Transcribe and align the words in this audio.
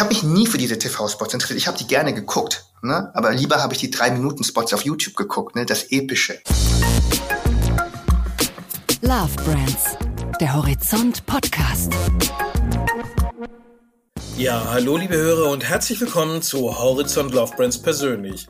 ich 0.00 0.02
habe 0.02 0.14
mich 0.14 0.22
nie 0.22 0.46
für 0.46 0.56
diese 0.56 0.78
TV-Spots 0.78 1.34
interessiert. 1.34 1.58
Ich 1.58 1.66
habe 1.66 1.76
die 1.76 1.86
gerne 1.86 2.14
geguckt, 2.14 2.64
ne? 2.80 3.10
aber 3.12 3.32
lieber 3.32 3.62
habe 3.62 3.74
ich 3.74 3.80
die 3.80 3.90
drei 3.90 4.10
Minuten 4.10 4.44
Spots 4.44 4.72
auf 4.72 4.82
YouTube 4.82 5.14
geguckt, 5.14 5.56
ne? 5.56 5.66
das 5.66 5.90
epische. 5.90 6.40
Love 9.02 9.34
Brands, 9.44 9.98
der 10.40 10.54
Horizont 10.54 11.26
Podcast. 11.26 11.92
Ja, 14.38 14.68
hallo 14.70 14.96
liebe 14.96 15.18
Hörer 15.18 15.50
und 15.50 15.68
herzlich 15.68 16.00
willkommen 16.00 16.40
zu 16.40 16.78
Horizont 16.78 17.34
Love 17.34 17.54
Brands 17.54 17.76
persönlich. 17.76 18.46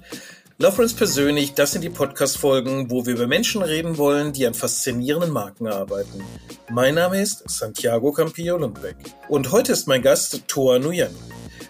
Love 0.63 0.77
Brands 0.77 0.93
persönlich, 0.93 1.55
das 1.55 1.73
sind 1.73 1.81
die 1.81 1.89
Podcast-Folgen, 1.89 2.91
wo 2.91 3.07
wir 3.07 3.15
über 3.15 3.27
Menschen 3.27 3.63
reden 3.63 3.97
wollen, 3.97 4.35
die 4.35 4.47
an 4.47 4.53
faszinierenden 4.53 5.31
Marken 5.31 5.67
arbeiten. 5.67 6.23
Mein 6.71 6.97
Name 6.97 7.23
ist 7.23 7.49
Santiago 7.49 8.13
Campillo 8.13 8.59
Lundbeck 8.59 8.97
und 9.31 9.53
heute 9.53 9.73
ist 9.73 9.89
mein 9.89 10.03
Gast 10.03 10.43
Toa 10.49 10.79
Nguyen. 10.79 11.15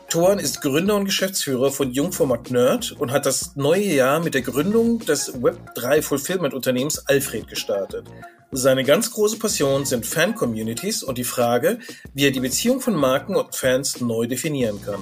Toan 0.09 0.41
ist 0.41 0.61
Gründer 0.61 0.97
und 0.97 1.05
Geschäftsführer 1.05 1.71
von 1.71 1.93
Jungformat 1.93 2.51
Nerd 2.51 2.91
und 2.99 3.13
hat 3.13 3.27
das 3.27 3.55
neue 3.55 3.95
Jahr 3.95 4.19
mit 4.19 4.35
der 4.35 4.43
Gründung 4.43 4.99
des 4.99 5.35
Web3 5.35 6.03
Fulfillment 6.03 6.53
Unternehmens 6.53 7.07
Alfred 7.07 7.47
gestartet. 7.47 8.07
Seine 8.51 8.83
ganz 8.83 9.13
große 9.13 9.39
Passion 9.39 9.85
sind 9.85 10.05
Fan-Communities 10.05 11.05
und 11.05 11.17
die 11.17 11.23
Frage, 11.23 11.79
wie 12.13 12.27
er 12.27 12.33
die 12.33 12.41
Beziehung 12.41 12.81
von 12.81 12.97
Marken 12.97 13.37
und 13.37 13.55
Fans 13.55 14.01
neu 14.01 14.27
definieren 14.27 14.83
kann. 14.83 14.99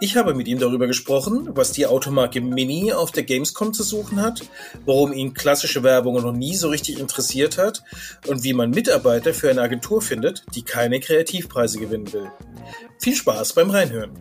Ich 0.00 0.16
habe 0.16 0.32
mit 0.32 0.46
ihm 0.46 0.60
darüber 0.60 0.86
gesprochen, 0.86 1.48
was 1.56 1.72
die 1.72 1.86
Automarke 1.86 2.40
Mini 2.40 2.92
auf 2.92 3.10
der 3.10 3.24
Gamescom 3.24 3.74
zu 3.74 3.82
suchen 3.82 4.22
hat, 4.22 4.42
warum 4.84 5.12
ihn 5.12 5.34
klassische 5.34 5.82
Werbung 5.82 6.22
noch 6.22 6.32
nie 6.32 6.54
so 6.54 6.68
richtig 6.68 7.00
interessiert 7.00 7.58
hat 7.58 7.82
und 8.28 8.44
wie 8.44 8.52
man 8.52 8.70
Mitarbeiter 8.70 9.34
für 9.34 9.50
eine 9.50 9.60
Agentur 9.60 10.00
findet, 10.00 10.44
die 10.54 10.62
keine 10.62 11.00
Kreativpreise 11.00 11.80
gewinnen 11.80 12.12
will. 12.12 12.30
Viel 13.00 13.16
Spaß 13.16 13.54
beim 13.54 13.70
Reinhören. 13.70 14.12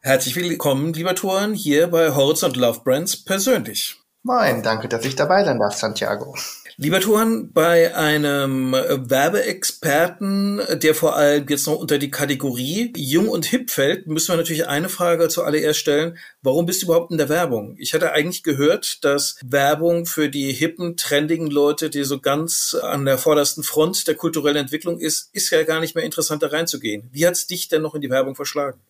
Herzlich 0.00 0.36
willkommen, 0.36 0.92
lieber 0.92 1.16
Toren, 1.16 1.54
hier 1.54 1.88
bei 1.88 2.14
Horizont 2.14 2.56
Love 2.56 2.82
Brands 2.84 3.16
persönlich. 3.16 3.96
Moin, 4.22 4.62
danke, 4.62 4.86
dass 4.88 5.04
ich 5.04 5.16
dabei 5.16 5.44
sein 5.44 5.58
darf, 5.58 5.74
Santiago. 5.74 6.36
Lieber 6.76 6.98
Tuhan, 6.98 7.52
bei 7.52 7.94
einem 7.94 8.72
Werbeexperten, 8.72 10.60
der 10.72 10.96
vor 10.96 11.14
allem 11.14 11.46
jetzt 11.48 11.68
noch 11.68 11.76
unter 11.76 11.98
die 11.98 12.10
Kategorie 12.10 12.92
jung 12.96 13.28
und 13.28 13.46
hip 13.46 13.70
fällt, 13.70 14.08
müssen 14.08 14.32
wir 14.32 14.36
natürlich 14.36 14.66
eine 14.66 14.88
Frage 14.88 15.28
zuallererst 15.28 15.78
stellen. 15.78 16.18
Warum 16.42 16.66
bist 16.66 16.82
du 16.82 16.86
überhaupt 16.86 17.12
in 17.12 17.18
der 17.18 17.28
Werbung? 17.28 17.76
Ich 17.78 17.94
hatte 17.94 18.10
eigentlich 18.10 18.42
gehört, 18.42 19.04
dass 19.04 19.36
Werbung 19.44 20.04
für 20.04 20.28
die 20.28 20.52
hippen, 20.52 20.96
trendigen 20.96 21.46
Leute, 21.46 21.90
die 21.90 22.02
so 22.02 22.18
ganz 22.18 22.76
an 22.82 23.04
der 23.04 23.18
vordersten 23.18 23.62
Front 23.62 24.08
der 24.08 24.16
kulturellen 24.16 24.56
Entwicklung 24.56 24.98
ist, 24.98 25.30
ist 25.32 25.50
ja 25.50 25.62
gar 25.62 25.78
nicht 25.78 25.94
mehr 25.94 26.04
interessant 26.04 26.42
da 26.42 26.48
reinzugehen. 26.48 27.08
Wie 27.12 27.24
hat's 27.24 27.46
dich 27.46 27.68
denn 27.68 27.82
noch 27.82 27.94
in 27.94 28.00
die 28.00 28.10
Werbung 28.10 28.34
verschlagen? 28.34 28.80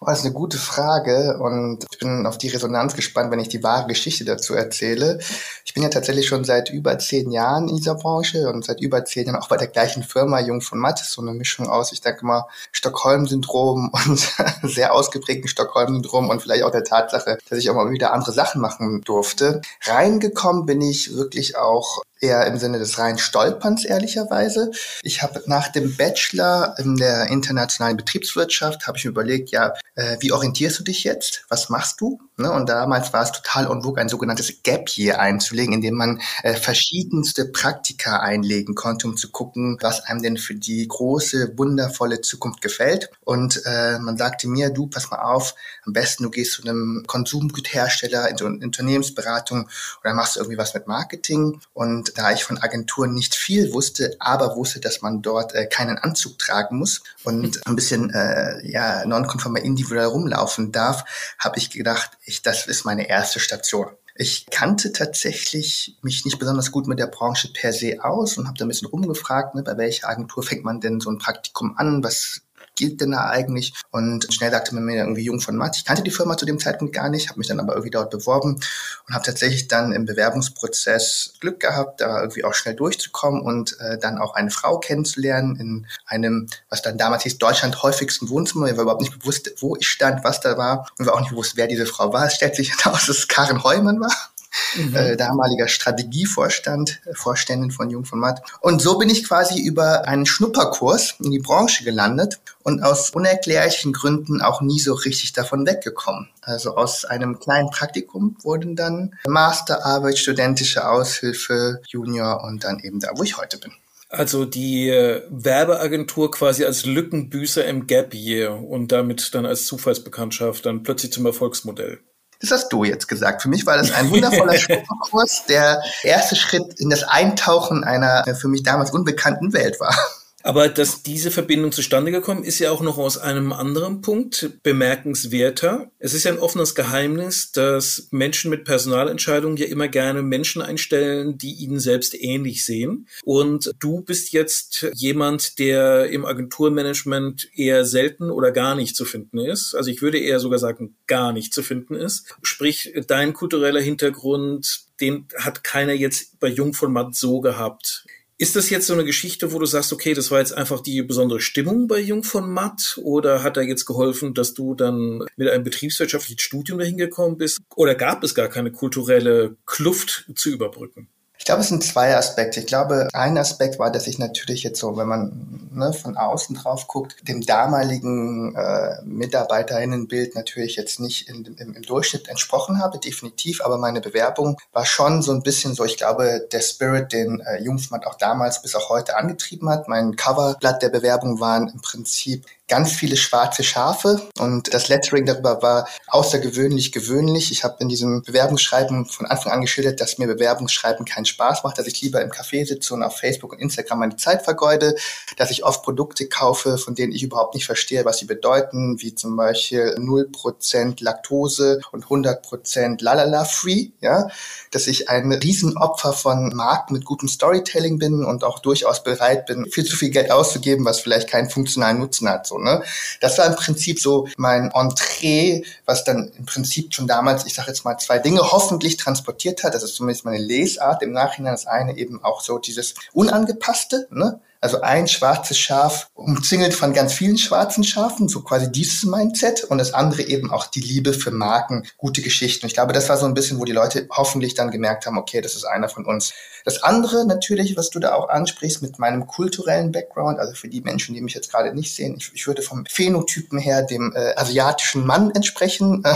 Oh, 0.00 0.06
das 0.06 0.20
ist 0.20 0.24
eine 0.24 0.34
gute 0.34 0.58
Frage 0.58 1.38
und 1.40 1.84
ich 1.90 1.98
bin 1.98 2.26
auf 2.26 2.38
die 2.38 2.48
Resonanz 2.48 2.94
gespannt, 2.94 3.30
wenn 3.30 3.38
ich 3.38 3.48
die 3.48 3.62
wahre 3.62 3.86
Geschichte 3.86 4.24
dazu 4.24 4.54
erzähle. 4.54 5.20
Ich 5.64 5.74
bin 5.74 5.82
ja 5.82 5.88
tatsächlich 5.88 6.26
schon 6.26 6.44
seit 6.44 6.70
über 6.70 6.98
zehn 6.98 7.30
Jahren 7.30 7.68
in 7.68 7.76
dieser 7.76 7.94
Branche 7.94 8.48
und 8.48 8.64
seit 8.64 8.80
über 8.80 9.04
zehn 9.04 9.26
Jahren 9.26 9.36
auch 9.36 9.48
bei 9.48 9.56
der 9.56 9.68
gleichen 9.68 10.02
Firma 10.02 10.40
Jung 10.40 10.60
von 10.60 10.78
Matt. 10.78 10.98
So 10.98 11.22
eine 11.22 11.32
Mischung 11.32 11.68
aus, 11.68 11.92
ich 11.92 12.00
denke 12.00 12.24
mal, 12.24 12.46
Stockholm-Syndrom 12.72 13.92
und 14.06 14.32
sehr 14.62 14.94
ausgeprägten 14.94 15.48
Stockholm-Syndrom 15.48 16.30
und 16.30 16.42
vielleicht 16.42 16.64
auch 16.64 16.72
der 16.72 16.84
Tatsache, 16.84 17.38
dass 17.48 17.58
ich 17.58 17.70
auch 17.70 17.74
mal 17.74 17.90
wieder 17.90 18.12
andere 18.12 18.32
Sachen 18.32 18.60
machen 18.60 19.02
durfte. 19.02 19.60
Reingekommen 19.82 20.66
bin 20.66 20.80
ich 20.80 21.14
wirklich 21.14 21.56
auch 21.56 22.02
eher 22.20 22.46
im 22.46 22.58
Sinne 22.58 22.78
des 22.78 22.98
reinen 22.98 23.18
Stolperns, 23.18 23.84
ehrlicherweise. 23.84 24.70
Ich 25.02 25.22
habe 25.22 25.42
nach 25.46 25.68
dem 25.68 25.96
Bachelor 25.96 26.74
in 26.78 26.96
der 26.96 27.28
internationalen 27.28 27.96
Betriebswirtschaft, 27.96 28.86
habe 28.86 28.98
ich 28.98 29.04
mir 29.04 29.10
überlegt, 29.10 29.50
ja, 29.50 29.74
äh, 29.94 30.16
wie 30.20 30.32
orientierst 30.32 30.78
du 30.78 30.84
dich 30.84 31.04
jetzt? 31.04 31.44
Was 31.48 31.68
machst 31.68 32.00
du? 32.00 32.20
Ne? 32.36 32.50
Und 32.50 32.68
damals 32.68 33.12
war 33.12 33.22
es 33.22 33.32
total 33.32 33.66
vogue, 33.66 34.00
ein 34.00 34.08
sogenanntes 34.08 34.62
Gap 34.62 34.88
Year 34.96 35.20
einzulegen, 35.20 35.74
in 35.74 35.80
dem 35.80 35.94
man 35.94 36.20
äh, 36.42 36.54
verschiedenste 36.54 37.46
Praktika 37.46 38.20
einlegen 38.20 38.74
konnte, 38.74 39.06
um 39.06 39.16
zu 39.16 39.30
gucken, 39.30 39.78
was 39.80 40.04
einem 40.04 40.22
denn 40.22 40.36
für 40.36 40.54
die 40.54 40.86
große, 40.86 41.56
wundervolle 41.56 42.20
Zukunft 42.20 42.60
gefällt. 42.60 43.10
Und 43.24 43.62
äh, 43.66 43.98
man 43.98 44.16
sagte 44.16 44.48
mir, 44.48 44.70
du, 44.70 44.86
pass 44.86 45.10
mal 45.10 45.22
auf, 45.22 45.54
am 45.84 45.92
besten 45.92 46.24
du 46.24 46.30
gehst 46.30 46.52
zu 46.52 46.62
einem 46.62 47.04
Konsumgüterhersteller 47.06 48.28
in 48.28 48.36
so 48.36 48.46
eine 48.46 48.64
Unternehmensberatung 48.64 49.68
oder 50.02 50.14
machst 50.14 50.36
irgendwie 50.36 50.58
was 50.58 50.74
mit 50.74 50.86
Marketing. 50.86 51.60
Und 51.72 52.09
da 52.14 52.32
ich 52.32 52.44
von 52.44 52.58
Agenturen 52.58 53.14
nicht 53.14 53.34
viel 53.34 53.72
wusste, 53.72 54.16
aber 54.18 54.56
wusste, 54.56 54.80
dass 54.80 55.02
man 55.02 55.22
dort 55.22 55.54
äh, 55.54 55.66
keinen 55.66 55.98
Anzug 55.98 56.38
tragen 56.38 56.78
muss 56.78 57.02
und 57.24 57.60
ein 57.66 57.76
bisschen 57.76 58.10
äh, 58.10 58.66
ja 58.66 59.04
nonkonformer 59.04 59.60
individuell 59.60 60.06
rumlaufen 60.06 60.72
darf, 60.72 61.04
habe 61.38 61.58
ich 61.58 61.70
gedacht, 61.70 62.12
ich, 62.24 62.42
das 62.42 62.66
ist 62.66 62.84
meine 62.84 63.08
erste 63.08 63.40
Station. 63.40 63.88
Ich 64.16 64.46
kannte 64.50 64.92
tatsächlich 64.92 65.96
mich 66.02 66.24
nicht 66.24 66.38
besonders 66.38 66.72
gut 66.72 66.86
mit 66.86 66.98
der 66.98 67.06
Branche 67.06 67.48
per 67.52 67.72
se 67.72 68.04
aus 68.04 68.36
und 68.36 68.46
habe 68.46 68.58
da 68.58 68.64
ein 68.64 68.68
bisschen 68.68 68.88
rumgefragt, 68.88 69.54
ne, 69.54 69.62
bei 69.62 69.78
welcher 69.78 70.08
Agentur 70.08 70.42
fängt 70.42 70.64
man 70.64 70.80
denn 70.80 71.00
so 71.00 71.10
ein 71.10 71.18
Praktikum 71.18 71.74
an, 71.78 72.04
was 72.04 72.42
gilt 72.76 73.00
denn 73.00 73.12
da 73.12 73.28
eigentlich? 73.28 73.74
Und 73.90 74.32
schnell 74.32 74.50
sagte 74.50 74.74
man 74.74 74.84
mir 74.84 74.96
irgendwie 74.96 75.24
Jung 75.24 75.40
von 75.40 75.56
Matt. 75.56 75.76
Ich 75.76 75.84
kannte 75.84 76.02
die 76.02 76.10
Firma 76.10 76.36
zu 76.36 76.46
dem 76.46 76.58
Zeitpunkt 76.58 76.94
gar 76.94 77.08
nicht, 77.08 77.28
habe 77.28 77.38
mich 77.38 77.48
dann 77.48 77.60
aber 77.60 77.74
irgendwie 77.74 77.90
dort 77.90 78.10
beworben 78.10 78.60
und 79.06 79.14
habe 79.14 79.24
tatsächlich 79.24 79.68
dann 79.68 79.92
im 79.92 80.06
Bewerbungsprozess 80.06 81.34
Glück 81.40 81.60
gehabt, 81.60 82.00
da 82.00 82.20
irgendwie 82.20 82.44
auch 82.44 82.54
schnell 82.54 82.74
durchzukommen 82.74 83.42
und 83.42 83.78
äh, 83.80 83.98
dann 83.98 84.18
auch 84.18 84.34
eine 84.34 84.50
Frau 84.50 84.78
kennenzulernen 84.78 85.56
in 85.56 85.86
einem, 86.06 86.48
was 86.68 86.82
dann 86.82 86.98
damals 86.98 87.24
hieß, 87.24 87.38
Deutschland 87.38 87.82
häufigsten 87.82 88.28
Wohnzimmer. 88.28 88.66
Ich 88.66 88.76
war 88.76 88.82
überhaupt 88.82 89.02
nicht 89.02 89.18
bewusst, 89.18 89.50
wo 89.58 89.76
ich 89.76 89.88
stand, 89.88 90.24
was 90.24 90.40
da 90.40 90.56
war 90.56 90.88
und 90.98 91.06
war 91.06 91.14
auch 91.14 91.20
nicht 91.20 91.30
bewusst, 91.30 91.56
wer 91.56 91.66
diese 91.66 91.86
Frau 91.86 92.12
war. 92.12 92.26
Es 92.26 92.34
stellt 92.34 92.56
sich 92.56 92.70
heraus, 92.84 93.06
dass 93.06 93.18
es 93.18 93.28
Karen 93.28 93.62
Heumann 93.62 94.00
war 94.00 94.29
mhm. 94.76 94.94
äh, 94.94 95.16
damaliger 95.16 95.68
Strategievorstand, 95.68 97.00
äh, 97.06 97.14
Vorständin 97.14 97.70
von 97.70 97.90
Jung 97.90 98.04
von 98.04 98.18
Matt. 98.18 98.42
Und 98.60 98.82
so 98.82 98.98
bin 98.98 99.10
ich 99.10 99.26
quasi 99.26 99.60
über 99.60 100.06
einen 100.06 100.26
Schnupperkurs 100.26 101.16
in 101.22 101.30
die 101.30 101.38
Branche 101.38 101.84
gelandet 101.84 102.40
und 102.62 102.82
aus 102.82 103.10
unerklärlichen 103.10 103.92
Gründen 103.92 104.42
auch 104.42 104.60
nie 104.60 104.80
so 104.80 104.94
richtig 104.94 105.32
davon 105.32 105.66
weggekommen. 105.66 106.28
Also 106.42 106.76
aus 106.76 107.04
einem 107.04 107.38
kleinen 107.38 107.70
Praktikum 107.70 108.36
wurden 108.42 108.76
dann 108.76 109.14
Masterarbeit, 109.26 110.18
studentische 110.18 110.88
Aushilfe, 110.88 111.80
Junior 111.86 112.44
und 112.44 112.64
dann 112.64 112.80
eben 112.80 113.00
da, 113.00 113.10
wo 113.16 113.22
ich 113.22 113.36
heute 113.36 113.58
bin. 113.58 113.72
Also 114.08 114.44
die 114.44 114.88
äh, 114.88 115.22
Werbeagentur 115.30 116.32
quasi 116.32 116.64
als 116.64 116.84
Lückenbüßer 116.84 117.64
im 117.64 117.86
Gap 117.86 118.12
Year 118.12 118.60
und 118.60 118.90
damit 118.90 119.34
dann 119.36 119.46
als 119.46 119.66
Zufallsbekanntschaft 119.66 120.66
dann 120.66 120.82
plötzlich 120.82 121.12
zum 121.12 121.26
Erfolgsmodell. 121.26 122.00
Das 122.40 122.50
hast 122.50 122.70
du 122.70 122.84
jetzt 122.84 123.06
gesagt. 123.06 123.42
Für 123.42 123.48
mich 123.48 123.66
war 123.66 123.76
das 123.76 123.92
ein 123.92 124.10
wundervoller 124.10 124.56
Kurs, 125.10 125.44
der 125.46 125.82
erste 126.02 126.36
Schritt 126.36 126.80
in 126.80 126.88
das 126.88 127.04
Eintauchen 127.04 127.84
einer 127.84 128.24
für 128.34 128.48
mich 128.48 128.62
damals 128.62 128.90
unbekannten 128.90 129.52
Welt 129.52 129.78
war. 129.78 129.94
Aber 130.42 130.68
dass 130.68 131.02
diese 131.02 131.30
Verbindung 131.30 131.72
zustande 131.72 132.10
gekommen 132.10 132.44
ist 132.44 132.58
ja 132.58 132.70
auch 132.70 132.80
noch 132.80 132.98
aus 132.98 133.18
einem 133.18 133.52
anderen 133.52 134.00
Punkt 134.00 134.50
bemerkenswerter. 134.62 135.90
Es 135.98 136.14
ist 136.14 136.24
ja 136.24 136.32
ein 136.32 136.38
offenes 136.38 136.74
Geheimnis, 136.74 137.52
dass 137.52 138.08
Menschen 138.10 138.50
mit 138.50 138.64
Personalentscheidungen 138.64 139.56
ja 139.56 139.66
immer 139.66 139.88
gerne 139.88 140.22
Menschen 140.22 140.62
einstellen, 140.62 141.36
die 141.36 141.54
ihnen 141.54 141.78
selbst 141.78 142.14
ähnlich 142.14 142.64
sehen. 142.64 143.06
Und 143.24 143.70
du 143.78 144.02
bist 144.02 144.32
jetzt 144.32 144.86
jemand, 144.94 145.58
der 145.58 146.10
im 146.10 146.24
Agenturmanagement 146.24 147.48
eher 147.54 147.84
selten 147.84 148.30
oder 148.30 148.50
gar 148.50 148.74
nicht 148.74 148.96
zu 148.96 149.04
finden 149.04 149.38
ist. 149.38 149.74
Also 149.74 149.90
ich 149.90 150.00
würde 150.00 150.18
eher 150.18 150.40
sogar 150.40 150.58
sagen, 150.58 150.96
gar 151.06 151.32
nicht 151.32 151.52
zu 151.52 151.62
finden 151.62 151.94
ist. 151.94 152.34
Sprich, 152.42 152.92
dein 153.06 153.34
kultureller 153.34 153.80
Hintergrund, 153.80 154.84
den 155.00 155.26
hat 155.36 155.64
keiner 155.64 155.92
jetzt 155.92 156.40
bei 156.40 156.48
Jungformat 156.48 157.14
so 157.14 157.40
gehabt. 157.40 158.04
Ist 158.40 158.56
das 158.56 158.70
jetzt 158.70 158.86
so 158.86 158.94
eine 158.94 159.04
Geschichte, 159.04 159.52
wo 159.52 159.58
du 159.58 159.66
sagst, 159.66 159.92
okay, 159.92 160.14
das 160.14 160.30
war 160.30 160.38
jetzt 160.38 160.56
einfach 160.56 160.80
die 160.80 161.02
besondere 161.02 161.42
Stimmung 161.42 161.88
bei 161.88 161.98
Jung 162.00 162.22
von 162.22 162.50
Matt 162.50 162.98
oder 163.02 163.42
hat 163.42 163.58
er 163.58 163.64
jetzt 163.64 163.84
geholfen, 163.84 164.32
dass 164.32 164.54
du 164.54 164.74
dann 164.74 165.26
mit 165.36 165.50
einem 165.50 165.62
betriebswirtschaftlichen 165.62 166.38
Studium 166.38 166.78
dahin 166.78 166.96
gekommen 166.96 167.36
bist? 167.36 167.58
Oder 167.76 167.94
gab 167.94 168.24
es 168.24 168.34
gar 168.34 168.48
keine 168.48 168.72
kulturelle 168.72 169.58
Kluft 169.66 170.24
zu 170.34 170.48
überbrücken? 170.48 171.10
Ich 171.40 171.46
glaube, 171.46 171.62
es 171.62 171.68
sind 171.68 171.82
zwei 171.82 172.14
Aspekte. 172.14 172.60
Ich 172.60 172.66
glaube, 172.66 173.08
ein 173.14 173.38
Aspekt 173.38 173.78
war, 173.78 173.90
dass 173.90 174.06
ich 174.06 174.18
natürlich 174.18 174.62
jetzt 174.62 174.78
so, 174.78 174.98
wenn 174.98 175.08
man 175.08 175.70
ne, 175.72 175.94
von 175.94 176.18
außen 176.18 176.54
drauf 176.54 176.86
guckt, 176.86 177.26
dem 177.26 177.40
damaligen 177.40 178.54
äh, 178.54 179.00
Mitarbeiterinnenbild 179.04 180.34
natürlich 180.34 180.76
jetzt 180.76 181.00
nicht 181.00 181.30
in, 181.30 181.46
im, 181.58 181.74
im 181.74 181.82
Durchschnitt 181.82 182.28
entsprochen 182.28 182.78
habe, 182.78 182.98
definitiv. 182.98 183.64
Aber 183.64 183.78
meine 183.78 184.02
Bewerbung 184.02 184.58
war 184.72 184.84
schon 184.84 185.22
so 185.22 185.32
ein 185.32 185.42
bisschen 185.42 185.74
so, 185.74 185.82
ich 185.86 185.96
glaube, 185.96 186.46
der 186.52 186.60
Spirit, 186.60 187.14
den 187.14 187.40
äh, 187.40 187.62
Jungfmann 187.62 188.04
auch 188.04 188.16
damals 188.16 188.60
bis 188.60 188.74
auch 188.74 188.90
heute 188.90 189.16
angetrieben 189.16 189.70
hat. 189.70 189.88
Mein 189.88 190.16
Coverblatt 190.16 190.82
der 190.82 190.90
Bewerbung 190.90 191.40
waren 191.40 191.68
im 191.68 191.80
Prinzip 191.80 192.44
ganz 192.70 192.92
viele 192.92 193.16
schwarze 193.16 193.64
Schafe 193.64 194.28
und 194.38 194.72
das 194.72 194.88
Lettering 194.88 195.26
darüber 195.26 195.60
war 195.60 195.88
außergewöhnlich 196.06 196.92
gewöhnlich. 196.92 197.50
Ich 197.50 197.64
habe 197.64 197.76
in 197.80 197.88
diesem 197.88 198.22
Bewerbungsschreiben 198.22 199.06
von 199.06 199.26
Anfang 199.26 199.52
an 199.52 199.60
geschildert, 199.60 200.00
dass 200.00 200.18
mir 200.18 200.28
Bewerbungsschreiben 200.28 201.04
keinen 201.04 201.24
Spaß 201.24 201.64
macht, 201.64 201.78
dass 201.78 201.88
ich 201.88 202.00
lieber 202.00 202.22
im 202.22 202.30
Café 202.30 202.64
sitze 202.64 202.94
und 202.94 203.02
auf 203.02 203.16
Facebook 203.16 203.52
und 203.52 203.58
Instagram 203.58 203.98
meine 203.98 204.16
Zeit 204.16 204.42
vergeude, 204.42 204.94
dass 205.36 205.50
ich 205.50 205.64
oft 205.64 205.82
Produkte 205.82 206.28
kaufe, 206.28 206.78
von 206.78 206.94
denen 206.94 207.12
ich 207.12 207.24
überhaupt 207.24 207.54
nicht 207.54 207.66
verstehe, 207.66 208.04
was 208.04 208.18
sie 208.18 208.26
bedeuten, 208.26 209.00
wie 209.00 209.16
zum 209.16 209.36
Beispiel 209.36 209.96
0% 209.98 211.02
Laktose 211.02 211.80
und 211.90 212.06
100% 212.06 213.02
Lalala 213.02 213.44
Free, 213.44 213.88
ja, 214.00 214.28
dass 214.70 214.86
ich 214.86 215.08
ein 215.08 215.32
Riesenopfer 215.32 216.12
von 216.12 216.54
Marken 216.54 216.94
mit 216.94 217.04
gutem 217.04 217.28
Storytelling 217.28 217.98
bin 217.98 218.24
und 218.24 218.44
auch 218.44 218.60
durchaus 218.60 219.02
bereit 219.02 219.46
bin, 219.46 219.66
viel 219.66 219.84
zu 219.84 219.96
viel 219.96 220.10
Geld 220.10 220.30
auszugeben, 220.30 220.84
was 220.84 221.00
vielleicht 221.00 221.28
keinen 221.28 221.50
funktionalen 221.50 221.98
Nutzen 221.98 222.28
hat, 222.28 222.46
so, 222.46 222.59
ne. 222.62 222.82
Das 223.20 223.38
war 223.38 223.46
im 223.46 223.56
Prinzip 223.56 224.00
so 224.00 224.28
mein 224.36 224.70
Entree, 224.70 225.62
was 225.84 226.04
dann 226.04 226.30
im 226.38 226.46
Prinzip 226.46 226.94
schon 226.94 227.06
damals, 227.06 227.46
ich 227.46 227.54
sage 227.54 227.68
jetzt 227.68 227.84
mal 227.84 227.98
zwei 227.98 228.18
Dinge 228.18 228.40
hoffentlich 228.52 228.96
transportiert 228.96 229.64
hat. 229.64 229.74
Das 229.74 229.82
ist 229.82 229.94
zumindest 229.94 230.24
meine 230.24 230.38
Lesart 230.38 231.02
im 231.02 231.12
Nachhinein. 231.12 231.52
Das 231.52 231.66
eine 231.66 231.96
eben 231.96 232.22
auch 232.22 232.40
so 232.40 232.58
dieses 232.58 232.94
Unangepasste, 233.12 234.08
ne? 234.10 234.40
Also 234.62 234.82
ein 234.82 235.08
schwarzes 235.08 235.58
Schaf 235.58 236.10
umzingelt 236.12 236.74
von 236.74 236.92
ganz 236.92 237.14
vielen 237.14 237.38
schwarzen 237.38 237.82
Schafen, 237.82 238.28
so 238.28 238.42
quasi 238.42 238.70
dieses 238.70 239.04
Mindset. 239.04 239.64
Und 239.64 239.78
das 239.78 239.94
andere 239.94 240.22
eben 240.22 240.50
auch 240.50 240.66
die 240.66 240.80
Liebe 240.80 241.14
für 241.14 241.30
Marken, 241.30 241.86
gute 241.96 242.20
Geschichten. 242.20 242.66
Ich 242.66 242.74
glaube, 242.74 242.92
das 242.92 243.08
war 243.08 243.16
so 243.16 243.24
ein 243.24 243.32
bisschen, 243.32 243.58
wo 243.58 243.64
die 243.64 243.72
Leute 243.72 244.06
hoffentlich 244.10 244.54
dann 244.54 244.70
gemerkt 244.70 245.06
haben, 245.06 245.16
okay, 245.16 245.40
das 245.40 245.54
ist 245.54 245.64
einer 245.64 245.88
von 245.88 246.04
uns. 246.04 246.34
Das 246.66 246.82
andere 246.82 247.26
natürlich, 247.26 247.76
was 247.78 247.88
du 247.88 248.00
da 248.00 248.12
auch 248.12 248.28
ansprichst 248.28 248.82
mit 248.82 248.98
meinem 248.98 249.26
kulturellen 249.26 249.92
Background, 249.92 250.38
also 250.38 250.52
für 250.52 250.68
die 250.68 250.82
Menschen, 250.82 251.14
die 251.14 251.22
mich 251.22 251.34
jetzt 251.34 251.50
gerade 251.50 251.74
nicht 251.74 251.94
sehen, 251.94 252.16
ich, 252.18 252.30
ich 252.34 252.46
würde 252.46 252.60
vom 252.60 252.84
Phänotypen 252.84 253.58
her 253.58 253.82
dem 253.82 254.12
äh, 254.14 254.34
asiatischen 254.36 255.06
Mann 255.06 255.30
entsprechen. 255.30 256.04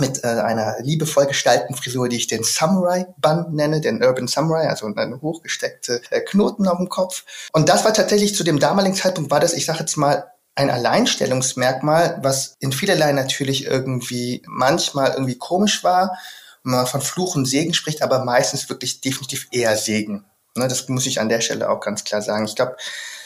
mit 0.00 0.24
äh, 0.24 0.28
einer 0.28 0.76
liebevoll 0.80 1.26
gestalteten 1.26 1.76
Frisur, 1.76 2.08
die 2.08 2.16
ich 2.16 2.26
den 2.26 2.42
Samurai 2.42 3.06
Bun 3.18 3.46
nenne, 3.52 3.80
den 3.80 4.02
Urban 4.02 4.26
Samurai, 4.26 4.68
also 4.68 4.86
eine 4.86 5.20
hochgesteckte 5.20 6.00
äh, 6.10 6.20
Knoten 6.20 6.66
auf 6.66 6.78
dem 6.78 6.88
Kopf. 6.88 7.24
Und 7.52 7.68
das 7.68 7.79
war 7.84 7.92
tatsächlich 7.92 8.34
zu 8.34 8.44
dem 8.44 8.58
damaligen 8.58 8.94
Zeitpunkt, 8.94 9.30
war 9.30 9.40
das, 9.40 9.52
ich 9.52 9.66
sage 9.66 9.80
jetzt 9.80 9.96
mal, 9.96 10.30
ein 10.54 10.70
Alleinstellungsmerkmal, 10.70 12.18
was 12.22 12.56
in 12.60 12.72
vielerlei 12.72 13.12
natürlich 13.12 13.64
irgendwie 13.66 14.42
manchmal 14.46 15.12
irgendwie 15.12 15.38
komisch 15.38 15.84
war, 15.84 16.18
wenn 16.64 16.72
man 16.72 16.86
von 16.86 17.00
Fluch 17.00 17.34
und 17.36 17.46
Segen 17.46 17.72
spricht, 17.72 18.02
aber 18.02 18.24
meistens 18.24 18.68
wirklich 18.68 19.00
definitiv 19.00 19.46
eher 19.52 19.76
Segen. 19.76 20.24
Ne, 20.56 20.66
das 20.68 20.88
muss 20.88 21.06
ich 21.06 21.20
an 21.20 21.28
der 21.28 21.40
Stelle 21.40 21.70
auch 21.70 21.80
ganz 21.80 22.04
klar 22.04 22.22
sagen. 22.22 22.44
Ich 22.44 22.56
glaube, 22.56 22.76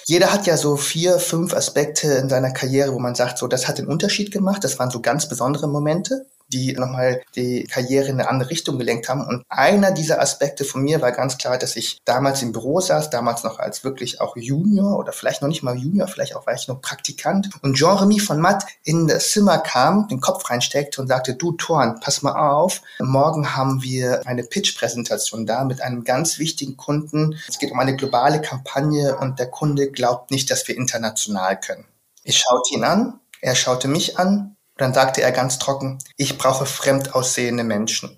jeder 0.05 0.33
hat 0.33 0.47
ja 0.47 0.57
so 0.59 0.77
vier, 0.77 1.19
fünf 1.19 1.55
Aspekte 1.55 2.13
in 2.13 2.29
seiner 2.29 2.53
Karriere, 2.53 2.93
wo 2.93 2.99
man 2.99 3.15
sagt, 3.15 3.39
so, 3.39 3.47
das 3.49 3.67
hat 3.67 3.79
den 3.79 3.87
Unterschied 3.87 4.31
gemacht. 4.31 4.63
Das 4.63 4.79
waren 4.79 4.91
so 4.91 5.01
ganz 5.01 5.29
besondere 5.29 5.67
Momente 5.67 6.27
die 6.49 6.73
nochmal 6.73 7.23
die 7.37 7.65
Karriere 7.65 8.09
in 8.09 8.21
eine 8.21 8.29
andere 8.29 8.51
Richtung 8.51 8.79
gelenkt 8.79 9.09
haben. 9.09 9.27
Und 9.27 9.45
einer 9.49 9.91
dieser 9.93 10.21
Aspekte 10.21 10.65
von 10.65 10.83
mir 10.83 11.01
war 11.01 11.13
ganz 11.13 11.39
klar, 11.39 11.59
dass 11.59 11.77
ich 11.77 11.99
damals 12.05 12.43
im 12.43 12.53
Büro 12.53 12.81
saß, 12.81 13.11
damals 13.11 13.45
noch 13.45 13.59
als 13.59 13.85
wirklich 13.85 14.21
auch 14.21 14.37
Junior 14.37 14.99
oder 14.99 15.13
vielleicht 15.13 15.43
noch 15.43 15.49
nicht 15.49 15.63
mal 15.63 15.77
Junior, 15.77 16.09
vielleicht 16.09 16.37
auch 16.37 16.47
war 16.47 16.55
ich 16.55 16.69
noch 16.69 16.81
Praktikant. 16.81 17.51
Und 17.63 17.75
Jean-Remy 17.75 18.21
von 18.21 18.41
Matt 18.41 18.67
in 18.83 19.07
das 19.07 19.31
Zimmer 19.31 19.59
kam, 19.59 20.09
den 20.09 20.21
Kopf 20.21 20.49
reinsteckte 20.51 21.01
und 21.01 21.09
sagte, 21.09 21.35
du 21.35 21.53
Thorn, 21.53 22.01
pass 22.01 22.23
mal 22.23 22.35
auf, 22.35 22.83
morgen 23.01 23.57
haben 23.57 23.83
wir 23.83 24.27
eine 24.27 24.45
Pitch-Präsentation 24.45 25.47
da 25.47 25.65
mit 25.65 25.81
einem 25.81 26.05
ganz 26.05 26.39
wichtigen 26.39 26.77
Kunden. 26.77 27.37
Es 27.49 27.59
geht 27.59 27.73
um 27.73 27.81
eine 27.81 27.97
globale 27.97 28.41
Kampagne 28.41 29.17
und 29.17 29.39
der 29.39 29.51
Kunde 29.51 29.91
glaubt 29.91 30.31
nicht, 30.31 30.51
dass 30.51 30.67
wir 30.69 30.77
international 30.77 31.59
können. 31.59 31.85
Ich 32.23 32.39
schaute 32.39 32.75
ihn 32.75 32.85
an, 32.85 33.21
er 33.41 33.55
schaute 33.55 33.89
mich 33.89 34.19
an 34.19 34.54
dann 34.77 34.95
sagte 34.95 35.23
er 35.23 35.33
ganz 35.33 35.59
trocken, 35.59 35.99
ich 36.17 36.39
brauche 36.39 36.67
fremd 36.67 37.15
aussehende 37.15 37.65
Menschen. 37.65 38.17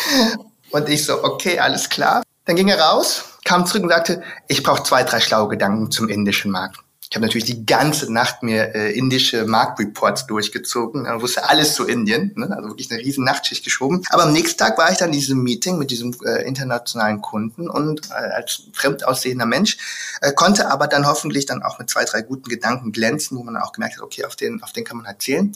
und 0.70 0.88
ich 0.88 1.04
so, 1.04 1.22
okay, 1.24 1.58
alles 1.58 1.88
klar. 1.88 2.22
Dann 2.44 2.56
ging 2.56 2.68
er 2.68 2.80
raus, 2.80 3.24
kam 3.44 3.66
zurück 3.66 3.84
und 3.84 3.90
sagte, 3.90 4.22
ich 4.48 4.62
brauche 4.62 4.82
zwei, 4.82 5.04
drei 5.04 5.20
schlaue 5.20 5.48
Gedanken 5.48 5.90
zum 5.90 6.08
indischen 6.08 6.50
Markt. 6.50 6.78
Ich 7.10 7.16
habe 7.16 7.24
natürlich 7.24 7.46
die 7.46 7.64
ganze 7.64 8.12
Nacht 8.12 8.42
mir 8.42 8.74
äh, 8.74 8.92
indische 8.92 9.46
Marktreports 9.46 10.26
durchgezogen, 10.26 11.06
äh, 11.06 11.20
wusste 11.22 11.48
alles 11.48 11.74
zu 11.74 11.86
Indien, 11.86 12.32
ne? 12.36 12.54
also 12.54 12.68
wirklich 12.68 12.90
eine 12.90 13.00
riesen 13.00 13.24
Nachtschicht 13.24 13.64
geschoben. 13.64 14.04
Aber 14.10 14.24
am 14.24 14.32
nächsten 14.32 14.58
Tag 14.58 14.76
war 14.76 14.92
ich 14.92 14.98
dann 14.98 15.08
in 15.08 15.14
diesem 15.14 15.42
Meeting 15.42 15.78
mit 15.78 15.90
diesem 15.90 16.14
äh, 16.26 16.46
internationalen 16.46 17.22
Kunden 17.22 17.70
und 17.70 18.10
äh, 18.10 18.12
als 18.12 18.64
fremd 18.74 19.06
aussehender 19.06 19.46
Mensch 19.46 19.78
äh, 20.20 20.32
konnte 20.32 20.70
aber 20.70 20.86
dann 20.86 21.06
hoffentlich 21.06 21.46
dann 21.46 21.62
auch 21.62 21.78
mit 21.78 21.88
zwei, 21.88 22.04
drei 22.04 22.20
guten 22.20 22.50
Gedanken 22.50 22.92
glänzen, 22.92 23.38
wo 23.38 23.42
man 23.42 23.56
auch 23.56 23.72
gemerkt 23.72 23.96
hat, 23.96 24.02
okay, 24.02 24.26
auf 24.26 24.36
den, 24.36 24.62
auf 24.62 24.72
den 24.72 24.84
kann 24.84 24.98
man 24.98 25.06
erzählen. 25.06 25.54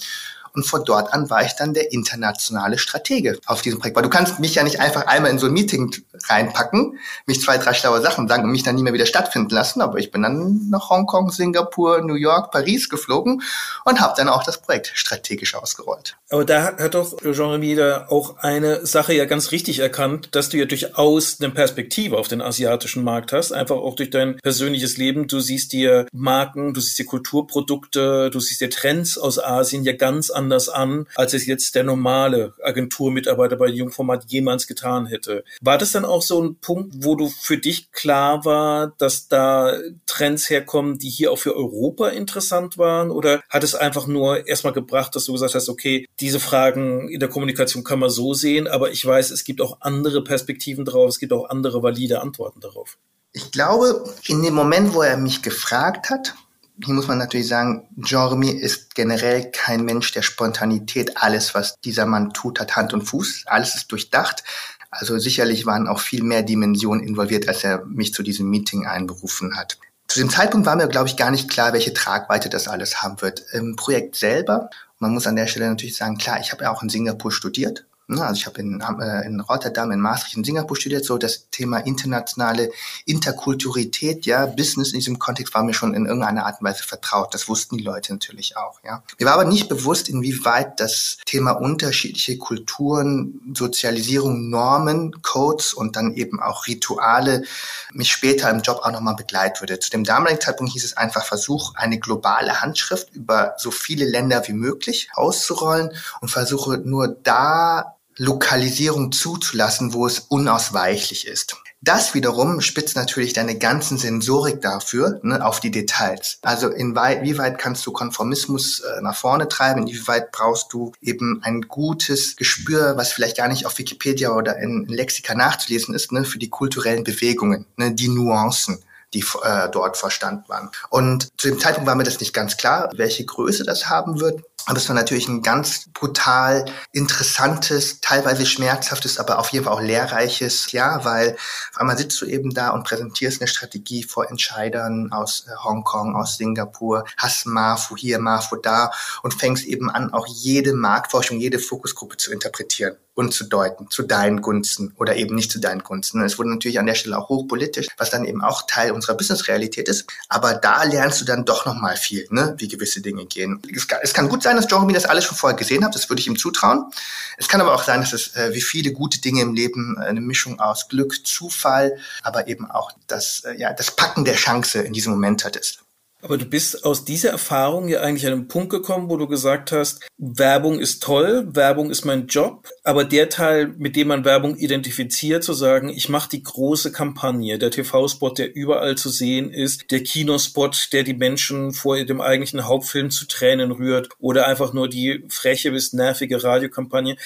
Und 0.54 0.66
von 0.66 0.84
dort 0.84 1.12
an 1.14 1.30
war 1.30 1.44
ich 1.44 1.52
dann 1.52 1.72
der 1.72 1.92
internationale 1.92 2.78
Stratege 2.78 3.38
auf 3.46 3.62
diesem 3.62 3.78
Projekt. 3.78 3.96
Weil 3.96 4.02
du 4.02 4.10
kannst 4.10 4.38
mich 4.38 4.54
ja 4.54 4.62
nicht 4.62 4.80
einfach 4.80 5.06
einmal 5.06 5.30
in 5.30 5.38
so 5.38 5.46
ein 5.46 5.52
Meeting 5.52 5.94
reinpacken, 6.28 6.98
mich 7.26 7.40
zwei, 7.40 7.56
drei 7.56 7.72
schlaue 7.72 8.02
Sachen 8.02 8.28
sagen 8.28 8.44
und 8.44 8.50
mich 8.50 8.62
dann 8.62 8.74
nie 8.74 8.82
mehr 8.82 8.92
wieder 8.92 9.06
stattfinden 9.06 9.54
lassen. 9.54 9.80
Aber 9.80 9.98
ich 9.98 10.10
bin 10.10 10.22
dann 10.22 10.68
nach 10.68 10.90
Hongkong, 10.90 11.30
Singapur, 11.30 12.02
New 12.02 12.14
York, 12.14 12.50
Paris 12.50 12.88
geflogen 12.88 13.42
und 13.84 14.00
habe 14.00 14.14
dann 14.16 14.28
auch 14.28 14.44
das 14.44 14.60
Projekt 14.60 14.92
strategisch 14.94 15.54
ausgerollt. 15.54 16.16
Aber 16.28 16.44
da 16.44 16.76
hat 16.78 16.94
doch 16.94 17.16
Jean-Remy 17.20 17.74
da 17.74 18.06
auch 18.08 18.38
eine 18.38 18.86
Sache 18.86 19.14
ja 19.14 19.24
ganz 19.24 19.52
richtig 19.52 19.78
erkannt, 19.78 20.28
dass 20.32 20.50
du 20.50 20.58
ja 20.58 20.66
durchaus 20.66 21.40
eine 21.40 21.50
Perspektive 21.50 22.18
auf 22.18 22.28
den 22.28 22.42
asiatischen 22.42 23.04
Markt 23.04 23.32
hast, 23.32 23.52
einfach 23.52 23.76
auch 23.76 23.96
durch 23.96 24.10
dein 24.10 24.36
persönliches 24.36 24.98
Leben. 24.98 25.28
Du 25.28 25.40
siehst 25.40 25.72
dir 25.72 26.06
Marken, 26.12 26.74
du 26.74 26.80
siehst 26.80 26.98
dir 26.98 27.06
Kulturprodukte, 27.06 28.30
du 28.30 28.40
siehst 28.40 28.60
dir 28.60 28.70
Trends 28.70 29.16
aus 29.16 29.42
Asien 29.42 29.84
ja 29.84 29.92
ganz 29.94 30.30
anders 30.30 30.41
anders 30.42 30.68
an, 30.68 31.06
als 31.14 31.34
es 31.34 31.46
jetzt 31.46 31.74
der 31.74 31.84
normale 31.84 32.54
Agenturmitarbeiter 32.62 33.56
bei 33.56 33.68
Jungformat 33.68 34.24
jemals 34.28 34.66
getan 34.66 35.06
hätte. 35.06 35.44
War 35.60 35.78
das 35.78 35.92
dann 35.92 36.04
auch 36.04 36.22
so 36.22 36.42
ein 36.42 36.56
Punkt, 36.56 36.94
wo 36.98 37.14
du 37.14 37.28
für 37.28 37.58
dich 37.58 37.92
klar 37.92 38.44
war, 38.44 38.92
dass 38.98 39.28
da 39.28 39.78
Trends 40.06 40.50
herkommen, 40.50 40.98
die 40.98 41.08
hier 41.08 41.32
auch 41.32 41.38
für 41.38 41.56
Europa 41.56 42.08
interessant 42.08 42.76
waren? 42.76 43.10
Oder 43.10 43.40
hat 43.48 43.64
es 43.64 43.74
einfach 43.74 44.06
nur 44.06 44.46
erstmal 44.46 44.72
gebracht, 44.72 45.14
dass 45.14 45.24
du 45.24 45.32
gesagt 45.32 45.54
hast, 45.54 45.68
okay, 45.68 46.06
diese 46.20 46.40
Fragen 46.40 47.08
in 47.08 47.20
der 47.20 47.28
Kommunikation 47.28 47.84
kann 47.84 48.00
man 48.00 48.10
so 48.10 48.34
sehen, 48.34 48.66
aber 48.66 48.90
ich 48.90 49.04
weiß, 49.04 49.30
es 49.30 49.44
gibt 49.44 49.60
auch 49.60 49.78
andere 49.80 50.24
Perspektiven 50.24 50.84
drauf, 50.84 51.08
es 51.08 51.18
gibt 51.18 51.32
auch 51.32 51.48
andere 51.48 51.82
valide 51.82 52.20
Antworten 52.20 52.60
darauf. 52.60 52.98
Ich 53.32 53.50
glaube, 53.50 54.04
in 54.26 54.42
dem 54.42 54.54
Moment, 54.54 54.92
wo 54.92 55.02
er 55.02 55.16
mich 55.16 55.42
gefragt 55.42 56.10
hat, 56.10 56.34
hier 56.84 56.94
muss 56.94 57.08
man 57.08 57.18
natürlich 57.18 57.48
sagen, 57.48 57.88
Jeremy 57.96 58.50
ist 58.50 58.94
generell 58.94 59.50
kein 59.50 59.84
Mensch 59.84 60.12
der 60.12 60.22
Spontanität. 60.22 61.16
Alles, 61.16 61.54
was 61.54 61.76
dieser 61.84 62.06
Mann 62.06 62.32
tut, 62.32 62.60
hat 62.60 62.76
Hand 62.76 62.92
und 62.92 63.02
Fuß. 63.02 63.44
Alles 63.46 63.74
ist 63.74 63.92
durchdacht. 63.92 64.42
Also 64.90 65.18
sicherlich 65.18 65.64
waren 65.64 65.88
auch 65.88 66.00
viel 66.00 66.22
mehr 66.22 66.42
Dimensionen 66.42 67.06
involviert, 67.06 67.48
als 67.48 67.64
er 67.64 67.84
mich 67.86 68.12
zu 68.12 68.22
diesem 68.22 68.50
Meeting 68.50 68.86
einberufen 68.86 69.56
hat. 69.56 69.78
Zu 70.08 70.18
dem 70.18 70.28
Zeitpunkt 70.28 70.66
war 70.66 70.76
mir, 70.76 70.88
glaube 70.88 71.08
ich, 71.08 71.16
gar 71.16 71.30
nicht 71.30 71.48
klar, 71.48 71.72
welche 71.72 71.94
Tragweite 71.94 72.50
das 72.50 72.68
alles 72.68 73.02
haben 73.02 73.22
wird. 73.22 73.42
Im 73.52 73.76
Projekt 73.76 74.16
selber, 74.16 74.68
man 74.98 75.12
muss 75.12 75.26
an 75.26 75.36
der 75.36 75.46
Stelle 75.46 75.68
natürlich 75.68 75.96
sagen, 75.96 76.18
klar, 76.18 76.40
ich 76.40 76.52
habe 76.52 76.64
ja 76.64 76.70
auch 76.70 76.82
in 76.82 76.90
Singapur 76.90 77.32
studiert 77.32 77.86
also 78.08 78.34
ich 78.34 78.46
habe 78.46 78.60
in, 78.60 78.80
äh, 78.80 79.26
in 79.26 79.40
Rotterdam, 79.40 79.90
in 79.92 80.00
Maastricht, 80.00 80.36
in 80.36 80.44
Singapur 80.44 80.76
studiert, 80.76 81.04
so 81.04 81.18
das 81.18 81.48
Thema 81.50 81.78
internationale 81.78 82.70
Interkulturität, 83.06 84.26
ja, 84.26 84.46
Business 84.46 84.92
in 84.92 84.98
diesem 84.98 85.18
Kontext 85.18 85.54
war 85.54 85.62
mir 85.62 85.74
schon 85.74 85.94
in 85.94 86.06
irgendeiner 86.06 86.46
Art 86.46 86.60
und 86.60 86.66
Weise 86.66 86.82
vertraut. 86.82 87.32
Das 87.34 87.48
wussten 87.48 87.78
die 87.78 87.84
Leute 87.84 88.12
natürlich 88.12 88.56
auch, 88.56 88.80
ja. 88.84 89.02
Mir 89.18 89.26
war 89.26 89.34
aber 89.34 89.44
nicht 89.44 89.68
bewusst, 89.68 90.08
inwieweit 90.08 90.80
das 90.80 91.18
Thema 91.24 91.52
unterschiedliche 91.52 92.36
Kulturen, 92.38 93.54
Sozialisierung, 93.56 94.50
Normen, 94.50 95.22
Codes 95.22 95.72
und 95.72 95.96
dann 95.96 96.12
eben 96.14 96.40
auch 96.40 96.66
Rituale 96.66 97.44
mich 97.92 98.12
später 98.12 98.50
im 98.50 98.60
Job 98.60 98.80
auch 98.82 98.92
nochmal 98.92 99.16
begleiten 99.16 99.60
würde. 99.60 99.78
Zu 99.78 99.90
dem 99.90 100.04
damaligen 100.04 100.40
Zeitpunkt 100.40 100.72
hieß 100.72 100.84
es 100.84 100.96
einfach 100.96 101.24
Versuch, 101.24 101.74
eine 101.76 101.98
globale 101.98 102.60
Handschrift 102.60 103.14
über 103.14 103.54
so 103.58 103.70
viele 103.70 104.04
Länder 104.04 104.42
wie 104.46 104.52
möglich 104.52 105.08
auszurollen 105.14 105.90
und 106.20 106.28
versuche 106.28 106.78
nur 106.78 107.08
da 107.08 107.96
Lokalisierung 108.16 109.12
zuzulassen, 109.12 109.92
wo 109.92 110.06
es 110.06 110.20
unausweichlich 110.20 111.26
ist. 111.26 111.56
Das 111.84 112.14
wiederum 112.14 112.60
spitzt 112.60 112.94
natürlich 112.94 113.32
deine 113.32 113.58
ganzen 113.58 113.98
Sensorik 113.98 114.60
dafür 114.60 115.18
ne, 115.24 115.44
auf 115.44 115.58
die 115.58 115.72
Details. 115.72 116.38
Also 116.42 116.68
inwieweit 116.68 117.58
kannst 117.58 117.84
du 117.84 117.90
Konformismus 117.90 118.80
äh, 118.80 119.02
nach 119.02 119.16
vorne 119.16 119.48
treiben, 119.48 119.88
inwieweit 119.88 120.30
brauchst 120.30 120.72
du 120.72 120.92
eben 121.00 121.40
ein 121.42 121.62
gutes 121.62 122.36
Gespür, 122.36 122.96
was 122.96 123.12
vielleicht 123.12 123.36
gar 123.36 123.48
nicht 123.48 123.66
auf 123.66 123.78
Wikipedia 123.78 124.30
oder 124.30 124.58
in, 124.58 124.84
in 124.84 124.94
Lexika 124.94 125.34
nachzulesen 125.34 125.92
ist, 125.92 126.12
ne, 126.12 126.24
für 126.24 126.38
die 126.38 126.50
kulturellen 126.50 127.02
Bewegungen, 127.02 127.66
ne, 127.76 127.92
die 127.92 128.08
Nuancen 128.08 128.78
die 129.14 129.24
äh, 129.42 129.68
dort 129.70 129.96
verstanden 129.96 130.44
waren. 130.48 130.70
Und 130.88 131.28
zu 131.38 131.48
dem 131.48 131.58
Zeitpunkt 131.58 131.86
war 131.86 131.94
mir 131.94 132.04
das 132.04 132.20
nicht 132.20 132.32
ganz 132.32 132.56
klar, 132.56 132.90
welche 132.94 133.24
Größe 133.24 133.64
das 133.64 133.90
haben 133.90 134.20
wird. 134.20 134.42
Aber 134.66 134.78
es 134.78 134.88
war 134.88 134.94
natürlich 134.94 135.28
ein 135.28 135.42
ganz 135.42 135.88
brutal 135.92 136.64
interessantes, 136.92 138.00
teilweise 138.00 138.46
schmerzhaftes, 138.46 139.18
aber 139.18 139.38
auf 139.38 139.48
jeden 139.48 139.64
Fall 139.64 139.74
auch 139.74 139.80
lehrreiches 139.80 140.72
Jahr, 140.72 141.04
weil 141.04 141.36
auf 141.72 141.80
einmal 141.80 141.98
sitzt 141.98 142.20
du 142.20 142.26
eben 142.26 142.54
da 142.54 142.70
und 142.70 142.84
präsentierst 142.84 143.40
eine 143.40 143.48
Strategie 143.48 144.04
vor 144.04 144.30
Entscheidern 144.30 145.12
aus 145.12 145.46
äh, 145.48 145.64
Hongkong, 145.64 146.14
aus 146.14 146.36
Singapur, 146.36 147.04
hast 147.16 147.46
Marfu 147.46 147.96
hier, 147.96 148.18
Marfu 148.18 148.56
da 148.56 148.90
und 149.22 149.34
fängst 149.34 149.64
eben 149.64 149.90
an, 149.90 150.12
auch 150.12 150.26
jede 150.26 150.74
Marktforschung, 150.74 151.38
jede 151.38 151.58
Fokusgruppe 151.58 152.16
zu 152.16 152.32
interpretieren 152.32 152.96
und 153.14 153.34
zu 153.34 153.44
deuten, 153.44 153.90
zu 153.90 154.02
deinen 154.02 154.40
Gunsten 154.40 154.94
oder 154.96 155.16
eben 155.16 155.34
nicht 155.34 155.50
zu 155.50 155.60
deinen 155.60 155.82
Gunsten. 155.82 156.22
Es 156.22 156.38
wurde 156.38 156.50
natürlich 156.50 156.78
an 156.78 156.86
der 156.86 156.94
Stelle 156.94 157.18
auch 157.18 157.28
hochpolitisch, 157.28 157.88
was 157.98 158.10
dann 158.10 158.24
eben 158.24 158.42
auch 158.42 158.62
Teil 158.66 158.92
unserer 158.92 159.16
Business-Realität 159.16 159.88
ist. 159.88 160.06
Aber 160.28 160.54
da 160.54 160.82
lernst 160.84 161.20
du 161.20 161.24
dann 161.24 161.44
doch 161.44 161.66
nochmal 161.66 161.96
viel, 161.96 162.26
ne, 162.30 162.54
wie 162.58 162.68
gewisse 162.68 163.00
Dinge 163.00 163.26
gehen. 163.26 163.60
Es 163.74 163.86
kann, 163.86 164.00
es 164.02 164.14
kann 164.14 164.28
gut 164.28 164.42
sein, 164.42 164.51
dass 164.56 164.70
Jeremy 164.70 164.92
das 164.92 165.04
alles 165.04 165.24
schon 165.24 165.36
vorher 165.36 165.56
gesehen 165.56 165.84
hat, 165.84 165.94
das 165.94 166.08
würde 166.08 166.20
ich 166.20 166.26
ihm 166.26 166.38
zutrauen. 166.38 166.90
Es 167.36 167.48
kann 167.48 167.60
aber 167.60 167.74
auch 167.74 167.82
sein, 167.82 168.00
dass 168.00 168.12
es 168.12 168.34
äh, 168.36 168.54
wie 168.54 168.60
viele 168.60 168.92
gute 168.92 169.20
Dinge 169.20 169.42
im 169.42 169.54
Leben 169.54 169.96
äh, 169.98 170.04
eine 170.06 170.20
Mischung 170.20 170.60
aus 170.60 170.88
Glück, 170.88 171.26
Zufall, 171.26 171.96
aber 172.22 172.48
eben 172.48 172.70
auch 172.70 172.92
das, 173.06 173.44
äh, 173.44 173.54
ja, 173.58 173.72
das 173.72 173.94
Packen 173.96 174.24
der 174.24 174.34
Chance 174.34 174.80
in 174.80 174.92
diesem 174.92 175.12
Moment 175.12 175.44
hat 175.44 175.56
ist. 175.56 175.84
Aber 176.24 176.38
du 176.38 176.44
bist 176.44 176.84
aus 176.84 177.04
dieser 177.04 177.30
Erfahrung 177.30 177.88
ja 177.88 178.00
eigentlich 178.00 178.26
an 178.28 178.32
einen 178.32 178.48
Punkt 178.48 178.70
gekommen, 178.70 179.10
wo 179.10 179.16
du 179.16 179.26
gesagt 179.26 179.72
hast, 179.72 180.06
Werbung 180.18 180.78
ist 180.78 181.02
toll, 181.02 181.48
Werbung 181.52 181.90
ist 181.90 182.04
mein 182.04 182.28
Job, 182.28 182.68
aber 182.84 183.04
der 183.04 183.28
Teil, 183.28 183.74
mit 183.76 183.96
dem 183.96 184.06
man 184.06 184.24
Werbung 184.24 184.56
identifiziert, 184.56 185.42
zu 185.42 185.52
sagen, 185.52 185.88
ich 185.88 186.08
mache 186.08 186.30
die 186.30 186.44
große 186.44 186.92
Kampagne, 186.92 187.58
der 187.58 187.72
TV-Spot, 187.72 188.30
der 188.30 188.54
überall 188.54 188.96
zu 188.96 189.08
sehen 189.08 189.50
ist, 189.50 189.90
der 189.90 190.04
Kinospot, 190.04 190.90
der 190.92 191.02
die 191.02 191.14
Menschen 191.14 191.72
vor 191.72 192.02
dem 192.04 192.20
eigentlichen 192.20 192.68
Hauptfilm 192.68 193.10
zu 193.10 193.26
Tränen 193.26 193.72
rührt 193.72 194.08
oder 194.20 194.46
einfach 194.46 194.72
nur 194.72 194.88
die 194.88 195.24
freche 195.28 195.72
bis 195.72 195.92
nervige 195.92 196.44
Radiokampagne. 196.44 197.16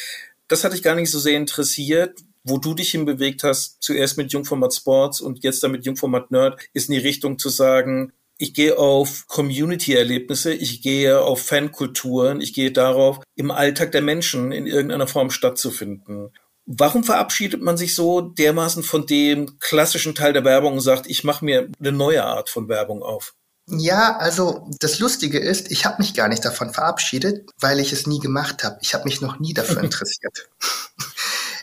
Das 0.49 0.65
hat 0.65 0.73
dich 0.73 0.83
gar 0.83 0.95
nicht 0.95 1.11
so 1.11 1.19
sehr 1.19 1.37
interessiert, 1.37 2.21
wo 2.45 2.57
du 2.57 2.73
dich 2.73 2.93
hinbewegt 2.93 3.43
hast, 3.43 3.77
zuerst 3.83 4.17
mit 4.17 4.33
Jungformat 4.33 4.73
Sports 4.73 5.21
und 5.21 5.45
jetzt 5.45 5.63
dann 5.63 5.73
mit 5.73 5.85
Jungformat 5.85 6.31
Nerd, 6.31 6.61
ist 6.73 6.89
in 6.89 6.95
die 6.95 7.07
Richtung 7.07 7.39
zu 7.39 7.51
sagen, 7.51 8.13
ich 8.39 8.55
gehe 8.55 8.79
auf 8.79 9.27
Community-Erlebnisse, 9.29 10.53
ich 10.53 10.83
gehe 10.83 11.21
auf 11.21 11.43
Fankulturen, 11.43 12.41
ich 12.41 12.53
gehe 12.53 12.73
darauf, 12.73 13.21
im 13.35 13.51
Alltag 13.51 13.93
der 13.93 14.03
Menschen 14.03 14.53
in 14.53 14.67
irgendeiner 14.67 15.07
Form 15.07 15.31
stattzufinden. 15.31 16.31
Warum 16.67 17.05
verabschiedet 17.05 17.63
man 17.63 17.77
sich 17.77 17.95
so 17.95 18.21
dermaßen 18.21 18.83
von 18.83 19.07
dem 19.07 19.59
klassischen 19.61 20.15
Teil 20.15 20.33
der 20.33 20.45
Werbung 20.45 20.75
und 20.75 20.81
sagt, 20.81 21.07
ich 21.07 21.23
mache 21.23 21.45
mir 21.45 21.69
eine 21.79 21.93
neue 21.93 22.25
Art 22.25 22.51
von 22.51 22.69
Werbung 22.69 23.03
auf? 23.03 23.35
Ja, 23.69 24.17
also 24.17 24.69
das 24.81 25.01
Lustige 25.01 25.39
ist, 25.39 25.71
ich 25.71 25.87
habe 25.87 25.97
mich 25.99 26.15
gar 26.15 26.29
nicht 26.29 26.45
davon 26.45 26.73
verabschiedet, 26.73 27.51
weil 27.61 27.81
ich 27.81 27.93
es 27.93 28.07
nie 28.07 28.21
gemacht 28.21 28.63
habe. 28.63 28.79
Ich 28.81 28.95
habe 28.95 29.05
mich 29.05 29.21
noch 29.21 29.39
nie 29.39 29.55
dafür 29.55 29.83
interessiert. 29.83 30.49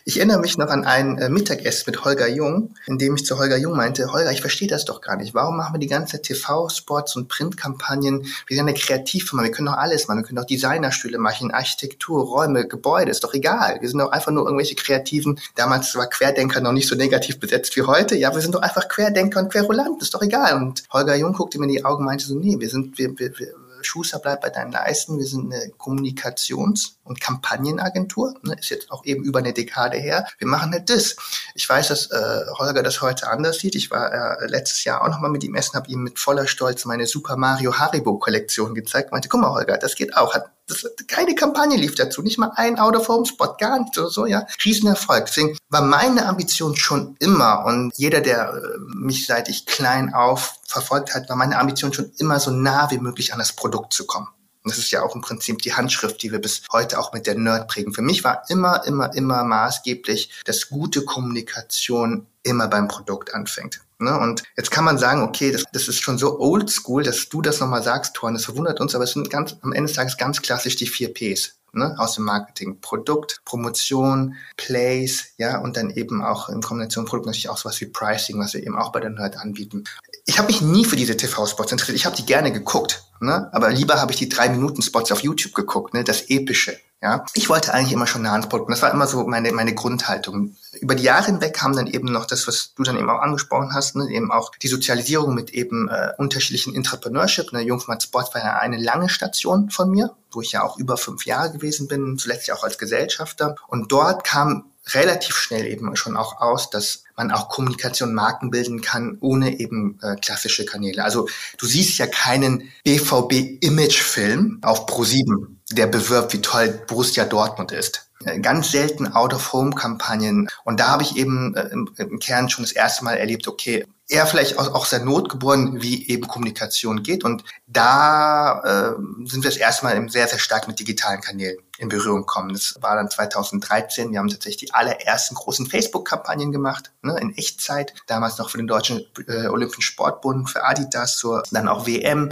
Ich 0.05 0.17
erinnere 0.17 0.39
mich 0.39 0.57
noch 0.57 0.67
an 0.67 0.83
ein 0.83 1.17
äh, 1.17 1.29
Mittagessen 1.29 1.86
mit 1.88 2.03
Holger 2.03 2.27
Jung, 2.27 2.75
in 2.88 2.98
dem 2.98 3.15
ich 3.15 3.25
zu 3.25 3.39
Holger 3.39 3.55
Jung 3.55 3.77
meinte, 3.77 4.12
Holger, 4.12 4.33
ich 4.33 4.41
verstehe 4.41 4.67
das 4.67 4.83
doch 4.83 5.00
gar 5.00 5.15
nicht. 5.15 5.33
Warum 5.33 5.55
machen 5.55 5.75
wir 5.75 5.79
die 5.79 5.88
ganze 5.88 6.22
TV-Spots 6.22 7.15
und 7.15 7.29
Printkampagnen? 7.29 8.25
Wir 8.48 8.57
sind 8.57 8.67
eine 8.67 8.77
Kreativfirma, 8.77 9.43
wir 9.43 9.51
können 9.51 9.67
doch 9.67 9.77
alles 9.77 10.10
machen. 10.10 10.17
Wir 10.17 10.24
können 10.25 10.36
doch 10.36 10.45
Designerstühle 10.45 11.19
machen, 11.19 11.51
Architektur, 11.51 12.22
Räume, 12.22 12.67
Gebäude, 12.67 13.12
ist 13.12 13.24
doch 13.24 13.33
egal. 13.33 13.77
Wir 13.79 13.88
sind 13.88 14.00
doch 14.00 14.12
einfach 14.12 14.33
nur 14.33 14.43
irgendwelche 14.43 14.75
Kreativen. 14.75 15.39
Damals 15.55 15.95
war 15.95 16.07
Querdenker 16.07 16.60
noch 16.60 16.74
nicht 16.74 16.89
so 16.89 16.95
negativ 16.95 17.39
besetzt 17.39 17.74
wie 17.77 17.83
heute. 17.83 18.17
Ja, 18.17 18.33
wir 18.33 18.41
sind 18.41 18.55
doch 18.55 18.62
einfach 18.62 18.89
Querdenker 18.89 19.39
und 19.39 19.53
Querulant, 19.53 20.01
ist 20.01 20.13
doch 20.13 20.22
egal. 20.22 20.57
Und 20.57 20.83
Holger 20.91 21.15
Jung 21.15 21.31
guckte 21.31 21.60
mir 21.60 21.65
in 21.67 21.72
die 21.72 21.86
Augen 21.86 22.00
und 22.00 22.07
meinte 22.07 22.25
so, 22.25 22.36
nee, 22.36 22.57
wir 22.60 22.69
sind, 22.69 22.98
wir, 22.98 23.17
wir, 23.17 23.39
wir 23.39 23.53
Schuster 23.86 24.20
bleibt 24.20 24.42
bei 24.42 24.50
deinen 24.50 24.72
Leisten. 24.72 25.18
Wir 25.18 25.25
sind 25.25 25.54
eine 25.54 25.72
Kommunikations- 25.78 26.96
und 27.04 27.20
Kampagnenagentur. 27.20 28.36
Ne, 28.44 28.56
ist 28.60 28.70
jetzt 28.70 28.92
auch 28.92 29.06
eben 29.06 29.24
über 29.24 29.40
eine 29.40 29.54
Dekade 29.54 29.98
her. 29.98 30.28
Wir 30.38 30.48
machen 30.48 30.72
nicht 30.72 30.90
das. 30.90 31.16
Ich 31.56 31.68
weiß, 31.68 31.90
dass 31.90 32.12
äh, 32.12 32.46
Holger 32.58 32.84
das 32.84 33.02
heute 33.02 33.28
anders 33.28 33.60
sieht. 33.60 33.75
Ich 33.75 33.92
war 33.92 34.12
äh, 34.12 34.48
letztes 34.48 34.84
Jahr 34.84 35.02
auch 35.02 35.10
nochmal 35.10 35.32
mit 35.32 35.44
ihm 35.44 35.56
essen, 35.56 35.75
habe 35.75 35.90
ihm 35.90 36.04
mit 36.04 36.20
voller 36.20 36.48
Stolz 36.48 36.86
meine 36.86 37.06
Super 37.06 37.38
Mario 37.38 37.78
Haribo 37.78 38.18
Kollektion 38.18 38.74
gezeigt. 38.74 39.12
Meinte, 39.12 39.30
guck 39.30 39.42
mal, 39.42 39.54
Holger, 39.54 39.78
das 39.78 39.96
geht 39.96 40.16
auch. 40.16 40.34
Hat 40.34 40.46
das, 40.67 40.86
keine 41.08 41.36
Kampagne 41.36 41.77
lief 41.77 41.96
dazu, 41.96 42.22
nicht 42.22 42.38
mal 42.38 42.51
ein 42.55 42.79
Out-of-Home-Spot, 42.79 43.55
gar 43.58 43.79
nicht 43.79 43.98
oder 43.98 44.10
so, 44.10 44.25
ja. 44.25 44.46
Riesenerfolg. 44.63 45.25
Deswegen 45.27 45.58
war 45.70 45.82
meine 45.82 46.25
Ambition 46.25 46.75
schon 46.75 47.15
immer 47.20 47.65
und 47.65 47.91
jeder, 47.98 48.22
der 48.22 48.53
äh, 48.53 48.79
mich 48.96 49.25
seit 49.25 49.50
ich 49.50 49.65
klein 49.65 50.13
auf 50.13 50.55
verfolgt 50.65 51.13
hat, 51.13 51.29
war 51.29 51.36
meine 51.36 51.60
Ambition 51.60 51.93
schon 51.93 52.12
immer 52.17 52.39
so 52.39 52.51
nah 52.51 52.89
wie 52.91 52.98
möglich 52.98 53.34
an 53.34 53.39
das 53.39 53.53
Produkt 53.53 53.93
zu 53.93 54.05
kommen. 54.05 54.27
Und 54.63 54.72
das 54.72 54.79
ist 54.79 54.91
ja 54.91 55.03
auch 55.03 55.13
im 55.13 55.22
Prinzip 55.22 55.62
die 55.62 55.74
Handschrift, 55.74 56.24
die 56.24 56.32
wir 56.32 56.39
bis 56.39 56.63
heute 56.72 56.98
auch 56.98 57.12
mit 57.12 57.27
der 57.27 57.36
Nerd 57.36 57.67
prägen. 57.67 57.93
Für 57.93 58.01
mich 58.01 58.24
war 58.24 58.43
immer, 58.48 58.86
immer, 58.88 59.13
immer 59.13 59.43
maßgeblich, 59.43 60.41
dass 60.46 60.70
gute 60.70 61.03
Kommunikation 61.03 62.27
immer 62.43 62.70
beim 62.70 62.88
Produkt 62.88 63.34
anfängt. 63.34 63.82
Ne? 64.03 64.17
Und 64.19 64.43
jetzt 64.57 64.72
kann 64.72 64.83
man 64.83 64.98
sagen, 64.98 65.22
okay, 65.24 65.51
das, 65.51 65.63
das 65.72 65.88
ist 65.88 66.01
schon 66.01 66.17
so 66.17 66.39
oldschool, 66.39 67.03
dass 67.03 67.29
du 67.29 67.41
das 67.41 67.60
nochmal 67.60 67.83
sagst, 67.83 68.15
Thorn, 68.15 68.33
das 68.33 68.45
verwundert 68.45 68.79
uns, 68.79 68.95
aber 68.95 69.05
es 69.05 69.12
sind 69.12 69.29
ganz, 69.29 69.55
am 69.62 69.74
Ende 69.74 69.88
des 69.88 69.95
Tages 69.95 70.17
ganz 70.17 70.41
klassisch 70.41 70.75
die 70.75 70.88
vier 70.88 71.13
Ps 71.13 71.55
ne, 71.74 71.95
aus 71.98 72.15
dem 72.15 72.24
Marketing. 72.24 72.79
Produkt, 72.79 73.41
Promotion, 73.45 74.36
Place, 74.57 75.25
ja, 75.38 75.60
und 75.60 75.75
dann 75.75 75.89
eben 75.89 76.24
auch 76.24 76.50
in 76.50 76.62
Kombination 76.62 77.05
Produkt 77.05 77.27
natürlich 77.27 77.50
auch 77.50 77.57
sowas 77.57 77.79
wie 77.81 77.88
Pricing, 77.88 78.39
was 78.39 78.53
wir 78.53 78.63
eben 78.63 78.77
auch 78.77 78.91
bei 78.91 79.00
der 79.00 79.10
Nerd 79.10 79.38
anbieten. 79.38 79.83
Ich 80.25 80.38
habe 80.38 80.48
mich 80.48 80.62
nie 80.62 80.86
für 80.86 80.95
diese 80.95 81.17
TV-Spots 81.17 81.72
interessiert. 81.72 81.98
Ich 81.98 82.05
habe 82.05 82.15
die 82.15 82.25
gerne 82.25 82.51
geguckt, 82.51 83.03
ne? 83.19 83.50
aber 83.51 83.72
lieber 83.72 84.00
habe 84.00 84.12
ich 84.12 84.17
die 84.17 84.29
drei 84.29 84.50
Minuten 84.50 84.81
Spots 84.81 85.12
auf 85.12 85.22
YouTube 85.22 85.53
geguckt, 85.53 85.93
ne? 85.93 86.03
das 86.03 86.29
epische. 86.29 86.77
Ja, 87.03 87.25
ich 87.33 87.50
wollte 87.50 87.74
eigentlich 87.74 87.91
immer 87.91 88.07
schon 88.07 88.22
nah 88.22 88.31
ans 88.31 88.48
Produkt. 88.48 88.69
Und 88.69 88.75
das 88.75 88.81
war 88.81 88.89
immer 88.93 89.07
so 89.07 89.27
meine, 89.27 89.51
meine 89.51 89.75
Grundhaltung. 89.75 90.55
Über 90.79 90.95
die 90.95 91.03
Jahre 91.03 91.25
hinweg 91.25 91.53
kam 91.53 91.75
dann 91.75 91.88
eben 91.88 92.07
noch 92.07 92.25
das, 92.25 92.48
was 92.48 92.74
du 92.75 92.83
dann 92.83 92.98
eben 92.98 93.10
auch 93.10 93.19
angesprochen 93.19 93.74
hast, 93.74 93.98
ne? 93.98 94.07
eben 94.10 94.31
auch 94.31 94.51
die 94.51 94.69
Sozialisierung 94.69 95.36
mit 95.36 95.50
eben 95.50 95.89
äh, 95.89 96.13
unterschiedlichen 96.17 96.74
Entrepreneurship. 96.74 97.51
Ne? 97.51 97.60
Jungfrau 97.60 98.00
Sport 98.00 98.33
war 98.33 98.41
ja 98.41 98.55
eine 98.55 98.77
lange 98.77 99.10
Station 99.10 99.69
von 99.69 99.91
mir, 99.91 100.15
wo 100.31 100.39
ich 100.39 100.53
ja 100.53 100.63
auch 100.63 100.77
über 100.77 100.95
fünf 100.95 101.25
Jahre 101.25 101.51
gewesen 101.51 101.89
bin, 101.89 102.17
zuletzt 102.17 102.48
ja 102.48 102.55
auch 102.55 102.63
als 102.63 102.77
Gesellschafter. 102.77 103.57
Und 103.67 103.91
dort 103.91 104.24
kam 104.24 104.72
relativ 104.92 105.36
schnell 105.36 105.66
eben 105.66 105.96
schon 105.96 106.18
auch 106.18 106.42
aus, 106.42 106.70
dass 106.70 107.04
man 107.16 107.32
auch 107.32 107.50
Kommunikation 107.50 108.13
Marken 108.13 108.52
bilden 108.52 108.82
kann, 108.82 109.18
ohne 109.22 109.60
eben 109.60 110.00
äh, 110.02 110.16
klassische 110.16 110.66
Kanäle. 110.66 111.04
Also 111.04 111.28
du 111.58 111.66
siehst 111.66 111.98
ja 111.98 112.08
keinen 112.08 112.72
BVB-Image-Film 112.84 114.60
auf 114.62 114.88
Pro7, 114.88 115.48
der 115.72 115.88
bewirbt, 115.88 116.34
wie 116.34 116.42
toll 116.42 116.84
Borussia 116.88 117.25
Dortmund 117.25 117.72
ist. 117.72 118.10
Äh, 118.25 118.40
ganz 118.40 118.72
selten 118.72 119.08
Out-of-Home-Kampagnen. 119.13 120.50
Und 120.63 120.80
da 120.80 120.88
habe 120.88 121.04
ich 121.04 121.16
eben 121.16 121.56
äh, 121.56 121.70
im, 121.70 122.20
Kern 122.20 122.50
schon 122.50 122.63
das 122.63 122.72
erste 122.72 123.04
Mal 123.04 123.16
erlebt, 123.16 123.48
okay, 123.48 123.86
eher 124.08 124.28
vielleicht 124.28 124.60
auch, 124.60 124.74
auch 124.74 124.86
sehr 124.86 125.04
notgeboren, 125.04 125.82
wie 125.82 126.08
eben 126.08 126.28
Kommunikation 126.28 127.04
geht. 127.04 127.24
Und 127.24 127.44
da 127.68 128.62
äh, 128.62 128.96
sind 129.25 129.44
wir 129.44 129.50
das 129.50 129.58
erste 129.58 129.86
Mal 129.86 129.96
eben 129.96 130.10
sehr, 130.10 130.28
sehr 130.28 130.40
stark 130.40 130.68
mit 130.68 130.80
digitalen 130.80 131.22
Kanälen 131.22 131.58
in 131.84 131.90
Berührung 131.90 132.25
kommen. 132.25 132.54
Das 132.54 132.75
war 132.82 132.96
dann 132.96 133.10
2013. 133.10 134.12
Wir 134.12 134.20
haben 134.20 134.30
tatsächlich 134.30 134.70
die 134.70 134.74
allerersten 134.74 135.36
großen 135.36 135.68
Facebook-Kampagnen 135.68 136.52
gemacht, 136.52 136.92
ne, 137.02 137.18
in 137.20 137.38
Echtzeit. 137.38 137.94
Damals 138.08 138.38
noch 138.38 138.50
für 138.50 138.58
den 138.58 138.68
Deutschen 138.68 139.06
äh, 139.28 139.48
Olympischen 139.48 139.82
Sportbund, 139.82 140.50
für 140.50 140.63
Adidas, 140.63 141.18
zur, 141.18 141.44
dann 141.52 141.68
auch 141.68 141.86
WM. 141.86 142.32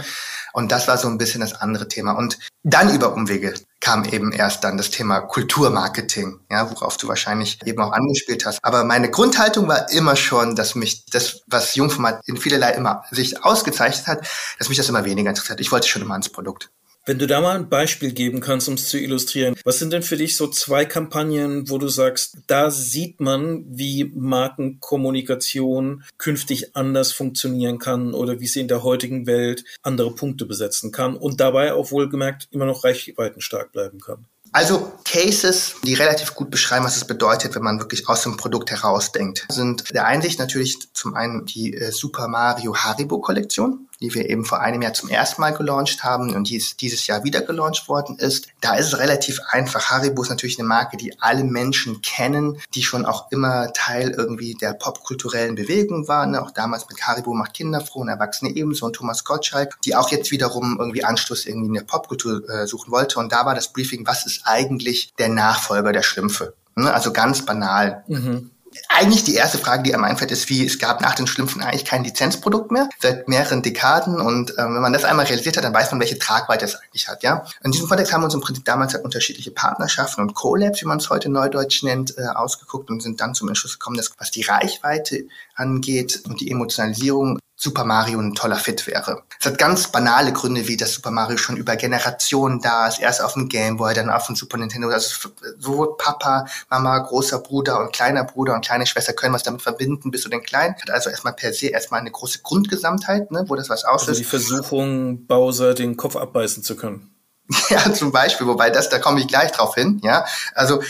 Und 0.52 0.72
das 0.72 0.88
war 0.88 0.98
so 0.98 1.08
ein 1.08 1.18
bisschen 1.18 1.40
das 1.40 1.54
andere 1.54 1.86
Thema. 1.86 2.12
Und 2.12 2.38
dann 2.64 2.94
über 2.94 3.12
Umwege 3.12 3.54
kam 3.80 4.04
eben 4.04 4.32
erst 4.32 4.64
dann 4.64 4.76
das 4.76 4.90
Thema 4.90 5.20
Kulturmarketing, 5.20 6.40
ja, 6.50 6.70
worauf 6.70 6.96
du 6.96 7.08
wahrscheinlich 7.08 7.58
eben 7.66 7.82
auch 7.82 7.92
angespielt 7.92 8.46
hast. 8.46 8.60
Aber 8.62 8.84
meine 8.84 9.10
Grundhaltung 9.10 9.68
war 9.68 9.90
immer 9.90 10.16
schon, 10.16 10.56
dass 10.56 10.74
mich 10.74 11.04
das, 11.06 11.42
was 11.46 11.74
Jungformat 11.74 12.20
in 12.26 12.36
vielerlei 12.36 12.70
immer 12.72 13.04
sich 13.10 13.44
ausgezeichnet 13.44 14.06
hat, 14.06 14.26
dass 14.58 14.68
mich 14.68 14.78
das 14.78 14.88
immer 14.88 15.04
weniger 15.04 15.30
interessiert. 15.30 15.60
Ich 15.60 15.72
wollte 15.72 15.88
schon 15.88 16.02
immer 16.02 16.14
ans 16.14 16.28
Produkt. 16.28 16.70
Wenn 17.04 17.18
du 17.18 17.26
da 17.26 17.40
mal 17.40 17.56
ein 17.56 17.68
Beispiel 17.68 18.12
geben 18.12 18.40
kannst, 18.40 18.68
um 18.68 18.74
es 18.74 18.88
zu 18.88 18.96
illustrieren, 18.96 19.56
was 19.64 19.80
sind 19.80 19.92
denn 19.92 20.04
für 20.04 20.16
dich 20.16 20.36
so 20.36 20.46
zwei 20.46 20.84
Kampagnen, 20.84 21.68
wo 21.68 21.78
du 21.78 21.88
sagst, 21.88 22.36
da 22.46 22.70
sieht 22.70 23.18
man, 23.18 23.64
wie 23.66 24.04
Markenkommunikation 24.14 26.04
künftig 26.16 26.76
anders 26.76 27.10
funktionieren 27.10 27.80
kann 27.80 28.14
oder 28.14 28.38
wie 28.38 28.46
sie 28.46 28.60
in 28.60 28.68
der 28.68 28.84
heutigen 28.84 29.26
Welt 29.26 29.64
andere 29.82 30.14
Punkte 30.14 30.46
besetzen 30.46 30.92
kann 30.92 31.16
und 31.16 31.40
dabei 31.40 31.74
auch 31.74 31.90
wohlgemerkt 31.90 32.46
immer 32.52 32.66
noch 32.66 32.84
reichweitenstark 32.84 33.72
bleiben 33.72 33.98
kann? 33.98 34.26
Also 34.52 34.92
Cases, 35.04 35.76
die 35.82 35.94
relativ 35.94 36.34
gut 36.34 36.50
beschreiben, 36.50 36.84
was 36.84 36.96
es 36.96 37.06
bedeutet, 37.06 37.54
wenn 37.54 37.62
man 37.62 37.80
wirklich 37.80 38.06
aus 38.06 38.22
dem 38.22 38.36
Produkt 38.36 38.70
herausdenkt, 38.70 39.46
sind 39.50 39.92
der 39.94 40.04
Einsicht 40.04 40.38
natürlich 40.38 40.76
zum 40.92 41.14
einen 41.14 41.46
die 41.46 41.74
äh, 41.74 41.90
Super 41.90 42.28
Mario 42.28 42.76
Haribo 42.76 43.18
Kollektion. 43.18 43.88
Die 44.02 44.12
wir 44.14 44.28
eben 44.28 44.44
vor 44.44 44.60
einem 44.60 44.82
Jahr 44.82 44.92
zum 44.92 45.08
ersten 45.08 45.40
Mal 45.40 45.52
gelauncht 45.52 46.04
haben 46.04 46.34
und 46.34 46.50
die 46.50 46.62
dieses 46.80 47.06
Jahr 47.06 47.24
wieder 47.24 47.40
gelauncht 47.40 47.88
worden 47.88 48.18
ist. 48.18 48.48
Da 48.60 48.74
ist 48.74 48.88
es 48.88 48.98
relativ 48.98 49.40
einfach. 49.48 49.90
Haribo 49.90 50.22
ist 50.22 50.28
natürlich 50.28 50.58
eine 50.58 50.68
Marke, 50.68 50.96
die 50.96 51.18
alle 51.20 51.44
Menschen 51.44 52.02
kennen, 52.02 52.58
die 52.74 52.82
schon 52.82 53.06
auch 53.06 53.30
immer 53.30 53.72
Teil 53.72 54.10
irgendwie 54.10 54.54
der 54.54 54.74
popkulturellen 54.74 55.54
Bewegung 55.54 56.08
war. 56.08 56.26
Ne? 56.26 56.42
Auch 56.42 56.50
damals 56.50 56.88
mit 56.88 57.00
Haribo 57.00 57.32
macht 57.32 57.54
Kinder 57.54 57.80
froh 57.80 58.00
und 58.00 58.08
Erwachsene 58.08 58.50
ebenso 58.50 58.86
und 58.86 58.94
Thomas 58.94 59.24
Gottschalk, 59.24 59.78
die 59.84 59.94
auch 59.94 60.10
jetzt 60.10 60.30
wiederum 60.30 60.76
irgendwie 60.78 61.04
Anschluss 61.04 61.46
irgendwie 61.46 61.68
in 61.68 61.74
der 61.74 61.82
Popkultur 61.82 62.48
äh, 62.50 62.66
suchen 62.66 62.90
wollte. 62.90 63.18
Und 63.20 63.32
da 63.32 63.46
war 63.46 63.54
das 63.54 63.72
Briefing, 63.72 64.06
was 64.06 64.26
ist 64.26 64.42
eigentlich 64.44 65.12
der 65.18 65.28
Nachfolger 65.28 65.92
der 65.92 66.02
Schlümpfe? 66.02 66.54
Ne? 66.74 66.92
Also 66.92 67.12
ganz 67.12 67.44
banal. 67.44 68.04
Mhm 68.08 68.50
eigentlich 68.88 69.24
die 69.24 69.34
erste 69.34 69.58
Frage, 69.58 69.82
die 69.82 69.94
am 69.94 70.04
einfällt, 70.04 70.30
ist, 70.30 70.48
wie 70.48 70.64
es 70.64 70.78
gab 70.78 71.00
nach 71.00 71.14
den 71.14 71.26
Schlümpfen 71.26 71.62
eigentlich 71.62 71.84
kein 71.84 72.04
Lizenzprodukt 72.04 72.70
mehr, 72.70 72.88
seit 73.00 73.28
mehreren 73.28 73.62
Dekaden. 73.62 74.20
Und 74.20 74.52
äh, 74.52 74.64
wenn 74.64 74.80
man 74.80 74.92
das 74.92 75.04
einmal 75.04 75.26
realisiert 75.26 75.56
hat, 75.56 75.64
dann 75.64 75.74
weiß 75.74 75.90
man, 75.90 76.00
welche 76.00 76.18
Tragweite 76.18 76.64
es 76.64 76.76
eigentlich 76.76 77.08
hat. 77.08 77.22
Ja, 77.22 77.44
In 77.64 77.72
diesem 77.72 77.88
Kontext 77.88 78.12
haben 78.12 78.22
wir 78.22 78.26
uns 78.26 78.34
im 78.34 78.40
Prinzip 78.40 78.64
damals 78.64 78.94
halt 78.94 79.04
unterschiedliche 79.04 79.50
Partnerschaften 79.50 80.20
und 80.20 80.34
Collabs, 80.34 80.82
wie 80.82 80.86
man 80.86 80.98
es 80.98 81.10
heute 81.10 81.28
neudeutsch 81.28 81.82
nennt, 81.82 82.16
äh, 82.18 82.26
ausgeguckt 82.26 82.90
und 82.90 83.02
sind 83.02 83.20
dann 83.20 83.34
zum 83.34 83.48
Entschluss 83.48 83.78
gekommen, 83.78 83.96
dass 83.96 84.12
was 84.18 84.30
die 84.30 84.42
Reichweite 84.42 85.26
angeht 85.54 86.22
und 86.26 86.40
die 86.40 86.50
Emotionalisierung 86.50 87.38
Super 87.62 87.84
Mario 87.84 88.18
ein 88.18 88.34
toller 88.34 88.56
Fit 88.56 88.88
wäre. 88.88 89.22
Es 89.38 89.46
hat 89.46 89.56
ganz 89.56 89.86
banale 89.86 90.32
Gründe, 90.32 90.66
wie 90.66 90.76
das 90.76 90.94
Super 90.94 91.12
Mario 91.12 91.36
schon 91.36 91.56
über 91.56 91.76
Generationen 91.76 92.60
da 92.60 92.88
ist. 92.88 92.98
Erst 92.98 93.22
auf 93.22 93.34
dem 93.34 93.48
Game 93.48 93.76
Boy, 93.76 93.94
dann 93.94 94.10
auf 94.10 94.26
dem 94.26 94.34
Super 94.34 94.56
Nintendo. 94.58 94.88
Also 94.88 95.28
so 95.60 95.94
Papa, 95.96 96.46
Mama, 96.70 96.98
großer 96.98 97.38
Bruder 97.38 97.78
und 97.78 97.92
kleiner 97.92 98.24
Bruder 98.24 98.54
und 98.54 98.64
kleine 98.64 98.84
Schwester 98.84 99.12
können 99.12 99.32
was 99.32 99.44
damit 99.44 99.62
verbinden, 99.62 100.10
bis 100.10 100.22
zu 100.22 100.28
den 100.28 100.42
Kleinen. 100.42 100.74
Hat 100.74 100.90
also 100.90 101.08
erstmal 101.08 101.34
per 101.34 101.52
se 101.52 101.68
erstmal 101.68 102.00
eine 102.00 102.10
große 102.10 102.40
Grundgesamtheit, 102.42 103.30
ne, 103.30 103.44
wo 103.46 103.54
das 103.54 103.68
was 103.68 103.84
auslöst. 103.84 104.08
Also 104.08 104.18
die 104.22 104.24
Versuchung, 104.24 105.26
Bowser 105.28 105.74
den 105.74 105.96
Kopf 105.96 106.16
abbeißen 106.16 106.64
zu 106.64 106.74
können. 106.74 107.14
Ja, 107.70 107.92
zum 107.92 108.12
Beispiel, 108.12 108.46
wobei 108.46 108.70
das, 108.70 108.88
da 108.88 108.98
komme 108.98 109.20
ich 109.20 109.28
gleich 109.28 109.52
drauf 109.52 109.74
hin, 109.74 110.00
ja. 110.02 110.24
Also 110.54 110.82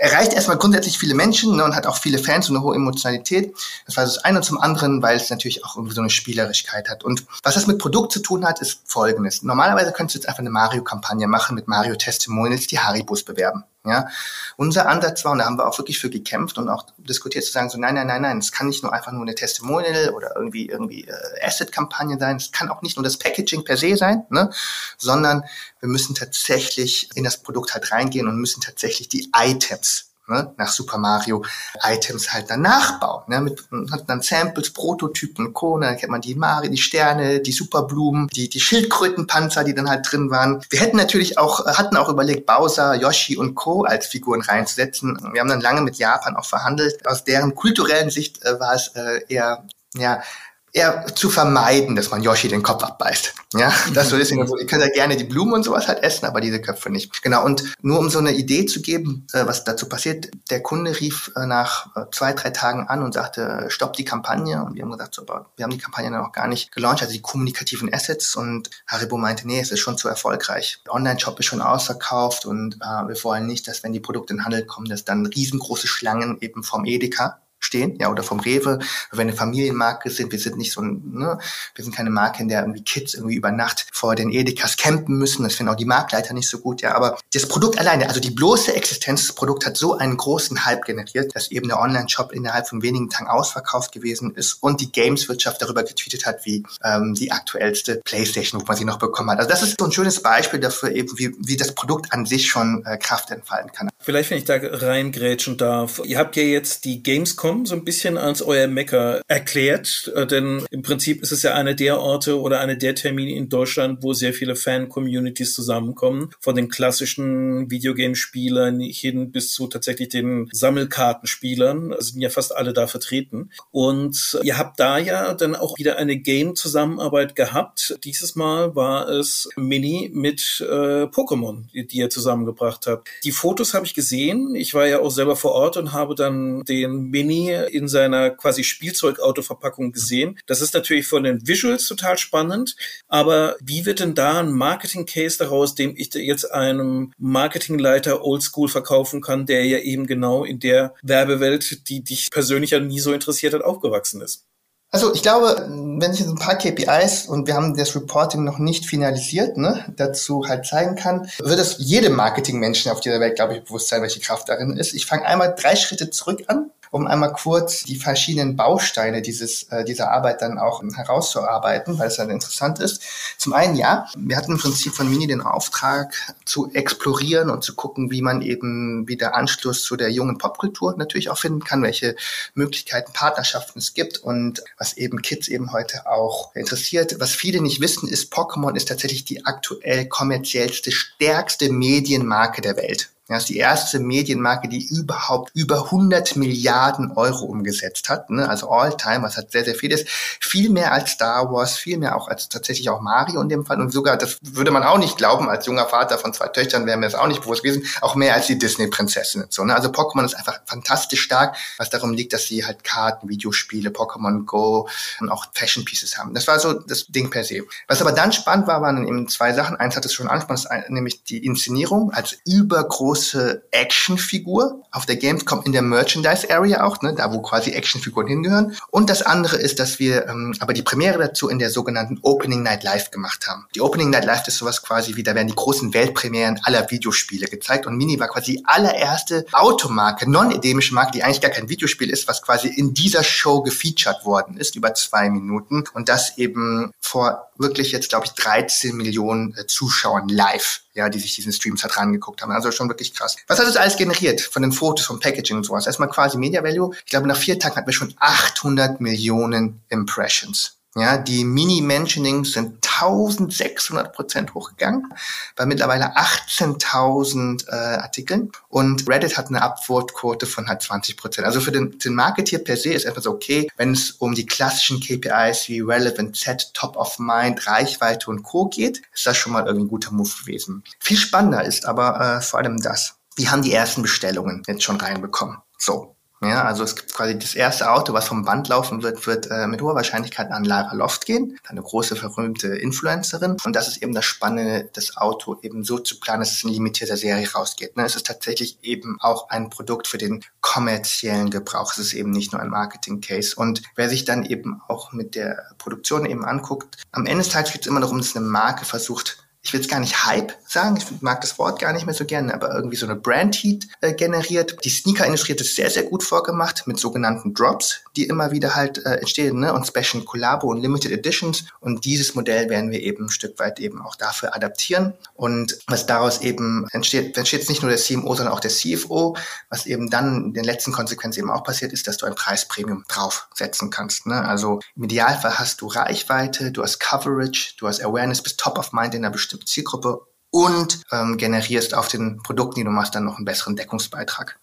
erreicht 0.00 0.32
erstmal 0.32 0.58
grundsätzlich 0.58 0.98
viele 0.98 1.14
Menschen 1.14 1.56
ne, 1.56 1.64
und 1.64 1.74
hat 1.74 1.86
auch 1.86 1.96
viele 1.96 2.18
Fans 2.18 2.48
und 2.48 2.56
eine 2.56 2.64
hohe 2.64 2.76
Emotionalität. 2.76 3.54
Das 3.86 3.96
war 3.96 4.04
das 4.04 4.18
eine 4.18 4.38
und 4.38 4.44
zum 4.44 4.58
anderen, 4.58 5.02
weil 5.02 5.16
es 5.16 5.30
natürlich 5.30 5.64
auch 5.64 5.76
irgendwie 5.76 5.94
so 5.94 6.00
eine 6.00 6.10
Spielerigkeit 6.10 6.88
hat. 6.88 7.04
Und 7.04 7.24
was 7.42 7.54
das 7.54 7.66
mit 7.66 7.78
Produkt 7.78 8.12
zu 8.12 8.20
tun 8.20 8.44
hat, 8.44 8.60
ist 8.60 8.80
folgendes. 8.84 9.42
Normalerweise 9.42 9.92
könntest 9.92 10.14
du 10.14 10.18
jetzt 10.20 10.28
einfach 10.28 10.40
eine 10.40 10.50
Mario-Kampagne 10.50 11.26
machen 11.26 11.54
mit 11.54 11.68
Mario-Testimonials, 11.68 12.66
die 12.66 12.78
Haribus 12.78 13.24
bewerben. 13.24 13.64
Ja, 13.86 14.08
unser 14.56 14.88
Ansatz 14.88 15.24
war, 15.24 15.32
und 15.32 15.38
da 15.38 15.44
haben 15.44 15.56
wir 15.56 15.66
auch 15.66 15.78
wirklich 15.78 16.00
für 16.00 16.10
gekämpft 16.10 16.58
und 16.58 16.68
auch 16.68 16.86
diskutiert 16.98 17.44
zu 17.44 17.52
sagen, 17.52 17.70
so 17.70 17.78
nein, 17.78 17.94
nein, 17.94 18.08
nein, 18.08 18.22
nein, 18.22 18.38
es 18.38 18.50
kann 18.50 18.66
nicht 18.66 18.82
nur 18.82 18.92
einfach 18.92 19.12
nur 19.12 19.22
eine 19.22 19.36
Testimonial 19.36 20.10
oder 20.10 20.34
irgendwie 20.34 20.66
irgendwie 20.66 21.04
äh, 21.04 21.46
Asset-Kampagne 21.46 22.18
sein, 22.18 22.36
es 22.36 22.50
kann 22.50 22.68
auch 22.68 22.82
nicht 22.82 22.96
nur 22.96 23.04
das 23.04 23.18
Packaging 23.18 23.64
per 23.64 23.76
se 23.76 23.96
sein, 23.96 24.24
ne, 24.30 24.50
sondern 24.98 25.44
wir 25.80 25.88
müssen 25.88 26.16
tatsächlich 26.16 27.08
in 27.14 27.22
das 27.22 27.40
Produkt 27.40 27.72
halt 27.72 27.92
reingehen 27.92 28.26
und 28.26 28.36
müssen 28.36 28.60
tatsächlich 28.60 29.08
die 29.08 29.30
Items 29.34 30.07
ne, 30.28 30.54
nach 30.56 30.68
Super 30.68 30.98
Mario 30.98 31.44
Items 31.82 32.32
halt 32.32 32.50
dann 32.50 32.62
nachbauen. 32.62 33.24
Ne, 33.28 33.40
mit, 33.40 33.64
hat 33.90 34.08
dann 34.08 34.22
Samples, 34.22 34.72
Prototypen 34.72 35.52
Co. 35.52 35.78
Dann 35.78 35.96
kennt 35.96 36.12
man 36.12 36.20
die 36.20 36.34
Mario, 36.34 36.70
die 36.70 36.76
Sterne, 36.76 37.40
die 37.40 37.52
Superblumen, 37.52 38.28
die, 38.28 38.48
die 38.48 38.60
Schildkrötenpanzer, 38.60 39.64
die 39.64 39.74
dann 39.74 39.88
halt 39.88 40.10
drin 40.10 40.30
waren. 40.30 40.62
Wir 40.70 40.80
hätten 40.80 40.96
natürlich 40.96 41.38
auch, 41.38 41.66
hatten 41.66 41.96
auch 41.96 42.08
überlegt, 42.08 42.46
Bowser, 42.46 42.94
Yoshi 42.94 43.36
und 43.36 43.54
Co. 43.54 43.84
als 43.84 44.06
Figuren 44.06 44.42
reinzusetzen. 44.42 45.18
Wir 45.32 45.40
haben 45.40 45.48
dann 45.48 45.60
lange 45.60 45.82
mit 45.82 45.96
Japan 45.96 46.36
auch 46.36 46.46
verhandelt. 46.46 47.06
Aus 47.06 47.24
deren 47.24 47.54
kulturellen 47.54 48.10
Sicht 48.10 48.44
äh, 48.44 48.58
war 48.60 48.74
es 48.74 48.88
äh, 48.94 49.20
eher 49.28 49.64
ja, 49.94 50.22
eher 50.72 51.06
zu 51.14 51.30
vermeiden, 51.30 51.96
dass 51.96 52.10
man 52.10 52.22
Yoshi 52.22 52.48
den 52.48 52.62
Kopf 52.62 52.82
abbeißt. 52.82 53.34
Ja, 53.54 53.72
das 53.94 54.08
so 54.08 54.16
ist. 54.16 54.28
Also, 54.38 54.56
ihr 54.58 54.66
könnt 54.66 54.82
ja 54.82 54.90
gerne 54.90 55.16
die 55.16 55.24
Blumen 55.24 55.54
und 55.54 55.64
sowas 55.64 55.88
halt 55.88 56.02
essen, 56.02 56.26
aber 56.26 56.40
diese 56.40 56.60
Köpfe 56.60 56.90
nicht. 56.90 57.22
Genau. 57.22 57.44
Und 57.44 57.64
nur 57.80 57.98
um 57.98 58.08
so 58.08 58.18
eine 58.18 58.32
Idee 58.32 58.66
zu 58.66 58.82
geben, 58.82 59.26
äh, 59.32 59.46
was 59.46 59.64
dazu 59.64 59.88
passiert, 59.88 60.28
der 60.50 60.62
Kunde 60.62 61.00
rief 61.00 61.32
äh, 61.34 61.46
nach 61.46 61.96
äh, 61.96 62.04
zwei, 62.12 62.34
drei 62.34 62.50
Tagen 62.50 62.86
an 62.88 63.02
und 63.02 63.14
sagte, 63.14 63.66
stopp 63.68 63.94
die 63.94 64.04
Kampagne. 64.04 64.62
Und 64.62 64.74
wir 64.74 64.82
haben 64.82 64.92
gesagt, 64.92 65.14
so, 65.14 65.22
aber 65.22 65.46
wir 65.56 65.64
haben 65.64 65.70
die 65.70 65.78
Kampagne 65.78 66.10
noch 66.10 66.32
gar 66.32 66.46
nicht 66.46 66.72
gelauncht, 66.72 67.02
also 67.02 67.12
die 67.12 67.22
kommunikativen 67.22 67.92
Assets. 67.92 68.36
Und 68.36 68.70
Haribo 68.86 69.16
meinte, 69.16 69.46
nee, 69.46 69.60
es 69.60 69.72
ist 69.72 69.80
schon 69.80 69.98
zu 69.98 70.08
erfolgreich. 70.08 70.78
Der 70.84 70.94
Online-Shop 70.94 71.40
ist 71.40 71.46
schon 71.46 71.62
ausverkauft 71.62 72.44
und 72.44 72.76
äh, 72.76 73.08
wir 73.08 73.24
wollen 73.24 73.46
nicht, 73.46 73.66
dass 73.66 73.82
wenn 73.82 73.92
die 73.92 74.00
Produkte 74.00 74.34
in 74.34 74.38
den 74.38 74.44
Handel 74.44 74.66
kommen, 74.66 74.88
dass 74.88 75.04
dann 75.04 75.26
riesengroße 75.26 75.86
Schlangen 75.86 76.38
eben 76.40 76.62
vom 76.62 76.84
Edeka 76.84 77.40
stehen, 77.60 77.98
ja, 78.00 78.10
oder 78.10 78.22
vom 78.22 78.40
Rewe, 78.40 78.78
wenn 79.10 79.18
wir 79.18 79.22
eine 79.22 79.32
Familienmarke 79.32 80.10
sind, 80.10 80.32
wir 80.32 80.38
sind 80.38 80.56
nicht 80.56 80.72
so 80.72 80.80
ne, 80.80 81.38
wir 81.74 81.84
sind 81.84 81.94
keine 81.94 82.10
Marke, 82.10 82.42
in 82.42 82.48
der 82.48 82.60
irgendwie 82.60 82.82
Kids 82.82 83.14
irgendwie 83.14 83.36
über 83.36 83.50
Nacht 83.50 83.86
vor 83.92 84.14
den 84.14 84.30
Edekas 84.30 84.76
campen 84.76 85.18
müssen, 85.18 85.42
das 85.42 85.54
finden 85.54 85.72
auch 85.72 85.76
die 85.76 85.84
Marktleiter 85.84 86.34
nicht 86.34 86.48
so 86.48 86.58
gut, 86.58 86.82
ja, 86.82 86.94
aber 86.94 87.18
das 87.32 87.46
Produkt 87.46 87.78
alleine, 87.78 88.08
also 88.08 88.20
die 88.20 88.30
bloße 88.30 88.74
Existenz 88.74 89.26
des 89.26 89.34
Produkts 89.34 89.66
hat 89.66 89.76
so 89.76 89.96
einen 89.96 90.16
großen 90.16 90.64
Hype 90.64 90.84
generiert, 90.84 91.34
dass 91.34 91.50
eben 91.50 91.68
der 91.68 91.80
Online-Shop 91.80 92.32
innerhalb 92.32 92.68
von 92.68 92.82
wenigen 92.82 93.10
Tagen 93.10 93.28
ausverkauft 93.28 93.92
gewesen 93.92 94.34
ist 94.34 94.58
und 94.60 94.80
die 94.80 94.92
Games-Wirtschaft 94.92 95.60
darüber 95.62 95.82
getweetet 95.82 96.26
hat, 96.26 96.44
wie 96.46 96.64
ähm, 96.84 97.14
die 97.14 97.32
aktuellste 97.32 98.00
Playstation, 98.04 98.60
wo 98.60 98.66
man 98.66 98.76
sie 98.76 98.84
noch 98.84 98.98
bekommen 98.98 99.30
hat. 99.30 99.38
Also 99.38 99.50
das 99.50 99.62
ist 99.62 99.78
so 99.78 99.86
ein 99.86 99.92
schönes 99.92 100.22
Beispiel 100.22 100.60
dafür 100.60 100.92
eben, 100.92 101.18
wie, 101.18 101.34
wie 101.38 101.56
das 101.56 101.74
Produkt 101.74 102.12
an 102.12 102.26
sich 102.26 102.48
schon 102.48 102.84
äh, 102.84 102.96
Kraft 102.98 103.30
entfalten 103.30 103.72
kann. 103.72 103.88
Vielleicht, 103.98 104.30
wenn 104.30 104.38
ich 104.38 104.44
da 104.44 104.58
reingrätschen 104.60 105.56
darf, 105.56 106.00
ihr 106.04 106.18
habt 106.18 106.36
ja 106.36 106.42
jetzt 106.42 106.84
die 106.84 107.02
Gamescom 107.02 107.47
Gamescom 107.48 107.66
so 107.66 107.74
ein 107.74 107.84
bisschen 107.84 108.18
als 108.18 108.42
euer 108.42 108.66
Mecker 108.66 109.22
erklärt, 109.26 110.12
äh, 110.14 110.26
denn 110.26 110.64
im 110.70 110.82
Prinzip 110.82 111.22
ist 111.22 111.32
es 111.32 111.42
ja 111.42 111.54
eine 111.54 111.74
der 111.74 112.00
Orte 112.00 112.40
oder 112.40 112.60
eine 112.60 112.76
der 112.76 112.94
Termine 112.94 113.34
in 113.34 113.48
Deutschland, 113.48 114.02
wo 114.02 114.12
sehr 114.12 114.34
viele 114.34 114.56
Fan-Communities 114.56 115.54
zusammenkommen, 115.54 116.30
von 116.40 116.54
den 116.54 116.68
klassischen 116.68 117.70
Videogame-Spielern 117.70 118.80
hin 118.80 119.32
bis 119.32 119.52
zu 119.52 119.66
tatsächlich 119.66 120.08
den 120.08 120.48
Sammelkartenspielern, 120.52 121.92
also 121.92 122.12
sind 122.12 122.20
ja 122.20 122.30
fast 122.30 122.54
alle 122.54 122.72
da 122.72 122.86
vertreten. 122.86 123.50
Und 123.70 124.38
ihr 124.42 124.58
habt 124.58 124.80
da 124.80 124.98
ja 124.98 125.34
dann 125.34 125.54
auch 125.54 125.78
wieder 125.78 125.96
eine 125.98 126.16
Game-Zusammenarbeit 126.16 127.34
gehabt. 127.34 127.98
Dieses 128.04 128.34
Mal 128.34 128.74
war 128.74 129.08
es 129.08 129.48
Mini 129.56 130.10
mit 130.12 130.64
äh, 130.68 131.04
Pokémon, 131.04 131.64
die, 131.72 131.86
die 131.86 131.98
ihr 131.98 132.10
zusammengebracht 132.10 132.86
habt. 132.86 133.08
Die 133.24 133.32
Fotos 133.32 133.74
habe 133.74 133.86
ich 133.86 133.94
gesehen. 133.94 134.54
Ich 134.54 134.74
war 134.74 134.86
ja 134.86 135.00
auch 135.00 135.10
selber 135.10 135.36
vor 135.36 135.52
Ort 135.52 135.76
und 135.76 135.92
habe 135.92 136.14
dann 136.14 136.64
den 136.64 137.10
Mini 137.10 137.37
in 137.46 137.88
seiner 137.88 138.30
quasi 138.30 138.64
Spielzeugautoverpackung 138.64 139.92
gesehen. 139.92 140.38
Das 140.46 140.60
ist 140.60 140.74
natürlich 140.74 141.06
von 141.06 141.22
den 141.22 141.46
Visuals 141.46 141.86
total 141.86 142.18
spannend, 142.18 142.76
aber 143.06 143.56
wie 143.60 143.86
wird 143.86 144.00
denn 144.00 144.14
da 144.14 144.40
ein 144.40 144.52
Marketing-Case 144.52 145.38
daraus, 145.38 145.74
dem 145.74 145.94
ich 145.96 146.12
jetzt 146.14 146.50
einem 146.50 147.12
Marketingleiter 147.18 148.24
Oldschool 148.24 148.68
verkaufen 148.68 149.20
kann, 149.20 149.46
der 149.46 149.64
ja 149.64 149.78
eben 149.78 150.06
genau 150.06 150.44
in 150.44 150.58
der 150.58 150.94
Werbewelt, 151.02 151.88
die 151.88 152.02
dich 152.02 152.28
persönlich 152.30 152.70
ja 152.70 152.80
nie 152.80 153.00
so 153.00 153.12
interessiert 153.12 153.54
hat, 153.54 153.62
aufgewachsen 153.62 154.20
ist? 154.20 154.44
Also 154.90 155.12
ich 155.12 155.20
glaube, 155.20 155.66
wenn 155.68 156.12
ich 156.12 156.20
jetzt 156.20 156.30
ein 156.30 156.38
paar 156.38 156.56
KPIs 156.56 157.26
und 157.26 157.46
wir 157.46 157.54
haben 157.54 157.76
das 157.76 157.94
Reporting 157.94 158.44
noch 158.44 158.58
nicht 158.58 158.86
finalisiert, 158.86 159.58
ne, 159.58 159.84
dazu 159.94 160.46
halt 160.48 160.64
zeigen 160.64 160.96
kann, 160.96 161.28
wird 161.40 161.60
es 161.60 161.76
jedem 161.78 162.14
Marketingmenschen 162.16 162.90
auf 162.90 163.00
dieser 163.00 163.20
Welt, 163.20 163.36
glaube 163.36 163.54
ich, 163.54 163.64
bewusst 163.64 163.88
sein, 163.88 164.00
welche 164.00 164.20
Kraft 164.20 164.48
darin 164.48 164.78
ist. 164.78 164.94
Ich 164.94 165.04
fange 165.04 165.26
einmal 165.26 165.54
drei 165.58 165.76
Schritte 165.76 166.08
zurück 166.08 166.44
an 166.46 166.70
um 166.90 167.06
einmal 167.06 167.32
kurz 167.32 167.84
die 167.84 167.96
verschiedenen 167.96 168.56
Bausteine 168.56 169.22
dieses, 169.22 169.64
äh, 169.64 169.84
dieser 169.84 170.10
Arbeit 170.10 170.42
dann 170.42 170.58
auch 170.58 170.82
herauszuarbeiten, 170.82 171.98
weil 171.98 172.08
es 172.08 172.16
dann 172.16 172.30
interessant 172.30 172.78
ist. 172.80 173.02
Zum 173.38 173.52
einen, 173.52 173.76
ja, 173.76 174.06
wir 174.16 174.36
hatten 174.36 174.52
im 174.52 174.58
Prinzip 174.58 174.94
von 174.94 175.08
Mini 175.10 175.26
den 175.26 175.40
Auftrag 175.40 176.14
zu 176.44 176.70
explorieren 176.72 177.50
und 177.50 177.64
zu 177.64 177.74
gucken, 177.74 178.10
wie 178.10 178.22
man 178.22 178.42
eben 178.42 179.06
wieder 179.08 179.34
Anschluss 179.34 179.82
zu 179.82 179.96
der 179.96 180.10
jungen 180.10 180.38
Popkultur 180.38 180.94
natürlich 180.96 181.30
auch 181.30 181.38
finden 181.38 181.64
kann, 181.64 181.82
welche 181.82 182.16
Möglichkeiten, 182.54 183.12
Partnerschaften 183.12 183.78
es 183.78 183.94
gibt 183.94 184.18
und 184.18 184.62
was 184.78 184.96
eben 184.96 185.22
Kids 185.22 185.48
eben 185.48 185.72
heute 185.72 186.06
auch 186.06 186.54
interessiert. 186.54 187.16
Was 187.20 187.32
viele 187.32 187.60
nicht 187.60 187.80
wissen, 187.80 188.08
ist, 188.08 188.32
Pokémon 188.32 188.74
ist 188.76 188.88
tatsächlich 188.88 189.24
die 189.24 189.44
aktuell 189.44 190.06
kommerziellste, 190.06 190.92
stärkste 190.92 191.72
Medienmarke 191.72 192.62
der 192.62 192.76
Welt. 192.76 193.10
Ja, 193.30 193.36
ist 193.36 193.50
die 193.50 193.58
erste 193.58 194.00
Medienmarke, 194.00 194.68
die 194.68 194.86
überhaupt 194.86 195.50
über 195.54 195.84
100 195.84 196.36
Milliarden 196.36 197.12
Euro 197.12 197.44
umgesetzt 197.44 198.08
hat. 198.08 198.30
Ne? 198.30 198.48
Also 198.48 198.70
All-Time, 198.70 199.22
was 199.22 199.36
hat 199.36 199.52
sehr, 199.52 199.66
sehr 199.66 199.74
viel 199.74 199.92
ist. 199.92 200.08
Viel 200.08 200.70
mehr 200.70 200.92
als 200.92 201.10
Star 201.10 201.52
Wars, 201.52 201.76
viel 201.76 201.98
mehr 201.98 202.16
auch 202.16 202.28
als 202.28 202.48
tatsächlich 202.48 202.88
auch 202.88 203.02
Mario 203.02 203.42
in 203.42 203.50
dem 203.50 203.66
Fall. 203.66 203.82
Und 203.82 203.92
sogar, 203.92 204.16
das 204.16 204.38
würde 204.40 204.70
man 204.70 204.82
auch 204.82 204.96
nicht 204.96 205.18
glauben, 205.18 205.50
als 205.50 205.66
junger 205.66 205.84
Vater 205.84 206.16
von 206.16 206.32
zwei 206.32 206.48
Töchtern 206.48 206.86
wäre 206.86 206.96
mir 206.96 207.04
das 207.04 207.16
auch 207.16 207.26
nicht 207.26 207.42
bewusst 207.42 207.62
gewesen, 207.62 207.84
auch 208.00 208.14
mehr 208.14 208.32
als 208.32 208.46
die 208.46 208.56
Disney-Prinzessin. 208.56 209.44
So, 209.50 209.62
ne? 209.62 209.76
Also 209.76 209.90
Pokémon 209.90 210.24
ist 210.24 210.32
einfach 210.32 210.60
fantastisch 210.64 211.20
stark, 211.20 211.54
was 211.76 211.90
darum 211.90 212.14
liegt, 212.14 212.32
dass 212.32 212.46
sie 212.46 212.64
halt 212.64 212.82
Karten, 212.82 213.28
Videospiele, 213.28 213.90
Pokémon 213.90 214.46
Go 214.46 214.88
und 215.20 215.28
auch 215.28 215.44
Fashion 215.52 215.84
Pieces 215.84 216.16
haben. 216.16 216.32
Das 216.32 216.46
war 216.48 216.58
so 216.58 216.72
das 216.72 217.04
Ding 217.08 217.28
per 217.28 217.44
se. 217.44 217.60
Was 217.88 218.00
aber 218.00 218.12
dann 218.12 218.32
spannend 218.32 218.66
war, 218.66 218.80
waren 218.80 219.06
eben 219.06 219.28
zwei 219.28 219.52
Sachen. 219.52 219.76
Eins 219.76 219.96
hat 219.96 220.06
es 220.06 220.14
schon 220.14 220.28
angesprochen, 220.28 220.84
nämlich 220.88 221.24
die 221.24 221.44
Inszenierung 221.44 222.10
als 222.10 222.38
übergroß 222.46 223.17
große 223.18 223.64
Actionfigur 223.72 224.82
auf 224.92 225.04
der 225.04 225.16
Gamescom 225.16 225.62
in 225.64 225.72
der 225.72 225.82
Merchandise 225.82 226.48
Area 226.50 226.84
auch, 226.84 227.02
ne, 227.02 227.14
da 227.16 227.32
wo 227.32 227.42
quasi 227.42 227.72
Actionfiguren 227.72 228.28
hingehören. 228.28 228.76
Und 228.90 229.10
das 229.10 229.22
andere 229.22 229.56
ist, 229.56 229.80
dass 229.80 229.98
wir 229.98 230.28
ähm, 230.28 230.54
aber 230.60 230.72
die 230.72 230.82
Premiere 230.82 231.18
dazu 231.18 231.48
in 231.48 231.58
der 231.58 231.70
sogenannten 231.70 232.20
Opening 232.22 232.62
Night 232.62 232.84
Live 232.84 233.10
gemacht 233.10 233.48
haben. 233.48 233.66
Die 233.74 233.80
Opening 233.80 234.10
Night 234.10 234.24
Live 234.24 234.46
ist 234.46 234.58
sowas 234.58 234.82
quasi 234.82 235.16
wie, 235.16 235.24
da 235.24 235.34
werden 235.34 235.48
die 235.48 235.54
großen 235.54 235.92
Weltpremieren 235.94 236.60
aller 236.62 236.88
Videospiele 236.90 237.48
gezeigt 237.48 237.86
und 237.86 237.96
Mini 237.96 238.20
war 238.20 238.28
quasi 238.28 238.52
die 238.52 238.64
allererste 238.64 239.44
Automarke, 239.52 240.30
non-endemische 240.30 240.94
Marke, 240.94 241.10
die 241.12 241.24
eigentlich 241.24 241.40
gar 241.40 241.50
kein 241.50 241.68
Videospiel 241.68 242.10
ist, 242.10 242.28
was 242.28 242.42
quasi 242.42 242.68
in 242.68 242.94
dieser 242.94 243.24
Show 243.24 243.62
gefeatured 243.62 244.24
worden 244.24 244.56
ist, 244.56 244.76
über 244.76 244.94
zwei 244.94 245.28
Minuten 245.28 245.84
und 245.92 246.08
das 246.08 246.38
eben 246.38 246.92
vor 247.00 247.50
wirklich 247.56 247.90
jetzt, 247.92 248.10
glaube 248.10 248.26
ich, 248.26 248.32
13 248.32 248.96
Millionen 248.96 249.54
äh, 249.56 249.66
Zuschauern 249.66 250.28
live, 250.28 250.82
ja, 250.98 251.08
die 251.08 251.18
sich 251.18 251.34
diesen 251.34 251.52
Streams 251.52 251.82
halt 251.82 251.96
rangeguckt 251.96 252.42
haben. 252.42 252.50
Also 252.50 252.70
schon 252.72 252.88
wirklich 252.88 253.14
krass. 253.14 253.36
Was 253.46 253.58
hat 253.58 253.66
das 253.66 253.76
alles 253.76 253.96
generiert 253.96 254.40
von 254.40 254.62
den 254.62 254.72
Fotos, 254.72 255.06
vom 255.06 255.20
Packaging 255.20 255.56
und 255.56 255.64
sowas? 255.64 255.86
Erstmal 255.86 256.10
quasi 256.10 256.36
Media 256.36 256.62
Value. 256.62 256.92
Ich 257.04 257.10
glaube, 257.10 257.28
nach 257.28 257.36
vier 257.36 257.58
Tagen 257.58 257.76
hatten 257.76 257.86
wir 257.86 257.94
schon 257.94 258.14
800 258.18 259.00
Millionen 259.00 259.80
Impressions. 259.88 260.77
Ja, 260.96 261.18
die 261.18 261.44
Mini-Mentionings 261.44 262.52
sind 262.52 262.84
1600 262.84 264.12
Prozent 264.12 264.54
hochgegangen, 264.54 265.12
bei 265.54 265.66
mittlerweile 265.66 266.16
18.000 266.16 267.68
äh, 267.68 267.72
Artikeln. 267.98 268.50
Und 268.68 269.08
Reddit 269.08 269.36
hat 269.36 269.48
eine 269.48 269.62
Upvote-Quote 269.62 270.46
von 270.46 270.66
halt 270.66 270.82
20 270.82 271.16
Prozent. 271.16 271.46
Also 271.46 271.60
für 271.60 271.72
den, 271.72 271.98
den 271.98 272.14
Marketeer 272.14 272.60
per 272.60 272.76
se 272.76 272.92
ist 272.92 273.04
etwas 273.04 273.26
okay, 273.26 273.68
wenn 273.76 273.92
es 273.92 274.12
um 274.12 274.34
die 274.34 274.46
klassischen 274.46 275.00
KPIs 275.00 275.68
wie 275.68 275.80
Relevant 275.80 276.36
Set, 276.36 276.70
Top 276.74 276.96
of 276.96 277.18
Mind, 277.18 277.66
Reichweite 277.66 278.30
und 278.30 278.42
Co. 278.42 278.66
geht, 278.66 279.02
ist 279.14 279.26
das 279.26 279.36
schon 279.36 279.52
mal 279.52 279.66
irgendwie 279.66 279.86
ein 279.86 279.90
guter 279.90 280.10
Move 280.10 280.32
gewesen. 280.40 280.82
Viel 280.98 281.18
spannender 281.18 281.64
ist 281.64 281.84
aber 281.86 282.38
äh, 282.38 282.40
vor 282.40 282.60
allem 282.60 282.80
das. 282.80 283.14
Wir 283.36 283.52
haben 283.52 283.62
die 283.62 283.72
ersten 283.72 284.02
Bestellungen 284.02 284.64
jetzt 284.66 284.82
schon 284.82 284.96
reinbekommen. 284.96 285.58
So, 285.78 286.16
ja, 286.40 286.62
also 286.64 286.84
es 286.84 286.94
gibt 286.94 287.14
quasi 287.14 287.36
das 287.36 287.54
erste 287.54 287.90
Auto, 287.90 288.12
was 288.12 288.28
vom 288.28 288.44
Band 288.44 288.68
laufen 288.68 289.02
wird, 289.02 289.26
wird 289.26 289.50
äh, 289.50 289.66
mit 289.66 289.82
hoher 289.82 289.96
Wahrscheinlichkeit 289.96 290.52
an 290.52 290.64
Lara 290.64 290.94
Loft 290.94 291.26
gehen, 291.26 291.58
eine 291.66 291.82
große 291.82 292.14
berühmte 292.14 292.68
Influencerin. 292.68 293.56
Und 293.64 293.74
das 293.74 293.88
ist 293.88 294.02
eben 294.02 294.14
das 294.14 294.24
Spannende, 294.24 294.88
das 294.92 295.16
Auto 295.16 295.58
eben 295.62 295.82
so 295.82 295.98
zu 295.98 296.20
planen, 296.20 296.40
dass 296.40 296.52
es 296.52 296.62
in 296.62 296.70
limitierter 296.70 297.16
Serie 297.16 297.50
rausgeht. 297.50 297.96
Ne? 297.96 298.04
Es 298.04 298.14
ist 298.14 298.26
tatsächlich 298.26 298.78
eben 298.82 299.16
auch 299.20 299.50
ein 299.50 299.68
Produkt 299.68 300.06
für 300.06 300.18
den 300.18 300.44
kommerziellen 300.60 301.50
Gebrauch. 301.50 301.92
Es 301.92 301.98
ist 301.98 302.14
eben 302.14 302.30
nicht 302.30 302.52
nur 302.52 302.62
ein 302.62 302.68
Marketing-Case. 302.68 303.56
Und 303.56 303.82
wer 303.96 304.08
sich 304.08 304.24
dann 304.24 304.44
eben 304.44 304.80
auch 304.86 305.12
mit 305.12 305.34
der 305.34 305.64
Produktion 305.78 306.24
eben 306.24 306.44
anguckt, 306.44 306.98
am 307.10 307.26
Ende 307.26 307.42
des 307.42 307.52
Tages 307.52 307.72
geht 307.72 307.80
es 307.80 307.88
immer 307.88 308.00
darum, 308.00 308.18
dass 308.18 308.36
eine 308.36 308.46
Marke 308.46 308.84
versucht, 308.84 309.47
ich 309.62 309.72
will 309.72 309.80
es 309.80 309.88
gar 309.88 310.00
nicht 310.00 310.24
Hype 310.24 310.52
sagen, 310.66 310.96
ich 310.96 311.22
mag 311.22 311.40
das 311.40 311.58
Wort 311.58 311.80
gar 311.80 311.92
nicht 311.92 312.06
mehr 312.06 312.14
so 312.14 312.24
gerne, 312.24 312.54
aber 312.54 312.74
irgendwie 312.74 312.96
so 312.96 313.06
eine 313.06 313.16
Brand 313.16 313.54
Heat 313.54 313.86
äh, 314.00 314.12
generiert. 314.12 314.76
Die 314.84 314.90
Sneaker-Industrie 314.90 315.52
hat 315.52 315.60
es 315.60 315.74
sehr, 315.74 315.90
sehr 315.90 316.04
gut 316.04 316.22
vorgemacht 316.22 316.86
mit 316.86 316.98
sogenannten 316.98 317.54
Drops, 317.54 318.00
die 318.16 318.24
immer 318.24 318.50
wieder 318.50 318.74
halt 318.74 319.04
äh, 319.04 319.16
entstehen, 319.16 319.60
ne? 319.60 319.72
und 319.72 319.86
Special 319.86 320.24
Collabo 320.24 320.68
und 320.68 320.80
Limited 320.80 321.12
Editions. 321.12 321.64
Und 321.80 322.04
dieses 322.04 322.34
Modell 322.34 322.68
werden 322.68 322.90
wir 322.90 323.00
eben 323.00 323.26
ein 323.26 323.30
Stück 323.30 323.58
weit 323.58 323.80
eben 323.80 324.00
auch 324.02 324.14
dafür 324.14 324.54
adaptieren. 324.54 325.14
Und 325.34 325.78
was 325.86 326.06
daraus 326.06 326.40
eben 326.42 326.86
entsteht, 326.92 327.36
entsteht 327.36 327.60
jetzt 327.60 327.68
nicht 327.68 327.82
nur 327.82 327.90
der 327.90 328.00
CMO, 328.00 328.34
sondern 328.34 328.54
auch 328.54 328.60
der 328.60 328.70
CFO. 328.70 329.36
Was 329.70 329.86
eben 329.86 330.10
dann 330.10 330.46
in 330.46 330.54
den 330.54 330.64
letzten 330.64 330.92
Konsequenzen 330.92 331.40
eben 331.40 331.50
auch 331.50 331.64
passiert, 331.64 331.92
ist, 331.92 332.06
dass 332.06 332.18
du 332.18 332.26
ein 332.26 332.34
Preispremium 332.34 333.04
draufsetzen 333.08 333.90
kannst. 333.90 334.26
Ne? 334.26 334.44
Also 334.44 334.80
im 334.96 335.04
Idealfall 335.04 335.58
hast 335.58 335.80
du 335.80 335.86
Reichweite, 335.86 336.72
du 336.72 336.82
hast 336.82 336.98
Coverage, 336.98 337.74
du 337.78 337.88
hast 337.88 338.04
Awareness, 338.04 338.42
bist 338.42 338.60
top 338.60 338.78
of 338.78 338.92
mind 338.92 339.14
in 339.14 339.24
einer 339.24 339.32
bestimmten 339.32 339.57
Zielgruppe 339.66 340.20
und 340.50 341.02
ähm, 341.12 341.36
generierst 341.36 341.94
auf 341.94 342.08
den 342.08 342.38
Produkten, 342.42 342.80
die 342.80 342.84
du 342.84 342.90
machst, 342.90 343.14
dann 343.14 343.24
noch 343.24 343.36
einen 343.36 343.44
besseren 343.44 343.76
Deckungsbeitrag. 343.76 344.58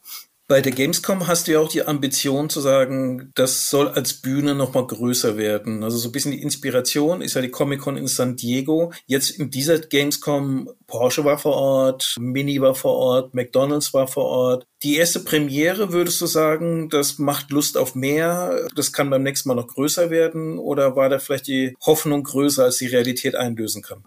Bei 0.47 0.62
der 0.62 0.73
Gamescom 0.73 1.25
hast 1.25 1.47
du 1.47 1.53
ja 1.53 1.60
auch 1.60 1.69
die 1.69 1.88
Ambition 1.88 2.51
zu 2.51 2.62
sagen, 2.62 3.31
das 3.34 3.71
soll 3.71 3.88
als 3.88 4.13
Bühne 4.13 4.53
nochmal 4.53 4.86
größer 4.86 5.38
werden. 5.38 5.84
Also 5.84 5.97
so 5.97 6.10
ein 6.10 6.12
bisschen 6.12 6.34
die 6.34 6.43
Inspiration 6.43 7.23
ist 7.23 7.34
ja 7.34 7.41
die 7.41 7.49
Comic-Con 7.49 7.97
in 7.97 8.08
San 8.08 8.36
Diego. 8.36 8.93
Jetzt 9.08 9.31
in 9.31 9.49
dieser 9.49 9.79
Gamescom, 9.79 10.69
Porsche 10.86 11.25
war 11.25 11.39
vor 11.39 11.55
Ort, 11.55 12.15
Mini 12.19 12.62
war 12.62 12.75
vor 12.75 12.93
Ort, 12.93 13.34
McDonald's 13.34 13.91
war 13.95 14.08
vor 14.08 14.25
Ort. 14.25 14.67
Die 14.84 14.97
erste 14.97 15.21
Premiere, 15.21 15.91
würdest 15.91 16.21
du 16.21 16.27
sagen, 16.27 16.89
das 16.89 17.17
macht 17.17 17.49
Lust 17.49 17.75
auf 17.75 17.95
mehr? 17.95 18.67
Das 18.75 18.93
kann 18.93 19.10
beim 19.10 19.23
nächsten 19.23 19.49
Mal 19.49 19.55
noch 19.55 19.67
größer 19.67 20.12
werden? 20.12 20.60
Oder 20.60 20.95
war 20.95 21.10
da 21.10 21.17
vielleicht 21.17 21.47
die 21.47 21.75
Hoffnung 21.84 22.21
größer, 22.21 22.65
als 22.65 22.77
die 22.77 22.86
Realität 22.86 23.34
einlösen 23.34 23.81
kann? 23.81 24.03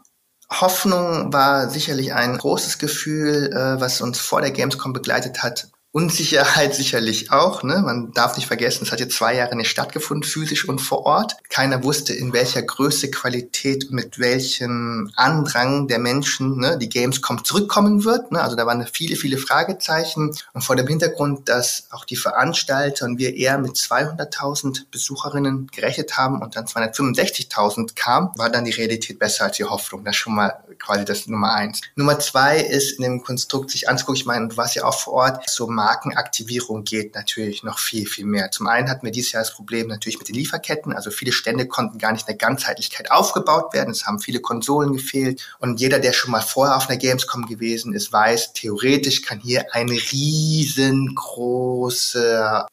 Hoffnung 0.51 1.33
war 1.33 1.69
sicherlich 1.69 2.15
ein 2.15 2.39
großes 2.39 2.79
Gefühl, 2.79 3.53
äh, 3.53 3.81
was 3.81 4.01
uns 4.01 4.19
vor 4.19 4.41
der 4.41 4.51
Gamescom 4.51 4.93
begleitet 4.93 5.43
hat. 5.43 5.69
Unsicherheit 5.91 6.75
sicherlich 6.75 7.33
auch. 7.33 7.63
Ne? 7.63 7.79
Man 7.79 8.13
darf 8.13 8.37
nicht 8.37 8.47
vergessen, 8.47 8.85
es 8.85 8.93
hat 8.93 9.01
jetzt 9.01 9.17
zwei 9.17 9.35
Jahre 9.35 9.57
nicht 9.57 9.71
stattgefunden, 9.71 10.29
physisch 10.29 10.69
und 10.69 10.81
vor 10.81 11.07
Ort. 11.07 11.37
Keiner 11.49 11.83
wusste, 11.83 12.13
in 12.13 12.35
welcher 12.35 12.61
Größe, 12.61 13.11
Qualität 13.11 13.91
mit 13.91 14.19
welchem 14.19 15.11
Andrang 15.17 15.89
der 15.89 15.99
Menschen 15.99 16.59
ne, 16.59 16.77
die 16.77 16.91
Gamescom 16.91 17.43
zurückkommen 17.43 18.05
wird. 18.05 18.33
Ne? 18.33 18.43
Also 18.43 18.55
da 18.55 18.67
waren 18.67 18.87
viele, 18.93 19.17
viele 19.17 19.39
Fragezeichen. 19.39 20.35
Und 20.53 20.61
vor 20.61 20.77
dem 20.77 20.87
Hintergrund, 20.87 21.49
dass 21.49 21.87
auch 21.91 22.05
die 22.05 22.17
Veranstalter 22.17 23.07
und 23.07 23.19
wir 23.19 23.35
eher 23.35 23.57
mit 23.57 23.73
200.000 23.73 24.83
Besucherinnen 24.91 25.69
gerechnet 25.69 26.19
haben 26.19 26.43
und 26.43 26.55
dann 26.55 26.67
265.000 26.67 27.95
kam, 27.95 28.31
war 28.37 28.51
dann 28.51 28.67
die 28.67 28.73
Realität 28.73 29.19
besser 29.19 29.47
als 29.47 29.57
die 29.57 29.65
Hoffnung. 29.65 30.05
Das 30.05 30.15
ist 30.15 30.19
schon 30.19 30.35
mal 30.35 30.53
quasi 30.79 31.07
das 31.07 31.27
Nummer 31.27 31.55
eins. 31.55 31.81
Nummer 31.97 32.19
zwei 32.19 32.59
ist 32.59 32.99
in 32.99 33.05
dem 33.05 33.23
Konstrukt 33.23 33.71
sich 33.71 33.89
anzugucken. 33.89 34.21
Ich 34.21 34.27
meine, 34.27 34.49
du 34.49 34.57
warst 34.59 34.75
ja 34.75 34.85
auch 34.85 34.99
vor 34.99 35.15
Ort, 35.15 35.49
so 35.49 35.67
Markenaktivierung 35.79 36.83
geht 36.83 37.15
natürlich 37.15 37.63
noch 37.63 37.79
viel, 37.79 38.05
viel 38.05 38.25
mehr. 38.25 38.51
Zum 38.51 38.67
einen 38.67 38.91
hatten 38.91 39.05
wir 39.07 39.13
dieses 39.13 39.31
Jahr 39.31 39.45
das 39.45 39.55
Problem 39.55 39.87
natürlich 39.87 40.19
mit 40.19 40.27
den 40.27 40.35
Lieferketten. 40.35 40.93
Also 40.93 41.13
viele 41.13 41.31
Stände 41.31 41.69
konnten 41.69 41.99
gar 41.99 42.11
nicht 42.11 42.23
in 42.23 42.37
der 42.37 42.47
Ganzheitlichkeit 42.49 43.13
aufgebaut 43.13 43.73
werden. 43.73 43.91
Es 43.91 44.07
haben 44.07 44.19
viele 44.19 44.41
Konsolen 44.41 44.93
gefehlt. 44.93 45.41
Und 45.61 45.79
jeder, 45.79 46.01
der 46.01 46.13
schon 46.13 46.33
mal 46.33 46.41
vorher 46.41 46.77
auf 46.77 46.89
einer 46.89 46.99
Gamescom 46.99 47.47
gewesen 47.47 47.95
ist, 47.95 48.13
weiß, 48.13 48.55
theoretisch 48.55 49.23
kann 49.23 49.39
hier 49.39 49.67
ein 49.73 49.89
riesengroßer 49.89 51.19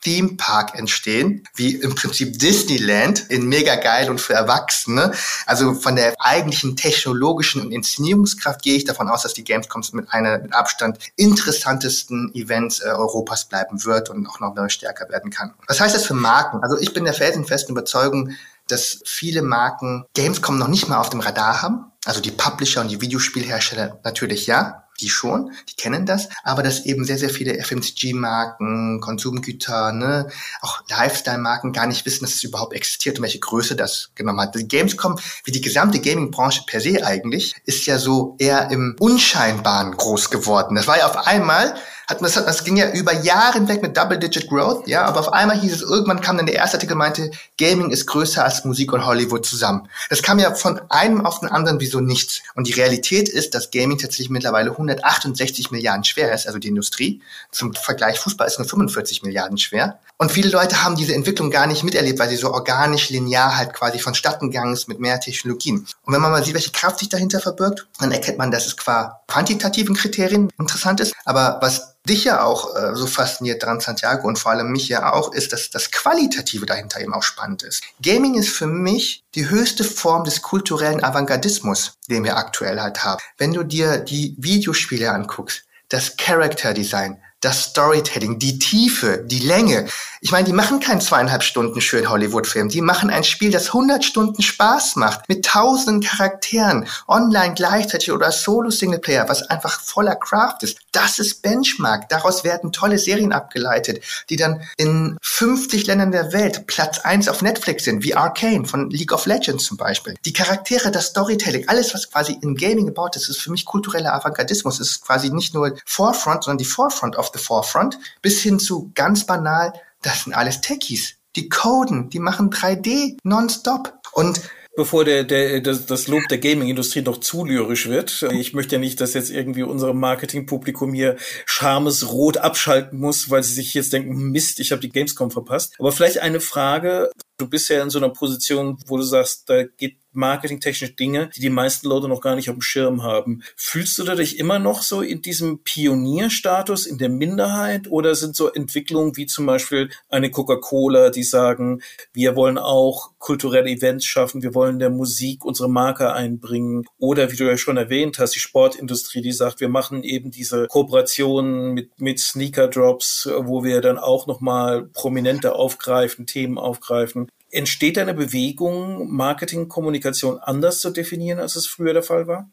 Themepark 0.01 0.73
entstehen, 0.79 1.47
wie 1.53 1.75
im 1.75 1.93
Prinzip 1.93 2.39
Disneyland 2.39 3.29
in 3.29 3.47
mega 3.47 3.75
geil 3.75 4.09
und 4.09 4.19
für 4.19 4.33
Erwachsene. 4.33 5.11
Also 5.45 5.75
von 5.75 5.95
der 5.95 6.15
eigentlichen 6.17 6.75
technologischen 6.75 7.61
und 7.61 7.71
Inszenierungskraft 7.71 8.63
gehe 8.63 8.77
ich 8.77 8.85
davon 8.85 9.09
aus, 9.09 9.21
dass 9.21 9.35
die 9.35 9.43
Gamescoms 9.43 9.93
mit 9.93 10.11
einer 10.11 10.39
mit 10.39 10.53
Abstand 10.53 10.97
interessantesten 11.15 12.33
Events 12.33 12.79
äh, 12.79 12.89
Europas 12.97 13.45
bleiben 13.45 13.83
wird 13.85 14.09
und 14.09 14.27
auch 14.27 14.39
noch 14.39 14.55
stärker 14.69 15.09
werden 15.09 15.31
kann. 15.31 15.53
Was 15.67 15.79
heißt 15.79 15.95
das 15.95 16.05
für 16.05 16.13
Marken? 16.13 16.61
Also 16.63 16.77
ich 16.77 16.93
bin 16.93 17.03
der 17.03 17.13
felsenfesten 17.13 17.73
Überzeugung, 17.73 18.31
dass 18.67 19.01
viele 19.05 19.41
Marken 19.41 20.05
Gamescom 20.15 20.57
noch 20.57 20.67
nicht 20.67 20.87
mal 20.87 20.97
auf 20.97 21.09
dem 21.09 21.19
Radar 21.19 21.61
haben. 21.61 21.91
Also 22.05 22.21
die 22.21 22.31
Publisher 22.31 22.81
und 22.81 22.89
die 22.89 23.01
Videospielhersteller 23.01 23.99
natürlich 24.03 24.47
ja, 24.47 24.85
die 25.01 25.09
schon, 25.09 25.51
die 25.69 25.75
kennen 25.75 26.05
das, 26.05 26.29
aber 26.43 26.63
dass 26.63 26.85
eben 26.85 27.03
sehr, 27.03 27.17
sehr 27.17 27.29
viele 27.29 27.61
FMCG-Marken, 27.61 29.01
Konsumgüter, 29.01 29.91
ne, 29.91 30.29
auch 30.61 30.83
Lifestyle-Marken 30.89 31.73
gar 31.73 31.87
nicht 31.87 32.05
wissen, 32.05 32.23
dass 32.23 32.35
es 32.35 32.43
überhaupt 32.43 32.73
existiert 32.73 33.17
und 33.17 33.23
welche 33.23 33.39
Größe 33.39 33.75
das 33.75 34.11
genommen 34.15 34.39
hat. 34.39 34.55
Die 34.55 34.67
Gamescom, 34.67 35.19
wie 35.43 35.51
die 35.51 35.61
gesamte 35.61 35.99
Gaming-Branche 35.99 36.63
per 36.65 36.79
se 36.79 37.05
eigentlich, 37.05 37.55
ist 37.65 37.85
ja 37.85 37.97
so 37.97 38.35
eher 38.39 38.71
im 38.71 38.95
Unscheinbaren 38.99 39.97
groß 39.97 40.29
geworden. 40.29 40.75
Das 40.75 40.87
war 40.87 40.97
ja 40.97 41.07
auf 41.07 41.27
einmal 41.27 41.75
hat 42.07 42.21
man, 42.21 42.31
das, 42.31 42.45
das 42.45 42.63
ging 42.63 42.77
ja 42.77 42.91
über 42.91 43.13
Jahre 43.13 43.53
hinweg 43.53 43.81
mit 43.81 43.97
Double-Digit 43.97 44.47
Growth, 44.49 44.87
ja, 44.87 45.05
aber 45.05 45.19
auf 45.19 45.33
einmal 45.33 45.59
hieß 45.59 45.73
es, 45.73 45.81
irgendwann 45.81 46.21
kam 46.21 46.37
dann 46.37 46.45
der 46.45 46.55
erste 46.55 46.77
Artikel, 46.77 46.95
meinte, 46.95 47.31
Gaming 47.57 47.89
ist 47.89 48.05
größer 48.07 48.43
als 48.43 48.65
Musik 48.65 48.93
und 48.93 49.05
Hollywood 49.05 49.45
zusammen. 49.45 49.87
Das 50.09 50.21
kam 50.21 50.39
ja 50.39 50.53
von 50.53 50.79
einem 50.89 51.25
auf 51.25 51.39
den 51.39 51.49
anderen 51.49 51.79
wie 51.79 51.87
so 51.87 51.99
nichts. 51.99 52.41
Und 52.55 52.67
die 52.67 52.73
Realität 52.73 53.29
ist, 53.29 53.55
dass 53.55 53.71
Gaming 53.71 53.97
tatsächlich 53.97 54.29
mittlerweile 54.29 54.71
168 54.71 55.71
Milliarden 55.71 56.03
schwer 56.03 56.33
ist, 56.33 56.47
also 56.47 56.59
die 56.59 56.67
Industrie. 56.67 57.21
Zum 57.51 57.73
Vergleich, 57.73 58.19
Fußball 58.19 58.47
ist 58.47 58.59
nur 58.59 58.67
45 58.67 59.23
Milliarden 59.23 59.57
schwer. 59.57 59.99
Und 60.17 60.31
viele 60.31 60.49
Leute 60.49 60.83
haben 60.83 60.95
diese 60.95 61.13
Entwicklung 61.13 61.51
gar 61.51 61.67
nicht 61.67 61.83
miterlebt, 61.83 62.19
weil 62.19 62.29
sie 62.29 62.37
so 62.37 62.53
organisch, 62.53 63.09
linear 63.09 63.57
halt 63.57 63.73
quasi 63.73 63.99
vonstatten 63.99 64.49
gegangen 64.49 64.73
ist 64.73 64.87
mit 64.87 64.99
mehr 64.99 65.19
Technologien. 65.19 65.85
Und 66.03 66.13
wenn 66.13 66.21
man 66.21 66.31
mal 66.31 66.43
sieht, 66.43 66.53
welche 66.53 66.71
Kraft 66.71 66.99
sich 66.99 67.09
dahinter 67.09 67.39
verbirgt, 67.41 67.87
dann 67.99 68.11
erkennt 68.11 68.37
man, 68.37 68.51
dass 68.51 68.65
es 68.65 68.77
qua 68.77 69.21
quantitativen 69.27 69.95
Kriterien 69.95 70.49
interessant 70.57 71.01
ist. 71.01 71.13
Aber 71.25 71.59
was 71.61 71.94
dich 72.05 72.23
ja 72.23 72.43
auch 72.43 72.75
äh, 72.75 72.95
so 72.95 73.07
fasziniert 73.07 73.63
dran, 73.63 73.79
Santiago, 73.79 74.27
und 74.27 74.39
vor 74.39 74.51
allem 74.51 74.71
mich 74.71 74.87
ja 74.87 75.13
auch, 75.13 75.33
ist, 75.33 75.53
dass 75.53 75.69
das 75.69 75.91
Qualitative 75.91 76.65
dahinter 76.65 77.01
eben 77.01 77.13
auch 77.13 77.23
spannend 77.23 77.63
ist. 77.63 77.83
Gaming 78.01 78.35
ist 78.35 78.49
für 78.49 78.67
mich 78.67 79.23
die 79.35 79.49
höchste 79.49 79.83
Form 79.83 80.23
des 80.23 80.41
kulturellen 80.41 81.03
Avantgardismus, 81.03 81.97
den 82.09 82.23
wir 82.23 82.37
aktuell 82.37 82.81
halt 82.81 83.03
haben. 83.03 83.21
Wenn 83.37 83.53
du 83.53 83.63
dir 83.63 83.97
die 83.97 84.35
Videospiele 84.37 85.11
anguckst, 85.11 85.63
das 85.89 86.17
Character 86.17 86.73
Design, 86.73 87.21
das 87.41 87.65
Storytelling, 87.65 88.39
die 88.39 88.57
Tiefe, 88.57 89.23
die 89.25 89.39
Länge. 89.39 89.87
Ich 90.21 90.31
meine, 90.31 90.45
die 90.45 90.53
machen 90.53 90.79
keinen 90.79 91.01
zweieinhalb 91.01 91.43
Stunden 91.43 91.79
schönen 91.81 92.09
Hollywood-Film. 92.09 92.69
Die 92.69 92.81
machen 92.81 93.11
ein 93.11 93.23
Spiel, 93.23 93.51
das 93.51 93.67
100 93.67 94.03
Stunden 94.03 94.41
Spaß 94.41 94.95
macht, 94.95 95.29
mit 95.29 95.45
tausenden 95.45 96.01
Charakteren, 96.01 96.87
online 97.07 97.53
gleichzeitig 97.53 98.11
oder 98.11 98.31
Solo-Singleplayer, 98.31 99.29
was 99.29 99.43
einfach 99.43 99.79
voller 99.79 100.15
Craft 100.15 100.57
ist. 100.61 100.79
Das 100.91 101.19
ist 101.19 101.43
Benchmark. 101.43 102.09
Daraus 102.09 102.43
werden 102.43 102.71
tolle 102.71 102.97
Serien 102.97 103.33
abgeleitet, 103.33 104.03
die 104.31 104.37
dann 104.37 104.63
in 104.77 105.17
50 105.21 105.85
Ländern 105.85 106.11
der 106.11 106.33
Welt 106.33 106.65
Platz 106.65 106.99
eins 106.99 107.27
auf 107.27 107.43
Netflix 107.43 107.83
sind, 107.83 108.03
wie 108.03 108.15
Arcane 108.15 108.65
von 108.65 108.89
League 108.89 109.11
of 109.11 109.27
Legends 109.27 109.65
zum 109.65 109.77
Beispiel. 109.77 110.15
Die 110.25 110.33
Charaktere, 110.33 110.89
das 110.89 111.07
Storytelling, 111.07 111.67
alles, 111.67 111.93
was 111.93 112.09
quasi 112.09 112.39
in 112.41 112.55
Gaming 112.55 112.87
gebaut 112.87 113.15
ist, 113.15 113.29
ist 113.29 113.41
für 113.41 113.51
mich 113.51 113.65
kultureller 113.65 114.13
Avantgardismus. 114.15 114.79
Es 114.79 114.89
ist 114.89 115.01
quasi 115.05 115.29
nicht 115.29 115.53
nur 115.53 115.75
Forefront, 115.85 116.45
sondern 116.45 116.57
die 116.57 116.65
Forefront 116.65 117.15
of 117.17 117.34
the 117.35 117.43
Forefront, 117.43 117.99
bis 118.21 118.41
hin 118.41 118.59
zu 118.59 118.91
ganz 118.95 119.25
banal, 119.25 119.73
das 120.01 120.23
sind 120.23 120.33
alles 120.33 120.61
Techies. 120.61 121.15
Die 121.35 121.49
coden, 121.49 122.09
die 122.09 122.19
machen 122.19 122.49
3D 122.49 123.17
nonstop. 123.23 123.93
Und 124.13 124.41
bevor 124.75 125.05
der, 125.05 125.23
der, 125.23 125.61
das, 125.61 125.85
das 125.85 126.07
Lob 126.07 126.27
der 126.29 126.37
Gaming-Industrie 126.37 127.01
noch 127.01 127.19
zu 127.19 127.45
lyrisch 127.45 127.87
wird. 127.87 128.23
Ich 128.31 128.53
möchte 128.53 128.75
ja 128.75 128.79
nicht, 128.79 129.01
dass 129.01 129.13
jetzt 129.13 129.31
irgendwie 129.31 129.63
unserem 129.63 129.99
Marketingpublikum 129.99 130.93
hier 130.93 131.17
schamesrot 131.45 132.37
abschalten 132.37 132.99
muss, 132.99 133.29
weil 133.29 133.43
sie 133.43 133.53
sich 133.53 133.73
jetzt 133.73 133.93
denken, 133.93 134.31
Mist, 134.31 134.59
ich 134.59 134.71
habe 134.71 134.81
die 134.81 134.89
Gamescom 134.89 135.31
verpasst. 135.31 135.73
Aber 135.79 135.91
vielleicht 135.91 136.19
eine 136.19 136.39
Frage. 136.39 137.09
Du 137.37 137.49
bist 137.49 137.69
ja 137.69 137.81
in 137.81 137.89
so 137.89 137.99
einer 137.99 138.09
Position, 138.09 138.77
wo 138.87 138.97
du 138.97 139.03
sagst, 139.03 139.49
da 139.49 139.63
geht 139.63 139.97
marketingtechnische 140.15 140.93
Dinge, 140.93 141.29
die 141.35 141.41
die 141.41 141.49
meisten 141.49 141.87
Leute 141.87 142.07
noch 142.07 142.21
gar 142.21 142.35
nicht 142.35 142.49
auf 142.49 142.55
dem 142.55 142.61
Schirm 142.61 143.03
haben. 143.03 143.41
Fühlst 143.55 143.97
du 143.97 144.03
dich 144.03 144.39
immer 144.39 144.59
noch 144.59 144.81
so 144.81 145.01
in 145.01 145.21
diesem 145.21 145.59
Pionierstatus, 145.63 146.85
in 146.85 146.97
der 146.97 147.09
Minderheit 147.09 147.89
oder 147.89 148.15
sind 148.15 148.35
so 148.35 148.51
Entwicklungen 148.51 149.17
wie 149.17 149.25
zum 149.25 149.45
Beispiel 149.45 149.89
eine 150.09 150.31
Coca-Cola, 150.31 151.09
die 151.09 151.23
sagen, 151.23 151.81
wir 152.13 152.35
wollen 152.35 152.57
auch 152.57 153.11
kulturelle 153.19 153.69
Events 153.69 154.05
schaffen, 154.05 154.43
wir 154.43 154.53
wollen 154.53 154.79
der 154.79 154.89
Musik 154.89 155.43
unsere 155.43 155.69
Marke 155.69 156.13
einbringen 156.13 156.85
oder 156.97 157.31
wie 157.31 157.35
du 157.35 157.45
ja 157.45 157.57
schon 157.57 157.77
erwähnt 157.77 158.19
hast, 158.19 158.35
die 158.35 158.39
Sportindustrie, 158.39 159.21
die 159.21 159.31
sagt, 159.31 159.59
wir 159.59 159.69
machen 159.69 160.03
eben 160.03 160.31
diese 160.31 160.67
Kooperationen 160.67 161.73
mit, 161.73 161.99
mit 161.99 162.19
Sneaker 162.19 162.67
Drops, 162.67 163.27
wo 163.37 163.63
wir 163.63 163.81
dann 163.81 163.97
auch 163.97 164.27
nochmal 164.27 164.83
Prominente 164.93 165.55
aufgreifen, 165.55 166.25
Themen 166.25 166.57
aufgreifen. 166.57 167.27
Entsteht 167.51 167.97
eine 167.97 168.13
Bewegung, 168.13 169.11
Marketing, 169.11 169.67
Kommunikation 169.69 170.39
anders 170.39 170.79
zu 170.79 170.89
definieren, 170.89 171.39
als 171.39 171.55
es 171.55 171.67
früher 171.67 171.93
der 171.93 172.03
Fall 172.03 172.27
war? 172.27 172.49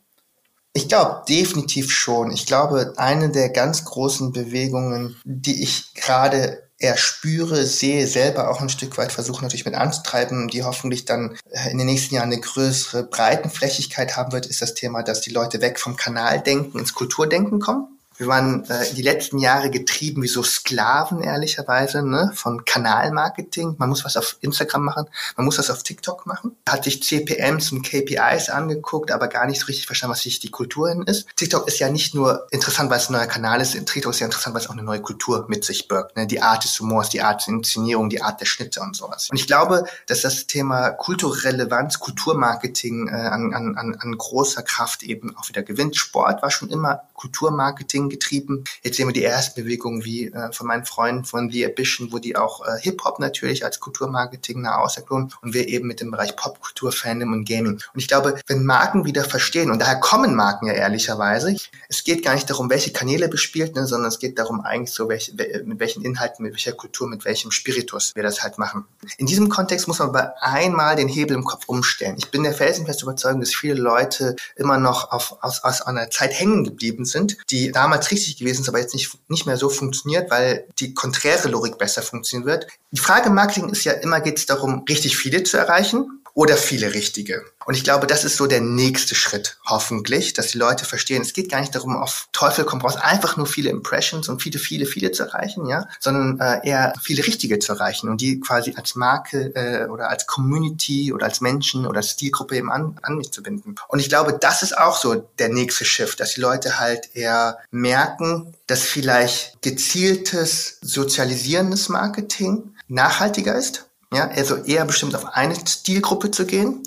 Ich 0.74 0.88
glaube 0.88 1.22
definitiv 1.28 1.90
schon. 1.92 2.31
Ich 2.31 2.46
glaube, 2.46 2.94
eine 2.96 3.31
der 3.31 3.50
ganz 3.50 3.85
großen 3.85 4.33
Bewegungen, 4.33 5.20
die 5.24 5.62
ich 5.62 5.92
gerade 5.94 6.62
eher 6.78 6.96
spüre, 6.96 7.64
sehe, 7.64 8.07
selber 8.07 8.50
auch 8.50 8.61
ein 8.61 8.68
Stück 8.68 8.98
weit 8.98 9.12
versuche 9.12 9.42
natürlich 9.42 9.64
mit 9.64 9.74
anzutreiben, 9.74 10.48
die 10.48 10.64
hoffentlich 10.64 11.05
dann 11.05 11.38
äh, 11.50 11.70
in 11.70 11.78
den 11.78 11.87
nächsten 11.87 12.14
Jahren 12.14 12.33
eine 12.33 12.40
größere 12.40 13.05
Breitenflächigkeit 13.05 14.16
haben 14.16 14.33
wird, 14.33 14.46
ist 14.46 14.62
das 14.62 14.74
Thema, 14.74 15.02
dass 15.02 15.20
die 15.20 15.31
Leute 15.31 15.61
weg 15.61 15.78
vom 15.78 15.96
Kanaldenken 15.96 16.81
ins 16.81 16.94
Kulturdenken 16.94 17.61
kommen. 17.61 17.91
Wir 18.16 18.27
waren 18.27 18.64
äh, 18.68 18.92
die 18.94 19.03
letzten 19.03 19.38
Jahre 19.38 19.70
getrieben 19.70 20.22
wie 20.22 20.29
so 20.29 20.42
Sklaven, 20.42 21.22
ehrlicherweise, 21.22 22.03
ne? 22.03 22.33
von 22.35 22.64
Kanalmarketing. 22.64 23.77
Man 23.79 23.88
muss 23.88 24.05
was 24.05 24.16
auf 24.16 24.37
Instagram 24.40 24.85
machen, 24.85 25.07
man 25.37 25.44
muss 25.46 25.59
was 25.59 25.70
auf 25.70 25.83
TikTok 25.83 26.27
machen. 26.27 26.57
Hat 26.68 26.85
sich 26.85 27.03
CPMs 27.03 27.72
und 27.72 27.83
KPIs 27.83 28.48
angeguckt, 28.51 29.11
aber 29.11 29.29
gar 29.29 29.46
nicht 29.46 29.61
so 29.61 29.66
richtig 29.66 29.87
verstanden, 29.87 30.12
was 30.12 30.22
sich 30.22 30.40
die 30.40 30.51
Kultur 30.51 30.88
hin 30.88 31.03
ist. 31.03 31.29
TikTok 31.37 31.66
ist 31.68 31.79
ja 31.79 31.90
nicht 31.90 32.14
nur 32.14 32.46
interessant, 32.51 32.90
weil 32.90 32.98
es 32.98 33.09
ein 33.09 33.14
neuer 33.14 33.27
Kanal 33.27 33.61
ist, 33.61 33.72
TikTok 33.72 34.12
ist 34.12 34.20
ja 34.20 34.27
interessant, 34.27 34.55
weil 34.55 34.62
es 34.62 34.68
auch 34.68 34.75
eine 34.75 34.83
neue 34.83 35.01
Kultur 35.01 35.46
mit 35.48 35.64
sich 35.64 35.88
birgt. 35.88 36.16
Ne? 36.16 36.27
Die 36.27 36.42
Art 36.42 36.64
des 36.64 36.79
Humors, 36.81 37.09
die 37.09 37.22
Art 37.22 37.46
der 37.46 37.55
Inszenierung, 37.55 38.09
die 38.09 38.22
Art 38.22 38.40
der 38.40 38.46
Schnitte 38.46 38.81
und 38.81 38.96
sowas. 38.96 39.29
Und 39.31 39.37
ich 39.37 39.46
glaube, 39.46 39.85
dass 40.07 40.22
das 40.22 40.46
Thema 40.46 40.90
Kulturrelevanz, 40.90 41.98
Kulturmarketing 41.98 43.09
äh, 43.09 43.12
an, 43.12 43.53
an, 43.55 43.96
an 43.98 44.18
großer 44.18 44.62
Kraft 44.62 45.03
eben 45.03 45.37
auch 45.37 45.48
wieder 45.48 45.62
gewinnt. 45.62 45.96
Sport 45.96 46.42
war 46.42 46.51
schon 46.51 46.70
immer 46.70 47.03
Kulturmarketing 47.22 48.08
getrieben. 48.08 48.64
Jetzt 48.82 48.96
sehen 48.96 49.06
wir 49.06 49.12
die 49.12 49.22
ersten 49.22 49.62
Bewegungen 49.62 50.04
wie 50.04 50.26
äh, 50.26 50.50
von 50.52 50.66
meinen 50.66 50.85
Freunden 50.85 51.24
von 51.24 51.50
The 51.50 51.66
Ambition, 51.66 52.11
wo 52.11 52.18
die 52.18 52.35
auch 52.35 52.66
äh, 52.66 52.80
Hip-Hop 52.80 53.20
natürlich 53.20 53.64
als 53.64 53.78
Kulturmarketing 53.78 54.61
nach 54.61 54.78
auserklären 54.78 55.32
und 55.40 55.54
wir 55.54 55.68
eben 55.68 55.87
mit 55.87 56.00
dem 56.00 56.11
Bereich 56.11 56.35
Popkultur, 56.35 56.90
Fandom 56.90 57.32
und 57.32 57.48
Gaming. 57.48 57.74
Und 57.74 58.00
ich 58.00 58.08
glaube, 58.08 58.40
wenn 58.48 58.64
Marken 58.64 59.04
wieder 59.04 59.24
verstehen, 59.24 59.70
und 59.70 59.78
daher 59.78 60.00
kommen 60.00 60.35
Marken 60.35 60.66
ja 60.66 60.72
ehrlicherweise, 60.72 61.54
es 61.88 62.02
geht 62.02 62.24
gar 62.24 62.35
nicht 62.35 62.50
darum, 62.50 62.70
welche 62.70 62.92
Kanäle 62.92 63.28
bespielt, 63.28 63.76
ne, 63.76 63.87
sondern 63.87 64.08
es 64.08 64.18
geht 64.18 64.37
darum 64.38 64.61
eigentlich 64.62 64.92
so, 64.92 65.08
welche, 65.08 65.32
mit 65.64 65.78
welchen 65.78 66.04
Inhalten, 66.04 66.42
mit 66.42 66.54
welcher 66.54 66.72
Kultur, 66.72 67.08
mit 67.08 67.24
welchem 67.24 67.52
Spiritus 67.52 68.16
wir 68.16 68.24
das 68.24 68.42
halt 68.42 68.58
machen. 68.58 68.85
In 69.16 69.26
diesem 69.26 69.48
Kontext 69.48 69.87
muss 69.87 70.00
man 70.00 70.08
aber 70.08 70.35
einmal 70.40 70.96
den 70.96 71.08
Hebel 71.08 71.37
im 71.37 71.44
Kopf 71.44 71.68
umstellen. 71.68 72.16
Ich 72.18 72.32
bin 72.32 72.42
der 72.42 72.52
felsenfest 72.52 73.02
überzeugt, 73.02 73.40
dass 73.40 73.54
viele 73.54 73.74
Leute 73.74 74.35
immer 74.56 74.78
noch 74.78 75.12
auf, 75.12 75.37
aus, 75.40 75.62
aus 75.62 75.82
einer 75.82 76.11
Zeit 76.11 76.38
hängen 76.38 76.64
geblieben 76.64 77.04
sind, 77.04 77.12
die 77.51 77.70
damals 77.70 77.92
damals 77.92 78.11
richtig 78.11 78.38
gewesen 78.38 78.62
ist, 78.62 78.68
aber 78.68 78.81
jetzt 78.81 78.94
nicht, 78.94 79.16
nicht 79.29 79.46
mehr 79.46 79.57
so 79.57 79.68
funktioniert, 79.68 80.31
weil 80.31 80.66
die 80.79 80.94
konträre 80.94 81.48
Logik 81.48 81.79
besser 81.79 82.03
funktionieren 82.03 82.46
wird. 82.46 82.66
Die 82.90 83.01
Frage 83.01 83.29
im 83.29 83.35
Marketing 83.35 83.68
ist 83.68 83.85
ja 83.85 83.92
immer, 83.92 84.20
geht 84.20 84.38
es 84.38 84.46
darum, 84.46 84.85
richtig 84.88 85.16
viele 85.16 85.42
zu 85.42 85.57
erreichen 85.57 86.21
oder 86.35 86.57
viele 86.57 86.95
richtige. 86.95 87.45
Und 87.66 87.77
ich 87.77 87.85
glaube, 87.85 88.07
das 88.07 88.25
ist 88.25 88.37
so 88.37 88.47
der 88.47 88.61
nächste 88.61 89.14
Schritt, 89.14 89.59
hoffentlich, 89.66 90.33
dass 90.33 90.49
die 90.49 90.59
Leute 90.59 90.85
verstehen, 90.85 91.23
es 91.23 91.33
geht 91.33 91.51
gar 91.51 91.61
nicht 91.61 91.75
darum, 91.75 91.97
auf 91.97 92.29
Teufel 92.33 92.64
komm 92.64 92.81
raus, 92.81 92.97
einfach 92.97 93.37
nur 93.37 93.47
viele 93.47 93.71
Impressions 93.71 94.29
und 94.29 94.42
viele, 94.42 94.59
viele, 94.59 94.87
viele 94.87 95.12
zu 95.12 95.25
erreichen, 95.25 95.66
ja, 95.66 95.87
sondern 96.01 96.40
äh, 96.40 96.66
eher 96.66 96.95
viele 97.03 97.27
richtige 97.27 97.59
zu 97.59 97.73
erreichen 97.73 98.09
und 98.09 98.21
die 98.21 98.40
quasi 98.40 98.75
als 98.77 98.95
Marke 98.95 99.53
äh, 99.55 99.88
oder 99.88 100.09
als 100.09 100.27
Community 100.27 101.12
oder 101.12 101.27
als 101.27 101.40
Menschen 101.40 101.87
oder 101.87 101.99
als 101.99 102.11
Stilgruppe 102.11 102.57
eben 102.57 102.71
an, 102.71 102.99
an 103.03 103.16
mich 103.16 103.31
zu 103.31 103.42
binden. 103.42 103.75
Und 103.88 103.99
ich 103.99 104.09
glaube, 104.09 104.37
das 104.40 104.62
ist 104.62 104.77
auch 104.77 104.97
so 104.97 105.29
der 105.38 105.51
nächste 105.51 105.85
Shift, 105.85 106.18
dass 106.21 106.35
die 106.35 106.40
Leute 106.40 106.81
halt 106.81 107.14
eher 107.14 107.59
merken, 107.71 108.55
dass 108.66 108.83
vielleicht 108.83 109.61
gezieltes 109.62 110.79
sozialisierendes 110.81 111.88
Marketing 111.88 112.75
nachhaltiger 112.88 113.55
ist 113.55 113.87
ja, 114.12 114.29
also 114.29 114.57
eher 114.57 114.85
bestimmt 114.85 115.14
auf 115.14 115.27
eine 115.35 115.55
Stilgruppe 115.66 116.31
zu 116.31 116.46
gehen 116.46 116.83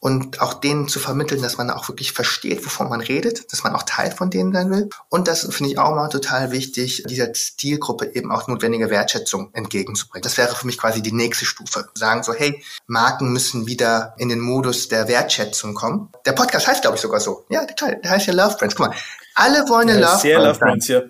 und 0.00 0.40
auch 0.40 0.54
denen 0.54 0.88
zu 0.88 0.98
vermitteln, 0.98 1.42
dass 1.42 1.58
man 1.58 1.70
auch 1.70 1.88
wirklich 1.88 2.12
versteht, 2.12 2.64
wovon 2.64 2.88
man 2.88 3.00
redet, 3.00 3.52
dass 3.52 3.62
man 3.62 3.74
auch 3.74 3.82
Teil 3.82 4.10
von 4.10 4.30
denen 4.30 4.52
sein 4.52 4.70
will. 4.70 4.88
Und 5.10 5.28
das 5.28 5.46
finde 5.50 5.72
ich 5.72 5.78
auch 5.78 5.94
mal 5.94 6.08
total 6.08 6.50
wichtig, 6.52 7.04
dieser 7.06 7.34
Stilgruppe 7.34 8.14
eben 8.14 8.32
auch 8.32 8.48
notwendige 8.48 8.88
Wertschätzung 8.88 9.50
entgegenzubringen. 9.52 10.22
Das 10.22 10.38
wäre 10.38 10.54
für 10.54 10.66
mich 10.66 10.78
quasi 10.78 11.02
die 11.02 11.12
nächste 11.12 11.44
Stufe. 11.44 11.86
Sagen 11.94 12.22
so, 12.22 12.32
hey, 12.32 12.64
Marken 12.86 13.32
müssen 13.32 13.66
wieder 13.66 14.14
in 14.16 14.30
den 14.30 14.40
Modus 14.40 14.88
der 14.88 15.06
Wertschätzung 15.06 15.74
kommen. 15.74 16.08
Der 16.24 16.32
Podcast 16.32 16.66
heißt, 16.66 16.80
glaube 16.80 16.96
ich, 16.96 17.02
sogar 17.02 17.20
so. 17.20 17.44
Ja, 17.50 17.66
total. 17.66 18.00
Der 18.02 18.10
heißt 18.12 18.26
ja 18.26 18.32
Love 18.32 18.56
Brands. 18.56 18.74
Guck 18.76 18.88
mal, 18.88 18.96
alle 19.34 19.68
wollen 19.68 19.90
eine 19.90 20.00
ja, 20.00 20.12
Love, 20.14 20.22
Brand 20.22 20.44
Love 20.44 20.58
Brands. 20.58 20.88
Ja. 20.88 21.02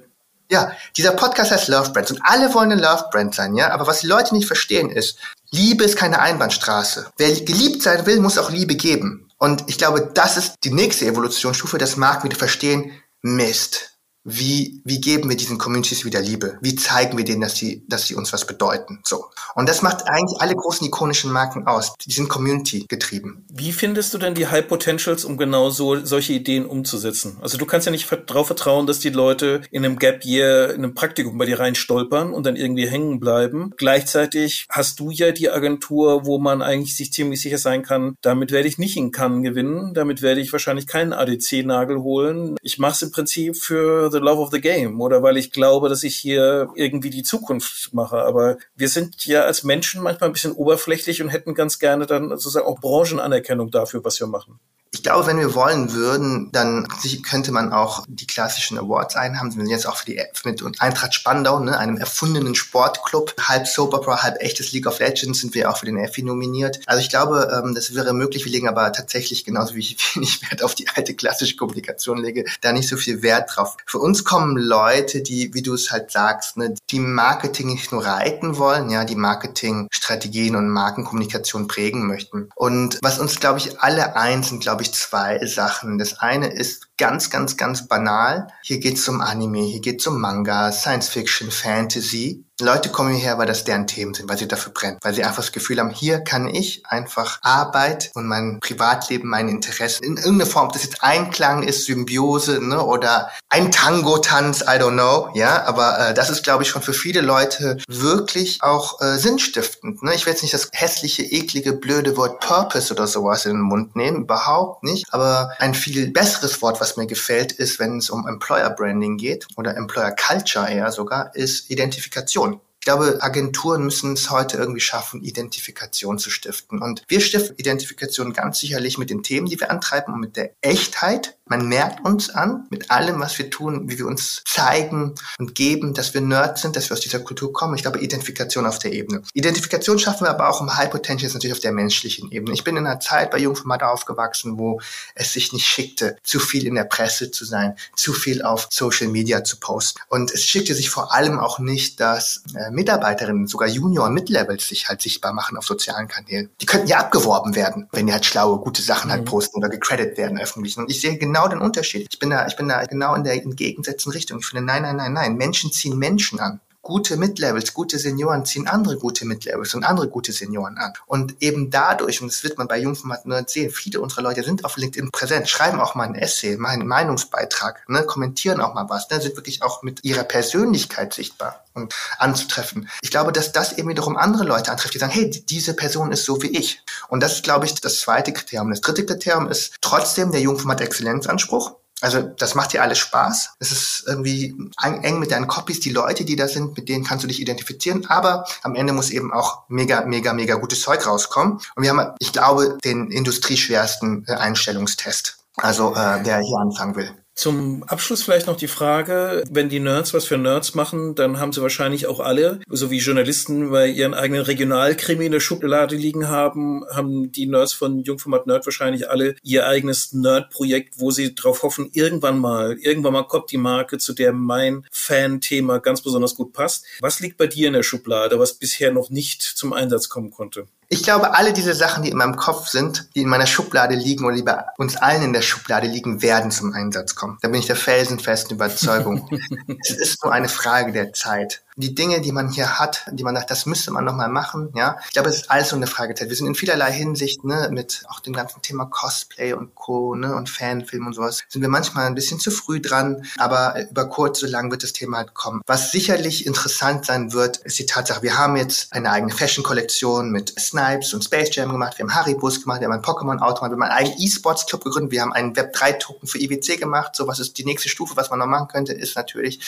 Ja, 0.53 0.73
dieser 0.97 1.13
Podcast 1.13 1.53
heißt 1.53 1.69
Love 1.69 1.93
Brands 1.93 2.11
und 2.11 2.21
alle 2.25 2.53
wollen 2.53 2.73
eine 2.73 2.83
Love 2.83 3.05
Brand 3.13 3.37
sein, 3.37 3.55
ja. 3.55 3.71
Aber 3.71 3.87
was 3.87 4.01
die 4.01 4.09
Leute 4.09 4.35
nicht 4.35 4.49
verstehen 4.49 4.91
ist, 4.91 5.17
Liebe 5.53 5.85
ist 5.85 5.97
keine 5.97 6.21
Einbahnstraße. 6.21 7.11
Wer 7.17 7.33
geliebt 7.41 7.83
sein 7.83 8.07
will, 8.07 8.21
muss 8.21 8.39
auch 8.39 8.51
Liebe 8.51 8.77
geben. 8.77 9.29
Und 9.39 9.65
ich 9.67 9.79
glaube, 9.79 10.11
das 10.15 10.37
ist 10.37 10.57
die 10.65 10.73
nächste 10.73 11.07
Evolutionsstufe, 11.07 11.79
das 11.79 11.97
Markt 11.97 12.25
wieder 12.25 12.37
verstehen, 12.37 12.93
Mist 13.23 13.90
wie, 14.25 14.83
wie 14.85 15.01
geben 15.01 15.31
wir 15.31 15.37
diesen 15.37 15.57
Communities 15.57 16.05
wieder 16.05 16.21
Liebe? 16.21 16.59
Wie 16.61 16.75
zeigen 16.75 17.17
wir 17.17 17.25
denen, 17.25 17.41
dass 17.41 17.57
sie, 17.57 17.85
dass 17.89 18.07
sie 18.07 18.15
uns 18.15 18.33
was 18.33 18.47
bedeuten? 18.47 19.01
So. 19.05 19.27
Und 19.55 19.69
das 19.69 19.81
macht 19.83 20.09
eigentlich 20.09 20.41
alle 20.41 20.55
großen 20.55 20.87
ikonischen 20.87 21.33
Marken 21.33 21.67
aus. 21.67 21.95
Die 22.07 22.13
sind 22.13 22.29
Community 22.29 22.85
getrieben. 22.87 23.47
Wie 23.51 23.73
findest 23.73 24.13
du 24.13 24.19
denn 24.19 24.35
die 24.35 24.47
High 24.47 24.69
Potentials, 24.69 25.25
um 25.25 25.39
genau 25.39 25.71
so, 25.71 26.05
solche 26.05 26.35
Ideen 26.35 26.67
umzusetzen? 26.67 27.39
Also 27.41 27.57
du 27.57 27.65
kannst 27.65 27.87
ja 27.87 27.93
nicht 27.93 28.09
darauf 28.27 28.47
vertrauen, 28.47 28.87
dass 28.87 28.99
die 28.99 29.11
Leute 29.11 29.63
in 29.71 29.85
einem 29.85 29.99
Gap 29.99 30.25
Year, 30.25 30.75
in 30.75 30.85
einem 30.85 30.95
Praktikum 30.95 31.39
bei 31.39 31.47
dir 31.47 31.59
rein 31.59 31.75
stolpern 31.75 32.35
und 32.35 32.45
dann 32.45 32.57
irgendwie 32.57 32.89
hängen 32.89 33.21
bleiben. 33.21 33.73
Gleichzeitig 33.79 34.67
hast 34.69 35.01
du 35.01 35.11
ja 35.11 35.33
die 35.33 35.51
Agentur, 35.51 36.27
wo 36.27 36.39
man 36.39 36.61
eigentlich 36.61 36.95
sich 36.95 37.13
ziemlich 37.13 37.41
sicher 37.41 37.59
sein 37.59 37.83
kann, 37.83 38.17
damit 38.21 38.53
werde 38.53 38.69
ich 38.69 38.77
nicht 38.77 38.97
in 38.97 39.13
Cannes 39.13 39.43
gewinnen, 39.43 39.95
damit 39.95 40.21
werde 40.21 40.41
ich 40.41 40.53
wahrscheinlich 40.53 40.87
keinen 40.87 41.13
ADC-Nagel 41.15 42.03
holen. 42.03 42.57
Ich 42.63 42.79
mache 42.79 42.93
es 42.93 43.03
im 43.03 43.11
Prinzip 43.11 43.57
für 43.57 44.10
the 44.11 44.19
love 44.19 44.41
of 44.41 44.51
the 44.51 44.61
game 44.61 45.01
oder 45.01 45.23
weil 45.23 45.37
ich 45.37 45.51
glaube, 45.51 45.89
dass 45.89 46.03
ich 46.03 46.17
hier 46.17 46.69
irgendwie 46.75 47.11
die 47.11 47.23
Zukunft 47.23 47.93
mache. 47.93 48.23
Aber 48.23 48.59
wir 48.77 48.89
sind 48.89 49.25
ja 49.27 49.43
als 49.43 49.65
Menschen 49.65 50.03
manchmal 50.03 50.31
ein 50.31 50.33
bisschen 50.33 50.53
oberflächlich 50.53 51.23
und 51.23 51.29
hätten 51.29 51.55
ganz 51.55 51.79
gerne 51.79 52.07
dann 52.07 52.31
sozusagen 52.31 52.67
auch 52.67 52.81
Branchenanerkennung 52.81 53.71
dafür, 53.71 54.05
was 54.05 54.21
wir 54.21 54.27
machen. 54.27 54.61
Ich 54.93 55.05
glaube, 55.05 55.27
wenn 55.29 55.39
wir 55.39 55.55
wollen 55.55 55.93
würden, 55.93 56.51
dann 56.51 56.89
könnte 57.29 57.53
man 57.53 57.73
auch 57.73 58.05
die 58.09 58.27
klassischen 58.27 58.77
Awards 58.77 59.15
einhaben. 59.15 59.55
Wir 59.55 59.63
sind 59.63 59.71
jetzt 59.71 59.87
auch 59.87 59.97
für 59.97 60.07
die 60.07 60.21
mit 60.45 60.63
Eintracht 60.81 61.15
Spandau, 61.15 61.61
ne, 61.61 61.79
einem 61.79 61.97
erfundenen 61.97 62.57
Sportclub, 62.57 63.35
halb 63.41 63.69
Soap 63.69 63.95
Opera, 63.95 64.23
halb 64.23 64.43
echtes 64.43 64.73
League 64.73 64.87
of 64.89 64.99
Legends, 64.99 65.41
sind 65.41 65.55
wir 65.55 65.71
auch 65.71 65.77
für 65.77 65.87
den 65.87 65.97
Effi 65.97 66.25
nominiert. 66.25 66.81
Also 66.87 67.01
ich 67.01 67.09
glaube, 67.09 67.63
ähm, 67.65 67.75
das 67.75 67.95
wäre 67.95 68.13
möglich. 68.13 68.45
Wir 68.45 68.51
legen 68.51 68.69
aber 68.69 68.93
tatsächlich 68.93 69.45
genauso 69.45 69.77
wie 69.77 69.81
ich 69.81 69.97
wenig 70.17 70.43
Wert 70.43 70.65
auf 70.65 70.75
die 70.75 70.89
alte 70.89 71.15
klassische 71.15 71.55
Kommunikation 71.55 72.19
lege, 72.19 72.45
da 72.61 72.73
nicht 72.73 72.89
so 72.89 72.97
viel 72.97 73.23
Wert 73.23 73.51
drauf. 73.55 73.77
Für 73.87 73.99
uns 73.99 74.25
kommen 74.25 74.57
Leute, 74.57 75.23
die, 75.23 75.55
wie 75.55 75.63
du 75.63 75.75
es 75.75 75.93
halt 75.93 76.11
sagst, 76.11 76.57
ne, 76.57 76.75
die 76.91 77.01
Marketing 77.01 77.69
nicht 77.69 77.93
nur 77.93 78.05
reiten 78.05 78.59
wollen, 78.59 78.91
ja, 78.91 79.05
die 79.05 79.15
Marketingstrategien 79.15 80.57
und 80.57 80.69
Markenkommunikation 80.69 81.69
prägen 81.69 82.09
möchten. 82.09 82.49
Und 82.57 82.99
was 83.03 83.21
uns, 83.21 83.39
glaube 83.39 83.61
ich, 83.61 83.81
alle 83.81 84.17
eins 84.17 84.49
sind, 84.49 84.61
glaube 84.61 84.80
ich, 84.83 84.93
zwei 84.93 85.45
Sachen. 85.47 85.99
Das 85.99 86.19
eine 86.19 86.49
ist 86.49 86.90
ganz, 87.01 87.31
ganz, 87.31 87.57
ganz 87.57 87.89
banal. 87.89 88.49
Hier 88.63 88.79
geht 88.79 88.99
es 88.99 89.09
um 89.09 89.23
Anime, 89.23 89.63
hier 89.63 89.81
geht 89.81 90.01
es 90.01 90.07
um 90.07 90.21
Manga, 90.21 90.71
Science 90.71 91.09
Fiction, 91.09 91.51
Fantasy. 91.51 92.45
Leute 92.61 92.91
kommen 92.91 93.15
hierher, 93.15 93.39
weil 93.39 93.47
das 93.47 93.65
deren 93.65 93.87
Themen 93.87 94.15
sind, 94.15 94.29
weil 94.29 94.39
sie 94.39 94.49
dafür 94.49 94.73
brennen, 94.73 94.99
weil 95.03 95.15
sie 95.15 95.25
einfach 95.25 95.43
das 95.43 95.53
Gefühl 95.53 95.79
haben, 95.79 95.91
hier 95.91 96.21
kann 96.21 96.47
ich 96.49 96.83
einfach 96.87 97.39
Arbeit 97.43 98.11
und 98.15 98.27
mein 98.27 98.61
Privatleben, 98.61 99.29
meine 99.29 99.51
Interessen 99.51 100.05
in 100.05 100.17
irgendeiner 100.17 100.51
Form, 100.51 100.67
ob 100.67 100.73
das 100.73 100.85
jetzt 100.85 101.03
Einklang 101.03 101.63
ist, 101.63 101.87
Symbiose 101.87 102.61
ne, 102.61 102.85
oder 102.85 103.31
ein 103.49 103.71
Tango-Tanz, 103.71 104.63
I 104.63 104.79
don't 104.79 104.93
know, 104.93 105.31
ja, 105.35 105.65
aber 105.65 106.11
äh, 106.11 106.15
das 106.15 106.31
ist, 106.31 106.45
glaube 106.45 106.63
ich, 106.63 106.69
schon 106.69 106.83
für 106.83 106.93
viele 106.93 107.21
Leute 107.21 107.79
wirklich 107.89 108.63
auch 108.63 109.01
äh, 109.01 109.17
sinnstiftend. 109.17 110.03
Ne? 110.03 110.15
Ich 110.15 110.27
will 110.27 110.33
jetzt 110.33 110.43
nicht 110.43 110.55
das 110.55 110.69
hässliche, 110.73 111.23
eklige, 111.23 111.73
blöde 111.73 112.17
Wort 112.17 112.41
Purpose 112.41 112.93
oder 112.93 113.07
sowas 113.07 113.47
in 113.47 113.53
den 113.53 113.63
Mund 113.63 113.97
nehmen, 113.97 114.25
überhaupt 114.25 114.85
nicht, 114.85 115.07
aber 115.13 115.53
ein 115.59 115.75
viel 115.75 116.11
besseres 116.11 116.61
Wort, 116.63 116.81
was 116.81 116.90
was 116.91 116.97
mir 116.97 117.07
gefällt, 117.07 117.53
ist, 117.53 117.79
wenn 117.79 117.99
es 117.99 118.11
um 118.11 118.27
Employer 118.27 118.71
Branding 118.71 119.17
geht 119.17 119.47
oder 119.57 119.77
Employer 119.77 120.11
Culture 120.11 120.69
eher 120.69 120.91
sogar, 120.91 121.35
ist 121.37 121.71
Identifikation. 121.71 122.61
Ich 122.81 122.87
glaube, 122.87 123.19
Agenturen 123.21 123.85
müssen 123.85 124.15
es 124.15 124.31
heute 124.31 124.57
irgendwie 124.57 124.81
schaffen, 124.81 125.23
Identifikation 125.23 126.19
zu 126.19 126.31
stiften. 126.31 126.81
Und 126.81 127.03
wir 127.09 127.21
stiften 127.21 127.57
Identifikation 127.59 128.33
ganz 128.33 128.59
sicherlich 128.59 128.97
mit 128.97 129.11
den 129.11 129.23
Themen, 129.23 129.49
die 129.49 129.61
wir 129.61 129.71
antreiben 129.71 130.15
und 130.15 130.21
mit 130.21 130.37
der 130.37 130.55
Echtheit 130.63 131.37
man 131.51 131.67
merkt 131.67 132.07
uns 132.07 132.31
an 132.31 132.69
mit 132.71 132.93
allem, 132.93 133.19
was 133.19 133.37
wir 133.37 133.51
tun, 133.51 133.91
wie 133.91 133.99
wir 133.99 134.07
uns 134.07 134.43
zeigen 134.47 135.17
und 135.37 135.57
geben, 135.57 135.95
dass 135.95 136.15
wir 136.15 136.21
Nerds 136.21 136.63
sind, 136.63 136.77
dass 136.77 136.89
wir 136.89 136.95
aus 136.95 137.01
dieser 137.01 137.19
Kultur 137.19 137.53
kommen. 137.53 137.75
Ich 137.75 137.83
glaube, 137.83 137.99
Identifikation 137.99 138.67
auf 138.67 138.79
der 138.79 138.93
Ebene. 138.93 139.23
Identifikation 139.35 139.99
schaffen 139.99 140.27
wir 140.27 140.31
aber 140.31 140.49
auch 140.49 140.61
im 140.61 140.77
High 140.77 140.91
Potential 140.91 141.27
ist 141.27 141.35
natürlich 141.35 141.55
auf 141.55 141.61
der 141.61 141.73
menschlichen 141.73 142.31
Ebene. 142.31 142.55
Ich 142.55 142.63
bin 142.63 142.77
in 142.77 142.87
einer 142.87 143.01
Zeit 143.01 143.33
bei 143.33 143.39
Jungformat 143.39 143.83
aufgewachsen, 143.83 144.59
wo 144.59 144.81
es 145.17 145.33
sich 145.33 145.53
nicht 145.53 145.67
schickte, 145.67 146.17
zu 146.23 146.39
viel 146.39 146.69
in 146.69 146.77
der 146.77 146.85
Presse 146.85 147.33
zu 147.33 147.45
sein, 147.45 147.75
zu 147.97 148.13
viel 148.13 148.43
auf 148.43 148.69
Social 148.71 149.09
Media 149.09 149.43
zu 149.43 149.59
posten. 149.59 150.01
Und 150.07 150.31
es 150.31 150.45
schickte 150.45 150.77
sich 150.77 150.89
vor 150.89 151.13
allem 151.13 151.41
auch 151.41 151.59
nicht, 151.59 151.99
dass 151.99 152.45
äh, 152.55 152.70
Mitarbeiterinnen, 152.71 153.47
sogar 153.47 153.69
Junior- 153.69 154.07
und 154.07 154.15
Mid-Levels 154.15 154.69
sich 154.69 154.89
halt 154.89 155.03
sichtbar 155.03 155.33
machen 155.33 155.57
auf 155.57 155.65
sozialen 155.65 156.07
Kanälen. 156.07 156.51
Die 156.61 156.67
könnten 156.67 156.87
ja 156.87 156.99
abgeworben 156.99 157.57
werden, 157.57 157.89
wenn 157.93 158.07
die 158.07 158.13
halt 158.13 158.25
schlaue, 158.25 158.59
gute 158.59 158.83
Sachen 158.83 159.11
halt 159.11 159.23
mhm. 159.23 159.27
posten 159.27 159.59
oder 159.59 159.69
gecredit 159.69 160.17
werden 160.17 160.39
öffentlich. 160.39 160.77
Und 160.77 160.91
ich 160.91 161.01
sehe 161.01 161.19
genau 161.19 161.41
genau 161.41 161.49
den 161.49 161.61
Unterschied. 161.61 162.07
Ich 162.11 162.19
bin 162.19 162.31
da, 162.31 162.47
ich 162.47 162.57
bin 162.57 162.69
da 162.69 162.85
genau 162.85 163.15
in 163.15 163.25
der 163.25 163.35
entgegengesetzten 163.35 164.13
Richtung. 164.13 164.39
Ich 164.41 164.47
finde, 164.47 164.65
nein, 164.65 164.83
nein, 164.83 164.97
nein, 164.97 165.13
nein. 165.13 165.37
Menschen 165.37 165.73
ziehen 165.73 165.99
Menschen 165.99 166.41
an 166.41 166.61
gute 166.83 167.17
Mid-Levels, 167.17 167.75
gute 167.75 167.99
Senioren 167.99 168.45
ziehen 168.45 168.67
andere 168.67 168.97
gute 168.97 169.27
Mid-Levels 169.27 169.75
und 169.75 169.85
andere 169.85 170.09
gute 170.09 170.33
Senioren 170.33 170.79
an. 170.79 170.93
Und 171.07 171.37
eben 171.41 171.71
dadurch, 171.71 172.23
und 172.23 172.33
das 172.33 172.43
wird 172.43 172.59
man 172.59 172.69
bei 172.69 172.79
Jungformat 172.79 173.27
nur 173.27 173.45
sehen, 173.47 173.71
viele 173.71 174.01
unserer 174.01 174.23
Leute 174.23 174.43
sind 174.43 174.65
auf 174.65 174.77
LinkedIn 174.77 175.11
präsent, 175.11 175.49
schreiben 175.49 175.81
auch 175.81 175.95
mal 175.95 176.05
ein 176.05 176.15
Essay, 176.15 176.57
mal 176.57 176.71
einen 176.71 176.87
Meinungsbeitrag, 176.87 177.89
ne, 177.89 178.05
kommentieren 178.05 178.61
auch 178.61 178.75
mal 178.75 178.89
was, 178.89 179.11
ne, 179.11 179.21
sind 179.21 179.37
wirklich 179.37 179.63
auch 179.63 179.83
mit 179.83 180.05
ihrer 180.05 180.25
Persönlichkeit 180.25 181.13
sichtbar 181.13 181.65
und 181.75 181.95
anzutreffen. 182.19 182.89
Ich 183.03 183.11
glaube, 183.11 183.33
dass 183.33 183.53
das 183.53 183.77
eben 183.77 183.89
wiederum 183.89 184.17
andere 184.17 184.45
Leute 184.45 184.71
antrifft, 184.71 184.95
die 184.95 184.99
sagen, 184.99 185.13
hey, 185.13 185.31
diese 185.31 185.75
Person 185.75 186.13
ist 186.13 186.25
so 186.25 186.43
wie 186.43 186.59
ich. 186.59 186.83
Und 187.09 187.23
das 187.23 187.35
ist, 187.35 187.45
glaube 187.45 187.67
ich, 187.67 187.75
das 187.75 188.01
zweite 188.01 188.33
Kriterium. 188.33 188.71
Das 188.71 188.81
dritte 188.81 189.07
Kriterium 189.07 189.49
ist 189.49 189.75
trotzdem 189.81 190.33
der 190.33 190.41
Jungformat-Exzellenzanspruch. 190.41 191.80
Also 192.01 192.23
das 192.23 192.55
macht 192.55 192.73
dir 192.73 192.83
alles 192.83 192.99
Spaß. 192.99 193.55
Es 193.59 193.73
ist 193.73 194.05
irgendwie 194.07 194.57
eng 194.83 195.19
mit 195.19 195.31
deinen 195.31 195.47
Copies, 195.47 195.81
die 195.81 195.91
Leute, 195.91 196.25
die 196.25 196.37
da 196.37 196.49
sind, 196.49 196.77
mit 196.77 196.89
denen 196.89 197.05
kannst 197.05 197.25
du 197.25 197.29
dich 197.29 197.41
identifizieren. 197.41 198.07
Aber 198.07 198.47
am 198.63 198.75
Ende 198.75 198.93
muss 198.93 199.11
eben 199.11 199.33
auch 199.33 199.63
mega, 199.69 200.05
mega, 200.05 200.33
mega 200.33 200.55
gutes 200.55 200.81
Zeug 200.81 201.07
rauskommen. 201.07 201.61
Und 201.75 201.83
wir 201.83 201.91
haben, 201.91 202.15
ich 202.19 202.33
glaube, 202.33 202.79
den 202.85 203.11
industrieschwersten 203.11 204.25
äh, 204.27 204.33
Einstellungstest. 204.33 205.39
Also 205.57 205.95
äh, 205.95 206.23
der 206.23 206.41
hier 206.41 206.59
anfangen 206.59 206.97
will. 206.97 207.15
Zum 207.41 207.85
Abschluss 207.85 208.23
vielleicht 208.23 208.49
noch 208.49 208.59
die 208.59 208.69
Frage, 208.69 209.45
wenn 209.49 209.71
die 209.71 209.81
Nerds 209.81 210.13
was 210.13 210.27
für 210.27 210.37
Nerds 210.37 210.75
machen, 210.75 211.15
dann 211.15 211.39
haben 211.39 211.55
sie 211.55 211.63
wahrscheinlich 211.63 212.07
auch 212.07 212.21
alle, 212.21 212.61
so 212.69 212.91
wie 212.91 212.99
Journalisten 212.99 213.71
bei 213.71 213.87
ihren 213.87 214.13
eigenen 214.13 214.43
Regionalkrimi 214.43 215.25
in 215.25 215.33
der 215.33 215.41
Schublade 215.41 215.97
liegen 215.97 216.29
haben, 216.29 216.85
haben 216.91 217.33
die 217.33 217.47
Nerds 217.47 217.73
von 217.73 218.01
Jungformat 218.01 218.47
Nerd 218.47 218.67
wahrscheinlich 218.67 219.09
alle 219.09 219.37
ihr 219.43 219.67
eigenes 219.67 220.13
Nerd-Projekt, 220.13 221.01
wo 221.01 221.13
sie 221.13 221.35
drauf 221.35 221.63
hoffen, 221.63 221.89
irgendwann 221.95 222.39
mal, 222.39 222.77
irgendwann 222.79 223.15
mal 223.15 223.27
kommt 223.27 223.51
die 223.53 223.57
Marke, 223.57 223.97
zu 223.97 224.13
der 224.13 224.35
mein 224.35 224.85
Fan-Thema 224.91 225.79
ganz 225.79 226.03
besonders 226.03 226.35
gut 226.35 226.53
passt. 226.53 226.85
Was 227.01 227.21
liegt 227.21 227.39
bei 227.39 227.47
dir 227.47 227.69
in 227.69 227.73
der 227.73 227.85
Schublade, 227.85 228.39
was 228.39 228.53
bisher 228.53 228.93
noch 228.93 229.09
nicht 229.09 229.41
zum 229.41 229.73
Einsatz 229.73 230.11
kommen 230.11 230.31
konnte? 230.31 230.67
Ich 230.93 231.05
glaube, 231.05 231.35
alle 231.35 231.53
diese 231.53 231.73
Sachen, 231.73 232.03
die 232.03 232.11
in 232.11 232.17
meinem 232.17 232.35
Kopf 232.35 232.67
sind, 232.67 233.09
die 233.15 233.23
in 233.23 233.29
meiner 233.29 233.47
Schublade 233.47 233.95
liegen 233.95 234.25
oder 234.25 234.35
die 234.35 234.43
bei 234.43 234.65
uns 234.77 234.97
allen 234.97 235.23
in 235.23 235.33
der 235.33 235.41
Schublade 235.41 235.87
liegen, 235.87 236.21
werden 236.21 236.51
zum 236.51 236.73
Einsatz 236.73 237.15
kommen. 237.15 237.39
Da 237.43 237.49
bin 237.49 237.61
ich 237.61 237.67
der 237.67 237.77
felsenfesten 237.77 238.57
Überzeugung. 238.57 239.29
es 239.89 239.91
ist 239.91 240.25
nur 240.25 240.33
eine 240.33 240.49
Frage 240.49 240.91
der 240.91 241.13
Zeit 241.13 241.63
die 241.81 241.95
Dinge, 241.95 242.21
die 242.21 242.33
man 242.33 242.51
hier 242.51 242.79
hat, 242.79 243.05
die 243.11 243.25
man 243.25 243.35
sagt, 243.35 243.51
das 243.51 243.67
müsste 243.67 243.91
man 243.91 244.05
nochmal 244.05 244.29
machen, 244.29 244.71
ja. 244.75 244.99
Ich 245.07 245.13
glaube, 245.13 245.29
es 245.29 245.37
ist 245.37 245.51
alles 245.51 245.71
so 245.71 245.77
eine 245.77 245.87
Fragezeit. 245.87 246.29
Wir 246.29 246.37
sind 246.37 246.47
in 246.47 246.55
vielerlei 246.55 246.93
Hinsicht, 246.93 247.45
ne, 247.45 247.69
mit 247.73 248.05
auch 248.09 248.21
dem 248.21 248.33
ganzen 248.33 248.63
Thema 248.63 248.85
Cosplay 248.85 249.53
und 249.55 249.75
Co., 249.75 250.15
ne, 250.15 250.35
und 250.35 250.49
Fanfilm 250.49 251.07
und 251.07 251.15
sowas, 251.15 251.43
sind 251.49 251.63
wir 251.63 251.69
manchmal 251.69 252.07
ein 252.07 252.15
bisschen 252.15 252.39
zu 252.39 252.51
früh 252.51 252.81
dran, 252.81 253.25
aber 253.39 253.75
über 253.91 254.09
kurz, 254.09 254.41
so 254.41 254.47
lang 254.47 254.71
wird 254.71 254.83
das 254.83 254.93
Thema 254.93 255.19
halt 255.19 255.35
kommen. 255.35 255.63
Was 255.67 255.91
sicherlich 255.91 256.47
interessant 256.47 257.07
sein 257.07 257.33
wird, 257.33 257.59
ist 257.59 257.79
die 257.79 257.87
Tatsache, 257.87 258.23
wir 258.23 258.39
haben 258.39 258.57
jetzt 258.57 258.93
eine 258.93 259.11
eigene 259.11 259.33
Fashion-Kollektion 259.33 260.31
mit 260.31 260.59
Snipes 260.59 261.15
und 261.15 261.25
Space 261.25 261.55
Jam 261.55 261.73
gemacht, 261.73 261.99
wir 261.99 262.05
haben 262.05 262.15
Haribus 262.15 262.63
gemacht, 262.63 262.81
wir 262.81 262.89
haben 262.89 262.95
ein 262.95 263.03
Pokémon-Auto 263.03 263.61
gemacht, 263.61 263.71
wir 263.71 263.77
haben 263.77 263.83
einen 263.83 263.93
eigenen 263.93 264.21
E-Sports-Club 264.21 264.85
gegründet, 264.85 265.13
wir 265.13 265.23
haben 265.23 265.33
einen 265.33 265.55
Web3-Token 265.55 266.29
für 266.29 266.39
IWC 266.39 266.79
gemacht, 266.79 267.17
so 267.17 267.27
was 267.27 267.39
ist 267.39 267.59
die 267.59 267.65
nächste 267.65 267.89
Stufe, 267.89 268.17
was 268.17 268.31
man 268.31 268.39
noch 268.39 268.47
machen 268.47 268.69
könnte, 268.69 268.93
ist 268.93 269.17
natürlich 269.17 269.61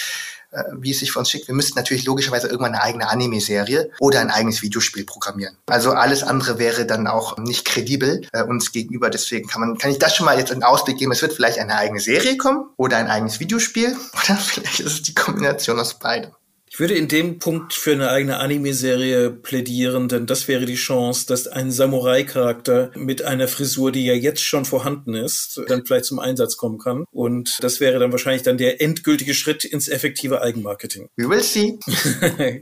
wie 0.78 0.90
es 0.90 0.98
sich 1.00 1.12
für 1.12 1.18
uns 1.18 1.30
schickt. 1.30 1.48
Wir 1.48 1.54
müssten 1.54 1.78
natürlich 1.78 2.04
logischerweise 2.04 2.48
irgendwann 2.48 2.74
eine 2.74 2.82
eigene 2.82 3.08
Anime-Serie 3.08 3.90
oder 3.98 4.20
ein 4.20 4.30
eigenes 4.30 4.62
Videospiel 4.62 5.04
programmieren. 5.04 5.56
Also 5.66 5.92
alles 5.92 6.22
andere 6.22 6.58
wäre 6.58 6.86
dann 6.86 7.06
auch 7.06 7.38
nicht 7.38 7.64
kredibel 7.64 8.26
äh, 8.32 8.42
uns 8.42 8.72
gegenüber. 8.72 9.10
Deswegen 9.10 9.48
kann 9.48 9.60
man, 9.60 9.78
kann 9.78 9.90
ich 9.90 9.98
das 9.98 10.14
schon 10.14 10.26
mal 10.26 10.38
jetzt 10.38 10.52
einen 10.52 10.62
Ausblick 10.62 10.98
geben. 10.98 11.12
Es 11.12 11.22
wird 11.22 11.32
vielleicht 11.32 11.58
eine 11.58 11.76
eigene 11.76 12.00
Serie 12.00 12.36
kommen 12.36 12.66
oder 12.76 12.98
ein 12.98 13.08
eigenes 13.08 13.40
Videospiel 13.40 13.96
oder 14.12 14.36
vielleicht 14.36 14.80
ist 14.80 14.92
es 14.92 15.02
die 15.02 15.14
Kombination 15.14 15.78
aus 15.78 15.94
beidem. 15.94 16.32
Ich 16.72 16.80
würde 16.80 16.94
in 16.94 17.06
dem 17.06 17.38
Punkt 17.38 17.74
für 17.74 17.92
eine 17.92 18.08
eigene 18.08 18.38
Anime-Serie 18.38 19.28
plädieren, 19.28 20.08
denn 20.08 20.24
das 20.24 20.48
wäre 20.48 20.64
die 20.64 20.76
Chance, 20.76 21.26
dass 21.26 21.46
ein 21.46 21.70
Samurai-Charakter 21.70 22.92
mit 22.94 23.20
einer 23.20 23.46
Frisur, 23.46 23.92
die 23.92 24.06
ja 24.06 24.14
jetzt 24.14 24.42
schon 24.42 24.64
vorhanden 24.64 25.12
ist, 25.12 25.61
dann 25.68 25.85
vielleicht 25.85 26.06
zum 26.06 26.18
Einsatz 26.18 26.56
kommen 26.56 26.78
kann. 26.78 27.04
Und 27.11 27.58
das 27.61 27.80
wäre 27.80 27.98
dann 27.98 28.11
wahrscheinlich 28.11 28.40
dann 28.40 28.56
der 28.56 28.80
endgültige 28.80 29.35
Schritt 29.35 29.66
ins 29.66 29.88
effektive 29.88 30.40
Eigenmarketing. 30.40 31.11
We 31.16 31.28
will 31.28 31.42
see. 31.42 31.78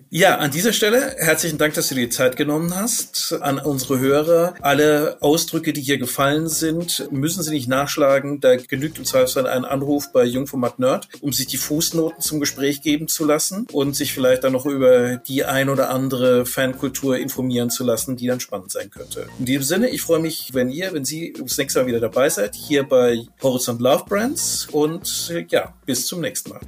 ja, 0.10 0.38
an 0.38 0.50
dieser 0.50 0.72
Stelle 0.72 1.14
herzlichen 1.18 1.58
Dank, 1.58 1.74
dass 1.74 1.86
du 1.86 1.94
dir 1.94 2.06
die 2.06 2.10
Zeit 2.10 2.36
genommen 2.36 2.74
hast. 2.74 3.34
An 3.40 3.60
unsere 3.60 4.00
Hörer, 4.00 4.54
alle 4.60 5.18
Ausdrücke, 5.20 5.72
die 5.72 5.82
hier 5.82 5.98
gefallen 5.98 6.48
sind, 6.48 7.06
müssen 7.12 7.44
sie 7.44 7.52
nicht 7.52 7.68
nachschlagen. 7.68 8.40
Da 8.40 8.56
genügt 8.56 8.98
im 8.98 9.04
Zweifelsfall 9.04 9.46
ein 9.46 9.64
Anruf 9.64 10.10
bei 10.12 10.24
Jungformat 10.24 10.80
Nerd, 10.80 11.08
um 11.20 11.32
sich 11.32 11.46
die 11.46 11.58
Fußnoten 11.58 12.20
zum 12.20 12.40
Gespräch 12.40 12.82
geben 12.82 13.06
zu 13.06 13.24
lassen. 13.24 13.68
Und 13.70 13.99
sich 14.00 14.14
vielleicht 14.14 14.44
dann 14.44 14.52
noch 14.52 14.66
über 14.66 15.18
die 15.18 15.44
ein 15.44 15.68
oder 15.68 15.90
andere 15.90 16.46
Fankultur 16.46 17.18
informieren 17.18 17.68
zu 17.68 17.84
lassen, 17.84 18.16
die 18.16 18.26
dann 18.26 18.40
spannend 18.40 18.72
sein 18.72 18.90
könnte. 18.90 19.26
In 19.38 19.44
diesem 19.44 19.62
Sinne, 19.62 19.90
ich 19.90 20.00
freue 20.00 20.20
mich, 20.20 20.50
wenn 20.54 20.70
ihr, 20.70 20.92
wenn 20.92 21.04
Sie 21.04 21.34
das 21.38 21.58
nächste 21.58 21.80
Mal 21.80 21.86
wieder 21.86 22.00
dabei 22.00 22.28
seid, 22.30 22.54
hier 22.54 22.82
bei 22.82 23.26
Horizont 23.42 23.80
Love 23.80 24.04
Brands 24.08 24.68
und 24.72 25.32
ja, 25.50 25.74
bis 25.84 26.06
zum 26.06 26.22
nächsten 26.22 26.50
Mal. 26.50 26.60